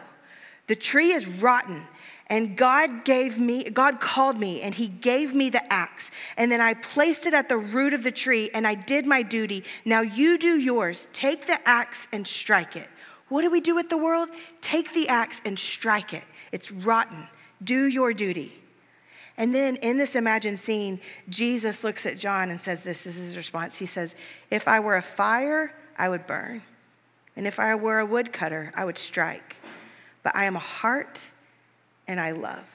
The 0.68 0.76
tree 0.76 1.12
is 1.12 1.28
rotten. 1.28 1.88
And 2.28 2.58
God 2.58 3.06
gave 3.06 3.38
me, 3.40 3.70
God 3.70 4.00
called 4.00 4.40
me 4.40 4.62
and 4.62 4.74
he 4.74 4.88
gave 4.88 5.36
me 5.36 5.52
the 5.52 5.72
axe. 5.72 6.10
And 6.38 6.52
then 6.52 6.60
I 6.60 6.74
placed 6.74 7.28
it 7.28 7.36
at 7.36 7.50
the 7.50 7.58
root 7.58 7.94
of 7.94 8.04
the 8.04 8.12
tree 8.12 8.50
and 8.52 8.66
I 8.66 8.74
did 8.74 9.06
my 9.06 9.22
duty. 9.22 9.64
Now 9.86 10.02
you 10.02 10.40
do 10.40 10.60
yours. 10.60 11.08
Take 11.14 11.46
the 11.46 11.60
axe 11.68 12.08
and 12.12 12.26
strike 12.26 12.76
it. 12.76 12.88
What 13.30 13.44
do 13.44 13.52
we 13.52 13.62
do 13.62 13.76
with 13.76 13.90
the 13.90 13.98
world? 13.98 14.30
Take 14.62 14.94
the 14.94 15.08
axe 15.08 15.40
and 15.46 15.58
strike 15.58 16.14
it. 16.14 16.24
It's 16.52 16.72
rotten. 16.72 17.28
Do 17.64 17.86
your 17.86 18.14
duty. 18.14 18.62
And 19.38 19.54
then 19.54 19.76
in 19.78 19.98
this 19.98 20.16
imagined 20.16 20.60
scene, 20.60 21.00
Jesus 21.28 21.84
looks 21.84 22.06
at 22.06 22.18
John 22.18 22.50
and 22.50 22.60
says, 22.60 22.82
This 22.82 23.06
is 23.06 23.18
his 23.18 23.38
response. 23.38 23.78
He 23.78 23.86
says, 23.86 24.16
If 24.50 24.68
I 24.68 24.80
were 24.80 24.96
a 24.96 25.02
fire, 25.02 25.74
I 25.98 26.10
would 26.10 26.26
burn. 26.26 26.62
And 27.36 27.46
if 27.46 27.60
I 27.60 27.76
were 27.76 28.00
a 28.00 28.06
woodcutter, 28.06 28.72
I 28.76 28.86
would 28.86 28.98
strike. 28.98 29.58
But 30.24 30.36
I 30.36 30.46
am 30.46 30.56
a 30.56 30.60
heart 30.60 31.30
and 32.08 32.20
I 32.20 32.32
love. 32.32 32.66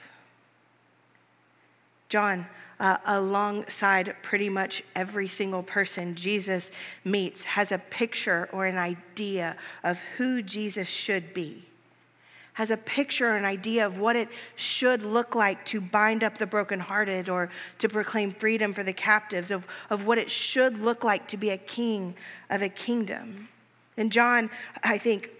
John, 2.09 2.45
uh, 2.79 2.97
alongside 3.05 4.15
pretty 4.21 4.49
much 4.49 4.83
every 4.95 5.27
single 5.27 5.63
person 5.63 6.13
Jesus 6.13 6.71
meets, 7.03 7.43
has 7.43 7.71
a 7.71 7.77
picture 7.77 8.49
or 8.51 8.65
an 8.65 8.77
idea 8.77 9.55
of 9.83 9.99
who 10.17 10.41
Jesus 10.41 10.87
should 10.87 11.33
be. 11.33 11.65
Has 12.53 12.69
a 12.69 12.77
picture 12.77 13.29
or 13.29 13.37
an 13.37 13.45
idea 13.45 13.85
of 13.85 13.99
what 13.99 14.15
it 14.15 14.27
should 14.55 15.03
look 15.03 15.35
like 15.35 15.63
to 15.65 15.79
bind 15.79 16.23
up 16.23 16.37
the 16.37 16.45
brokenhearted 16.45 17.29
or 17.29 17.49
to 17.79 17.87
proclaim 17.87 18.31
freedom 18.31 18.73
for 18.73 18.83
the 18.83 18.93
captives, 18.93 19.51
of, 19.51 19.65
of 19.89 20.05
what 20.05 20.17
it 20.17 20.29
should 20.29 20.77
look 20.77 21.03
like 21.03 21.27
to 21.27 21.37
be 21.37 21.49
a 21.49 21.57
king 21.57 22.13
of 22.49 22.61
a 22.61 22.69
kingdom. 22.69 23.47
And 23.97 24.11
John, 24.11 24.49
I 24.83 24.97
think, 24.97 25.31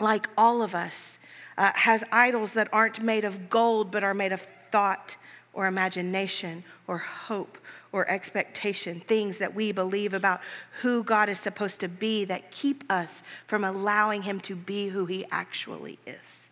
like 0.00 0.28
all 0.36 0.62
of 0.62 0.74
us, 0.74 1.18
uh, 1.56 1.72
has 1.74 2.04
idols 2.12 2.52
that 2.54 2.68
aren't 2.72 3.02
made 3.02 3.24
of 3.24 3.50
gold 3.50 3.90
but 3.90 4.04
are 4.04 4.14
made 4.14 4.32
of 4.32 4.46
thought 4.70 5.16
or 5.52 5.66
imagination 5.66 6.64
or 6.86 6.98
hope 6.98 7.58
or 7.90 8.08
expectation, 8.08 9.00
things 9.00 9.38
that 9.38 9.54
we 9.54 9.72
believe 9.72 10.12
about 10.12 10.40
who 10.82 11.02
God 11.02 11.28
is 11.28 11.40
supposed 11.40 11.80
to 11.80 11.88
be 11.88 12.24
that 12.26 12.50
keep 12.50 12.84
us 12.90 13.22
from 13.46 13.64
allowing 13.64 14.22
Him 14.22 14.40
to 14.40 14.54
be 14.54 14.88
who 14.88 15.06
He 15.06 15.24
actually 15.30 15.98
is. 16.06 16.47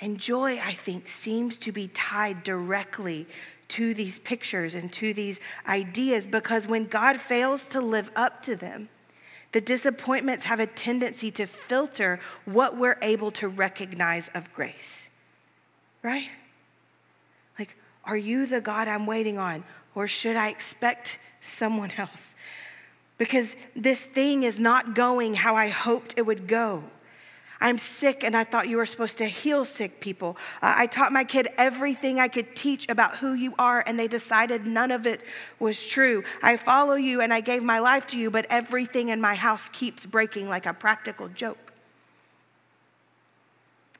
And 0.00 0.18
joy, 0.18 0.60
I 0.62 0.72
think, 0.72 1.08
seems 1.08 1.56
to 1.58 1.72
be 1.72 1.88
tied 1.88 2.42
directly 2.42 3.26
to 3.68 3.94
these 3.94 4.18
pictures 4.18 4.74
and 4.74 4.92
to 4.92 5.12
these 5.12 5.40
ideas 5.66 6.26
because 6.26 6.66
when 6.66 6.84
God 6.84 7.18
fails 7.18 7.66
to 7.68 7.80
live 7.80 8.10
up 8.14 8.42
to 8.42 8.56
them, 8.56 8.88
the 9.52 9.60
disappointments 9.60 10.44
have 10.44 10.60
a 10.60 10.66
tendency 10.66 11.30
to 11.32 11.46
filter 11.46 12.20
what 12.44 12.76
we're 12.76 12.98
able 13.00 13.30
to 13.32 13.48
recognize 13.48 14.28
of 14.34 14.52
grace. 14.52 15.08
Right? 16.02 16.28
Like, 17.58 17.76
are 18.04 18.16
you 18.16 18.46
the 18.46 18.60
God 18.60 18.86
I'm 18.86 19.06
waiting 19.06 19.38
on? 19.38 19.64
Or 19.94 20.06
should 20.06 20.36
I 20.36 20.50
expect 20.50 21.18
someone 21.40 21.90
else? 21.98 22.34
Because 23.18 23.56
this 23.74 24.04
thing 24.04 24.42
is 24.42 24.60
not 24.60 24.94
going 24.94 25.34
how 25.34 25.56
I 25.56 25.68
hoped 25.68 26.14
it 26.18 26.26
would 26.26 26.46
go. 26.46 26.84
I'm 27.60 27.78
sick, 27.78 28.22
and 28.22 28.36
I 28.36 28.44
thought 28.44 28.68
you 28.68 28.76
were 28.76 28.86
supposed 28.86 29.18
to 29.18 29.26
heal 29.26 29.64
sick 29.64 30.00
people. 30.00 30.36
Uh, 30.60 30.74
I 30.76 30.86
taught 30.86 31.12
my 31.12 31.24
kid 31.24 31.48
everything 31.56 32.20
I 32.20 32.28
could 32.28 32.54
teach 32.54 32.86
about 32.88 33.16
who 33.16 33.32
you 33.32 33.54
are, 33.58 33.82
and 33.86 33.98
they 33.98 34.08
decided 34.08 34.66
none 34.66 34.90
of 34.90 35.06
it 35.06 35.22
was 35.58 35.86
true. 35.86 36.22
I 36.42 36.58
follow 36.58 36.94
you, 36.94 37.22
and 37.22 37.32
I 37.32 37.40
gave 37.40 37.62
my 37.62 37.78
life 37.78 38.06
to 38.08 38.18
you, 38.18 38.30
but 38.30 38.46
everything 38.50 39.08
in 39.08 39.20
my 39.20 39.34
house 39.34 39.68
keeps 39.70 40.04
breaking 40.04 40.48
like 40.48 40.66
a 40.66 40.74
practical 40.74 41.28
joke. 41.28 41.72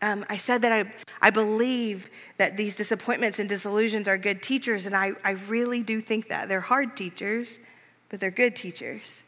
Um, 0.02 0.26
I 0.28 0.36
said 0.36 0.60
that 0.62 0.72
I, 0.72 0.92
I 1.22 1.30
believe 1.30 2.10
that 2.36 2.56
these 2.56 2.76
disappointments 2.76 3.38
and 3.38 3.48
disillusions 3.48 4.06
are 4.06 4.18
good 4.18 4.42
teachers, 4.42 4.84
and 4.84 4.94
I, 4.94 5.12
I 5.24 5.32
really 5.48 5.82
do 5.82 6.02
think 6.02 6.28
that. 6.28 6.50
They're 6.50 6.60
hard 6.60 6.96
teachers, 6.96 7.58
but 8.10 8.20
they're 8.20 8.30
good 8.30 8.54
teachers. 8.54 9.24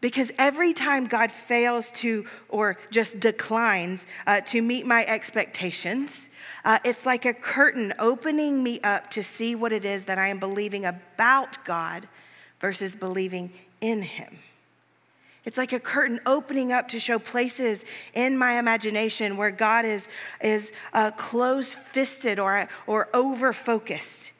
Because 0.00 0.32
every 0.38 0.72
time 0.72 1.06
God 1.06 1.30
fails 1.30 1.92
to 1.92 2.24
or 2.48 2.78
just 2.90 3.20
declines 3.20 4.06
uh, 4.26 4.40
to 4.42 4.62
meet 4.62 4.86
my 4.86 5.04
expectations, 5.04 6.30
uh, 6.64 6.78
it's 6.84 7.04
like 7.04 7.26
a 7.26 7.34
curtain 7.34 7.92
opening 7.98 8.62
me 8.62 8.80
up 8.80 9.10
to 9.10 9.22
see 9.22 9.54
what 9.54 9.72
it 9.72 9.84
is 9.84 10.04
that 10.04 10.18
I 10.18 10.28
am 10.28 10.38
believing 10.38 10.86
about 10.86 11.62
God 11.66 12.08
versus 12.60 12.96
believing 12.96 13.52
in 13.82 14.00
Him. 14.02 14.38
It's 15.44 15.58
like 15.58 15.72
a 15.72 15.80
curtain 15.80 16.20
opening 16.26 16.72
up 16.72 16.88
to 16.88 17.00
show 17.00 17.18
places 17.18 17.84
in 18.14 18.36
my 18.36 18.58
imagination 18.58 19.36
where 19.36 19.50
God 19.50 19.84
is, 19.84 20.08
is 20.42 20.72
uh, 20.92 21.10
close 21.12 21.74
fisted 21.74 22.38
or, 22.38 22.68
or 22.86 23.08
over 23.14 23.52
focused 23.52 24.32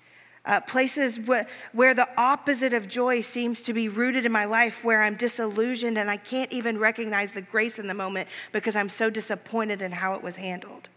uh, 0.47 0.61
places 0.63 1.19
wh- 1.29 1.43
where 1.73 1.95
the 1.95 2.09
opposite 2.17 2.73
of 2.73 2.89
joy 2.89 3.21
seems 3.21 3.63
to 3.63 3.73
be 3.73 3.89
rooted 3.89 4.25
in 4.25 4.33
my 4.33 4.45
life, 4.45 4.83
where 4.85 5.03
I'm 5.03 5.15
disillusioned 5.15 5.99
and 5.99 6.11
I 6.11 6.17
can't 6.17 6.51
even 6.53 6.79
recognize 6.79 7.33
the 7.33 7.43
grace 7.43 7.79
in 7.79 7.87
the 7.87 7.95
moment 7.95 8.29
because 8.53 8.77
I'm 8.77 8.89
so 8.89 9.11
disappointed 9.11 9.83
in 9.83 9.93
how 9.93 10.15
it 10.15 10.23
was 10.23 10.37
handled. 10.37 10.89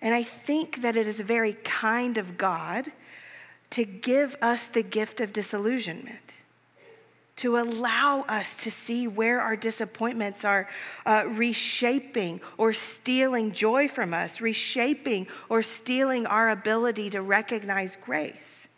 And 0.00 0.14
I 0.14 0.22
think 0.22 0.82
that 0.82 0.96
it 0.96 1.06
is 1.06 1.20
very 1.20 1.54
kind 1.64 2.18
of 2.18 2.36
God 2.36 2.92
to 3.70 3.84
give 3.84 4.36
us 4.40 4.66
the 4.66 4.82
gift 4.82 5.20
of 5.20 5.32
disillusionment 5.32 6.43
to 7.36 7.56
allow 7.58 8.24
us 8.28 8.54
to 8.56 8.70
see 8.70 9.08
where 9.08 9.40
our 9.40 9.56
disappointments 9.56 10.44
are 10.44 10.68
uh, 11.04 11.24
reshaping 11.28 12.40
or 12.56 12.72
stealing 12.72 13.50
joy 13.52 13.88
from 13.88 14.14
us, 14.14 14.40
reshaping 14.40 15.26
or 15.48 15.62
stealing 15.62 16.26
our 16.26 16.50
ability 16.50 17.10
to 17.10 17.20
recognize 17.20 17.96
grace. 17.96 18.68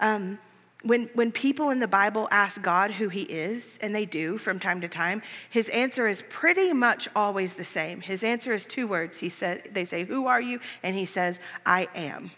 Um, 0.00 0.38
when, 0.82 1.08
when 1.14 1.30
people 1.30 1.70
in 1.70 1.78
the 1.78 1.86
Bible 1.86 2.26
ask 2.32 2.60
God 2.60 2.90
who 2.90 3.08
He 3.08 3.22
is, 3.22 3.78
and 3.80 3.94
they 3.94 4.04
do 4.04 4.36
from 4.36 4.58
time 4.58 4.80
to 4.80 4.88
time, 4.88 5.22
His 5.48 5.68
answer 5.68 6.08
is 6.08 6.24
pretty 6.28 6.72
much 6.72 7.08
always 7.14 7.54
the 7.54 7.64
same. 7.64 8.00
His 8.00 8.24
answer 8.24 8.52
is 8.52 8.66
two 8.66 8.88
words. 8.88 9.20
He 9.20 9.28
said, 9.28 9.68
they 9.72 9.84
say, 9.84 10.02
Who 10.04 10.26
are 10.26 10.40
you? 10.40 10.58
And 10.82 10.96
He 10.96 11.06
says, 11.06 11.38
I 11.64 11.86
am. 11.94 12.32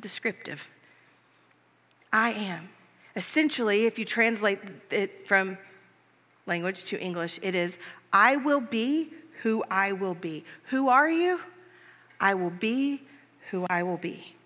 Descriptive. 0.00 0.70
I 2.10 2.30
am. 2.30 2.70
Essentially, 3.18 3.84
if 3.86 3.98
you 3.98 4.04
translate 4.04 4.60
it 4.92 5.26
from 5.26 5.58
language 6.46 6.84
to 6.84 7.00
English, 7.00 7.40
it 7.42 7.56
is 7.56 7.76
I 8.12 8.36
will 8.36 8.60
be 8.60 9.12
who 9.42 9.64
I 9.68 9.90
will 9.90 10.14
be. 10.14 10.44
Who 10.66 10.88
are 10.88 11.10
you? 11.10 11.40
I 12.20 12.34
will 12.34 12.50
be 12.50 13.02
who 13.50 13.66
I 13.68 13.82
will 13.82 13.96
be. 13.96 14.36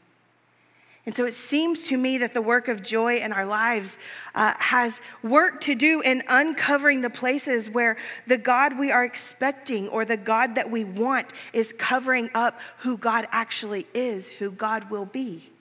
And 1.05 1.15
so 1.15 1.27
it 1.27 1.35
seems 1.35 1.85
to 1.89 1.99
me 1.99 2.17
that 2.19 2.33
the 2.33 2.41
work 2.41 2.69
of 2.69 2.83
joy 2.83 3.17
in 3.17 3.31
our 3.31 3.45
lives 3.45 3.99
uh, 4.35 4.55
has 4.57 5.03
work 5.23 5.61
to 5.63 5.75
do 5.75 6.01
in 6.01 6.23
uncovering 6.29 7.03
the 7.03 7.11
places 7.11 7.69
where 7.69 7.99
the 8.27 8.39
God 8.39 8.79
we 8.79 8.91
are 8.91 9.05
expecting 9.05 9.87
or 9.89 10.07
the 10.07 10.17
God 10.17 10.55
that 10.55 10.71
we 10.71 10.85
want 10.85 11.35
is 11.53 11.75
covering 11.75 12.31
up 12.35 12.59
who 12.79 12.97
God 12.97 13.27
actually 13.33 13.87
is, 13.93 14.31
who 14.31 14.51
God 14.51 14.91
will 14.91 15.05
be. 15.05 15.52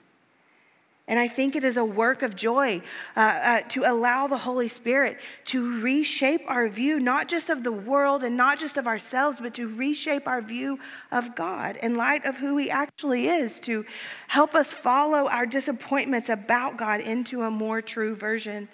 And 1.08 1.18
I 1.18 1.26
think 1.26 1.56
it 1.56 1.64
is 1.64 1.76
a 1.76 1.84
work 1.84 2.22
of 2.22 2.36
joy 2.36 2.80
uh, 3.16 3.20
uh, 3.20 3.60
to 3.70 3.82
allow 3.84 4.28
the 4.28 4.36
Holy 4.36 4.68
Spirit 4.68 5.18
to 5.46 5.82
reshape 5.82 6.42
our 6.46 6.68
view, 6.68 7.00
not 7.00 7.28
just 7.28 7.50
of 7.50 7.64
the 7.64 7.72
world 7.72 8.22
and 8.22 8.36
not 8.36 8.60
just 8.60 8.76
of 8.76 8.86
ourselves, 8.86 9.40
but 9.40 9.52
to 9.54 9.66
reshape 9.66 10.28
our 10.28 10.40
view 10.40 10.78
of 11.10 11.34
God 11.34 11.76
in 11.82 11.96
light 11.96 12.24
of 12.24 12.38
who 12.38 12.56
He 12.56 12.70
actually 12.70 13.26
is, 13.26 13.58
to 13.60 13.84
help 14.28 14.54
us 14.54 14.72
follow 14.72 15.28
our 15.28 15.44
disappointments 15.44 16.28
about 16.28 16.76
God 16.76 17.00
into 17.00 17.42
a 17.42 17.50
more 17.50 17.82
true 17.82 18.14
version 18.14 18.68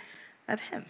of 0.48 0.60
Him. 0.60 0.84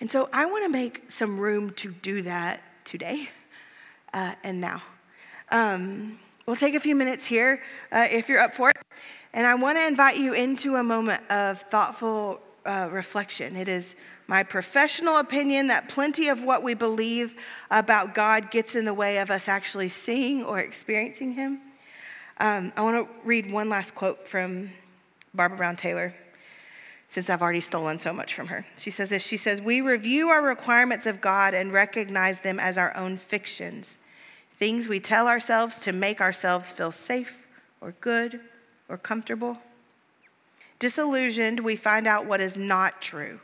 And 0.00 0.10
so 0.10 0.28
I 0.32 0.46
want 0.46 0.64
to 0.64 0.70
make 0.70 1.10
some 1.10 1.38
room 1.38 1.70
to 1.70 1.92
do 1.92 2.22
that 2.22 2.60
today 2.84 3.30
uh, 4.12 4.34
and 4.42 4.60
now. 4.60 4.82
Um, 5.50 6.18
we'll 6.46 6.56
take 6.56 6.74
a 6.74 6.80
few 6.80 6.94
minutes 6.94 7.26
here 7.26 7.62
uh, 7.92 8.06
if 8.10 8.28
you're 8.28 8.40
up 8.40 8.54
for 8.54 8.70
it. 8.70 8.76
And 9.32 9.46
I 9.46 9.54
want 9.54 9.76
to 9.76 9.86
invite 9.86 10.16
you 10.16 10.32
into 10.32 10.76
a 10.76 10.82
moment 10.82 11.28
of 11.30 11.60
thoughtful 11.62 12.40
uh, 12.64 12.88
reflection. 12.90 13.56
It 13.56 13.68
is 13.68 13.94
my 14.26 14.42
professional 14.42 15.18
opinion 15.18 15.68
that 15.68 15.88
plenty 15.88 16.28
of 16.28 16.42
what 16.42 16.62
we 16.62 16.74
believe 16.74 17.36
about 17.70 18.14
God 18.14 18.50
gets 18.50 18.74
in 18.74 18.84
the 18.84 18.94
way 18.94 19.18
of 19.18 19.30
us 19.30 19.48
actually 19.48 19.88
seeing 19.88 20.44
or 20.44 20.58
experiencing 20.58 21.32
Him. 21.32 21.60
Um, 22.38 22.72
I 22.76 22.82
want 22.82 23.08
to 23.08 23.14
read 23.24 23.50
one 23.50 23.68
last 23.68 23.94
quote 23.94 24.26
from 24.26 24.70
Barbara 25.34 25.58
Brown 25.58 25.76
Taylor, 25.76 26.14
since 27.08 27.30
I've 27.30 27.42
already 27.42 27.60
stolen 27.60 27.98
so 27.98 28.12
much 28.12 28.34
from 28.34 28.48
her. 28.48 28.64
She 28.76 28.90
says 28.90 29.10
this 29.10 29.24
She 29.24 29.36
says, 29.36 29.60
We 29.60 29.80
review 29.80 30.28
our 30.28 30.42
requirements 30.42 31.06
of 31.06 31.20
God 31.20 31.54
and 31.54 31.72
recognize 31.72 32.40
them 32.40 32.58
as 32.58 32.78
our 32.78 32.96
own 32.96 33.16
fictions, 33.16 33.98
things 34.58 34.88
we 34.88 35.00
tell 35.00 35.28
ourselves 35.28 35.80
to 35.82 35.92
make 35.92 36.20
ourselves 36.20 36.72
feel 36.72 36.92
safe 36.92 37.46
or 37.80 37.92
good 38.00 38.40
or 38.88 38.96
comfortable. 38.96 39.58
Disillusioned, 40.78 41.60
we 41.60 41.76
find 41.76 42.06
out 42.06 42.26
what 42.26 42.40
is 42.40 42.56
not 42.56 43.00
true 43.00 43.40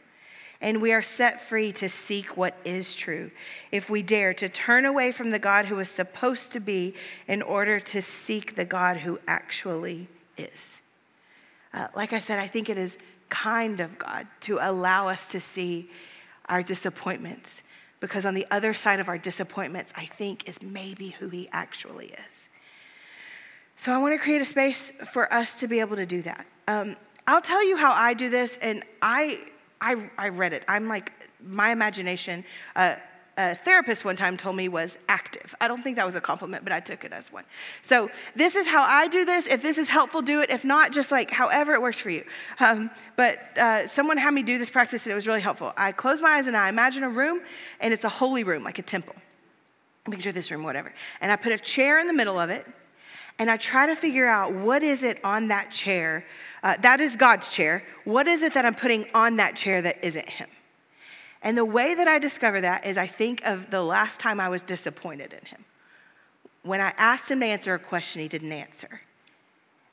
and 0.63 0.81
we 0.81 0.93
are 0.93 1.03
set 1.03 1.41
free 1.41 1.73
to 1.73 1.89
seek 1.89 2.37
what 2.37 2.57
is 2.65 2.95
true 2.95 3.33
if 3.73 3.91
we 3.91 4.03
dare 4.03 4.33
to 4.33 4.49
turn 4.49 4.87
away 4.87 5.11
from 5.11 5.31
the 5.31 5.39
God 5.39 5.67
who 5.67 5.79
is 5.81 5.91
supposed 5.91 6.53
to 6.53 6.61
be 6.61 6.95
in 7.27 7.43
order 7.43 7.81
to 7.81 8.01
seek 8.01 8.55
the 8.55 8.65
God 8.65 8.99
who 8.99 9.19
actually 9.27 10.09
is. 10.39 10.81
Uh, 11.75 11.89
like 11.97 12.13
I 12.13 12.21
said, 12.21 12.39
I 12.39 12.47
think 12.47 12.71
it 12.71 12.79
is 12.79 12.97
kind 13.29 13.81
of 13.81 13.99
God 13.99 14.29
to 14.43 14.59
allow 14.61 15.09
us 15.09 15.27
to 15.29 15.41
see 15.41 15.91
our 16.47 16.63
disappointments 16.63 17.65
because 18.03 18.27
on 18.27 18.35
the 18.35 18.45
other 18.51 18.75
side 18.75 18.99
of 18.99 19.09
our 19.09 19.17
disappointments, 19.17 19.93
I 19.97 20.07
think 20.07 20.49
is 20.49 20.61
maybe 20.61 21.11
who 21.11 21.29
He 21.29 21.49
actually 21.53 22.07
is. 22.07 22.49
So 23.77 23.93
I 23.93 23.99
want 23.99 24.13
to 24.13 24.19
create 24.19 24.43
a 24.43 24.45
space 24.45 24.93
for 25.13 25.33
us 25.33 25.61
to 25.61 25.69
be 25.69 25.79
able 25.79 25.95
to 25.95 26.05
do 26.05 26.21
that. 26.23 26.45
Um, 26.67 26.97
I'll 27.29 27.41
tell 27.41 27.65
you 27.65 27.77
how 27.77 27.93
I 27.93 28.13
do 28.15 28.29
this, 28.29 28.59
and 28.61 28.83
I 29.01 29.39
I, 29.81 30.11
I 30.19 30.29
read 30.29 30.53
it. 30.53 30.65
I'm 30.69 30.87
like, 30.89 31.13
my 31.45 31.71
imagination, 31.71 32.45
uh, 32.77 32.97
a 33.37 33.55
therapist 33.55 34.05
one 34.05 34.17
time 34.17 34.37
told 34.37 34.57
me 34.57 34.69
was 34.69 34.99
active. 35.09 35.55
I 35.61 35.69
don't 35.69 35.83
think 35.83 35.97
that 35.97 36.07
was 36.07 36.15
a 36.15 36.21
compliment, 36.21 36.65
but 36.65 36.73
I 36.73 36.81
took 36.81 37.05
it 37.05 37.13
as 37.13 37.33
one. 37.33 37.45
So 37.81 38.11
this 38.37 38.57
is 38.57 38.67
how 38.67 38.83
I 38.83 39.09
do 39.09 39.25
this. 39.25 39.47
If 39.47 39.63
this 39.63 39.79
is 39.79 39.89
helpful, 39.89 40.23
do 40.23 40.41
it. 40.41 40.51
If 40.51 40.65
not, 40.65 40.93
just 40.93 41.11
like 41.11 41.31
however 41.31 41.73
it 41.73 41.81
works 41.81 41.99
for 41.99 42.11
you. 42.11 42.25
Um, 42.61 42.91
but 43.17 43.39
uh, 43.57 43.87
someone 43.87 44.19
had 44.19 44.35
me 44.35 44.43
do 44.43 44.59
this 44.59 44.71
practice 44.71 45.07
and 45.07 45.13
it 45.13 45.15
was 45.15 45.27
really 45.27 45.41
helpful. 45.41 45.73
I 45.77 45.93
close 45.93 46.21
my 46.21 46.31
eyes 46.31 46.47
and 46.47 46.57
I 46.57 46.69
imagine 46.69 47.05
a 47.05 47.11
room 47.11 47.41
and 47.81 47.93
it's 47.93 48.05
a 48.05 48.11
holy 48.11 48.45
room, 48.45 48.63
like 48.63 48.79
a 48.79 48.83
temple. 48.83 49.15
Picture 50.11 50.33
this 50.33 50.51
room, 50.51 50.65
whatever. 50.65 50.93
And 51.21 51.31
I 51.33 51.37
put 51.37 51.53
a 51.53 51.59
chair 51.59 51.99
in 51.99 52.07
the 52.07 52.13
middle 52.13 52.39
of 52.39 52.51
it 52.51 52.67
and 53.39 53.51
I 53.51 53.57
try 53.57 53.87
to 53.87 53.97
figure 53.97 54.27
out 54.27 54.53
what 54.53 54.83
is 54.83 55.03
it 55.03 55.25
on 55.25 55.49
that 55.49 55.71
chair 55.71 56.25
uh, 56.63 56.77
that 56.83 57.01
is 57.01 57.17
God's 57.17 57.49
chair. 57.51 57.83
What 58.05 58.29
is 58.29 58.43
it 58.43 58.55
that 58.55 58.65
I'm 58.65 58.75
putting 58.75 59.07
on 59.15 59.37
that 59.37 59.57
chair 59.57 59.83
that 59.83 60.03
isn't 60.05 60.29
Him? 60.29 60.49
And 61.43 61.59
the 61.59 61.65
way 61.65 61.95
that 61.95 62.07
I 62.07 62.19
discover 62.19 62.61
that 62.61 62.87
is 62.87 62.97
I 62.97 63.07
think 63.07 63.45
of 63.45 63.71
the 63.71 63.83
last 63.83 64.21
time 64.21 64.41
I 64.41 64.49
was 64.49 64.63
disappointed 64.63 65.33
in 65.33 65.47
Him. 65.47 65.65
When 66.63 66.81
I 66.81 66.93
asked 66.97 67.31
Him 67.31 67.41
to 67.41 67.47
answer 67.47 67.75
a 67.75 67.79
question 67.79 68.23
He 68.23 68.29
didn't 68.29 68.53
answer. 68.53 69.01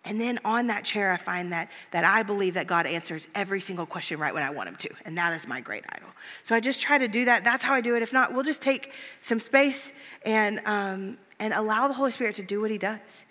And 0.06 0.20
then 0.20 0.40
on 0.46 0.68
that 0.68 0.86
chair, 0.86 1.12
I 1.12 1.18
find 1.18 1.52
that, 1.52 1.70
that 1.92 2.06
I 2.06 2.24
believe 2.24 2.54
that 2.54 2.68
God 2.68 2.86
answers 2.86 3.28
every 3.36 3.60
single 3.60 3.86
question 3.86 4.20
right 4.20 4.34
when 4.34 4.44
I 4.44 4.50
want 4.50 4.70
Him 4.70 4.76
to. 4.76 4.90
And 5.06 5.18
that 5.18 5.34
is 5.34 5.48
my 5.48 5.60
great 5.60 5.84
idol. 5.90 6.10
So 6.44 6.56
I 6.56 6.60
just 6.60 6.82
try 6.82 6.98
to 6.98 7.08
do 7.08 7.26
that. 7.26 7.44
That's 7.44 7.64
how 7.64 7.74
I 7.74 7.82
do 7.82 7.96
it. 7.96 8.02
If 8.02 8.14
not, 8.14 8.34
we'll 8.34 8.44
just 8.44 8.62
take 8.62 8.94
some 9.22 9.40
space 9.40 9.94
and, 10.26 10.62
um, 10.66 11.18
and 11.40 11.54
allow 11.54 11.88
the 11.88 11.94
Holy 11.94 12.12
Spirit 12.12 12.36
to 12.36 12.44
do 12.44 12.62
what 12.62 12.72
He 12.72 12.78
does 12.78 13.26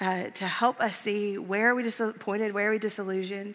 uh, 0.00 0.30
to 0.30 0.46
help 0.46 0.80
us 0.80 0.96
see 0.96 1.38
where 1.38 1.70
are 1.70 1.74
we 1.74 1.82
disappointed, 1.82 2.52
where 2.52 2.68
are 2.68 2.72
we 2.72 2.78
disillusioned, 2.78 3.54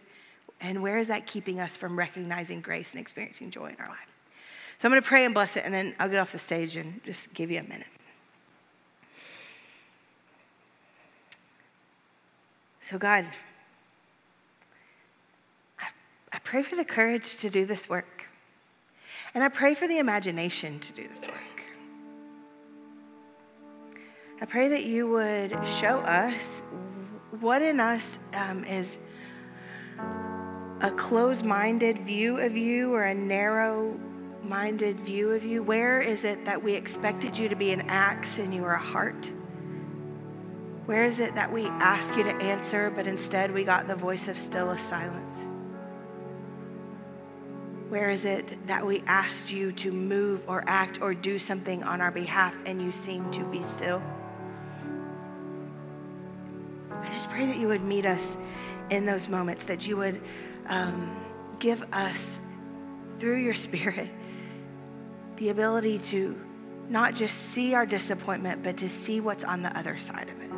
and 0.61 0.81
where 0.81 0.97
is 0.97 1.07
that 1.07 1.27
keeping 1.27 1.59
us 1.59 1.77
from 1.77 1.97
recognizing 1.97 2.61
grace 2.61 2.91
and 2.91 2.99
experiencing 2.99 3.51
joy 3.51 3.67
in 3.67 3.75
our 3.79 3.89
life. 3.89 4.07
So 4.79 4.87
I'm 4.87 4.91
going 4.91 5.01
to 5.01 5.07
pray 5.07 5.25
and 5.25 5.33
bless 5.33 5.55
it, 5.55 5.63
and 5.65 5.73
then 5.73 5.95
I'll 5.99 6.09
get 6.09 6.19
off 6.19 6.31
the 6.31 6.39
stage 6.39 6.75
and 6.75 7.03
just 7.03 7.33
give 7.33 7.49
you 7.49 7.59
a 7.59 7.63
minute. 7.63 7.87
So, 12.81 12.97
God, 12.97 13.25
I, 15.79 15.87
I 16.31 16.39
pray 16.39 16.63
for 16.63 16.75
the 16.75 16.85
courage 16.85 17.37
to 17.39 17.49
do 17.49 17.65
this 17.65 17.89
work. 17.89 18.29
And 19.33 19.43
I 19.43 19.49
pray 19.49 19.73
for 19.73 19.87
the 19.87 19.99
imagination 19.99 20.79
to 20.79 20.93
do 20.93 21.07
this 21.07 21.21
work. 21.23 21.33
I 24.39 24.45
pray 24.45 24.67
that 24.69 24.85
you 24.85 25.09
would 25.09 25.57
show 25.67 25.99
us 25.99 26.61
what 27.39 27.61
in 27.61 27.79
us 27.79 28.19
um, 28.33 28.63
is 28.63 28.99
a 30.81 30.91
closed 30.91 31.43
minded 31.43 31.97
view 31.99 32.37
of 32.37 32.55
you 32.55 32.93
or 32.93 33.03
a 33.03 33.13
narrow 33.13 33.99
minded 34.43 34.99
view 34.99 35.31
of 35.31 35.43
you. 35.43 35.63
Where 35.63 35.99
is 35.99 36.23
it 36.23 36.45
that 36.45 36.61
we 36.61 36.73
expected 36.75 37.37
you 37.37 37.49
to 37.49 37.55
be 37.55 37.71
an 37.71 37.81
axe 37.87 38.37
and 38.37 38.53
you 38.53 38.63
are 38.63 38.75
a 38.75 38.79
heart? 38.79 39.31
Where 40.85 41.03
is 41.03 41.19
it 41.19 41.33
that 41.35 41.51
we 41.51 41.65
ask 41.65 42.15
you 42.15 42.23
to 42.23 42.35
answer, 42.35 42.91
but 42.95 43.07
instead 43.07 43.51
we 43.51 43.63
got 43.63 43.87
the 43.87 43.95
voice 43.95 44.27
of 44.27 44.37
still 44.37 44.69
a 44.69 44.77
silence? 44.77 45.47
Where 47.89 48.09
is 48.09 48.25
it 48.25 48.55
that 48.67 48.85
we 48.85 49.01
asked 49.07 49.51
you 49.51 49.71
to 49.73 49.91
move 49.91 50.45
or 50.47 50.63
act 50.67 51.01
or 51.01 51.13
do 51.13 51.39
something 51.39 51.83
on 51.83 52.01
our 52.01 52.11
behalf 52.11 52.55
and 52.65 52.81
you 52.81 52.91
seem 52.91 53.29
to 53.31 53.43
be 53.45 53.61
still? 53.63 54.01
I 56.91 57.09
just 57.09 57.29
pray 57.29 57.45
that 57.47 57.57
you 57.57 57.67
would 57.67 57.83
meet 57.83 58.05
us 58.05 58.37
in 58.89 59.05
those 59.05 59.27
moments, 59.27 59.63
that 59.65 59.87
you 59.87 59.97
would 59.97 60.21
um, 60.67 61.15
give 61.59 61.83
us, 61.93 62.41
through 63.19 63.37
your 63.37 63.53
Spirit, 63.53 64.09
the 65.37 65.49
ability 65.49 65.99
to 65.99 66.39
not 66.89 67.15
just 67.15 67.37
see 67.37 67.73
our 67.73 67.85
disappointment, 67.85 68.63
but 68.63 68.77
to 68.77 68.89
see 68.89 69.19
what's 69.19 69.43
on 69.43 69.61
the 69.61 69.77
other 69.77 69.97
side 69.97 70.29
of 70.29 70.41
it. 70.41 70.51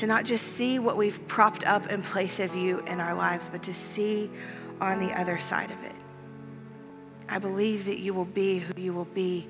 To 0.00 0.06
not 0.06 0.24
just 0.24 0.46
see 0.46 0.78
what 0.78 0.96
we've 0.96 1.26
propped 1.28 1.66
up 1.66 1.86
in 1.86 2.02
place 2.02 2.40
of 2.40 2.54
you 2.54 2.80
in 2.80 3.00
our 3.00 3.14
lives, 3.14 3.48
but 3.48 3.62
to 3.64 3.74
see 3.74 4.30
on 4.80 5.00
the 5.00 5.12
other 5.18 5.38
side 5.38 5.70
of 5.70 5.82
it. 5.82 5.94
I 7.28 7.38
believe 7.38 7.86
that 7.86 7.98
you 7.98 8.14
will 8.14 8.24
be 8.24 8.60
who 8.60 8.72
you 8.80 8.92
will 8.92 9.04
be 9.04 9.48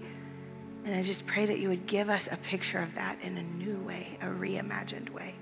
and 0.89 0.97
I 0.97 1.03
just 1.03 1.27
pray 1.27 1.45
that 1.45 1.59
you 1.59 1.69
would 1.69 1.87
give 1.87 2.09
us 2.09 2.31
a 2.33 2.39
picture 2.39 2.79
of 2.79 2.95
that 2.95 3.19
in 3.23 3.37
a 3.37 3.43
new 3.43 3.79
way, 3.81 4.17
a 4.23 4.27
reimagined 4.27 5.11
way. 5.11 5.35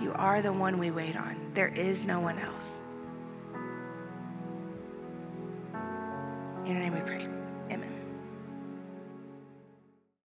You 0.00 0.12
are 0.14 0.42
the 0.42 0.52
one 0.52 0.78
we 0.78 0.90
wait 0.90 1.16
on. 1.16 1.52
There 1.54 1.68
is 1.68 2.04
no 2.04 2.20
one 2.20 2.38
else. 2.38 2.80
In 6.64 6.72
your 6.72 6.80
name 6.80 6.94
we 6.94 7.00
pray. 7.00 7.35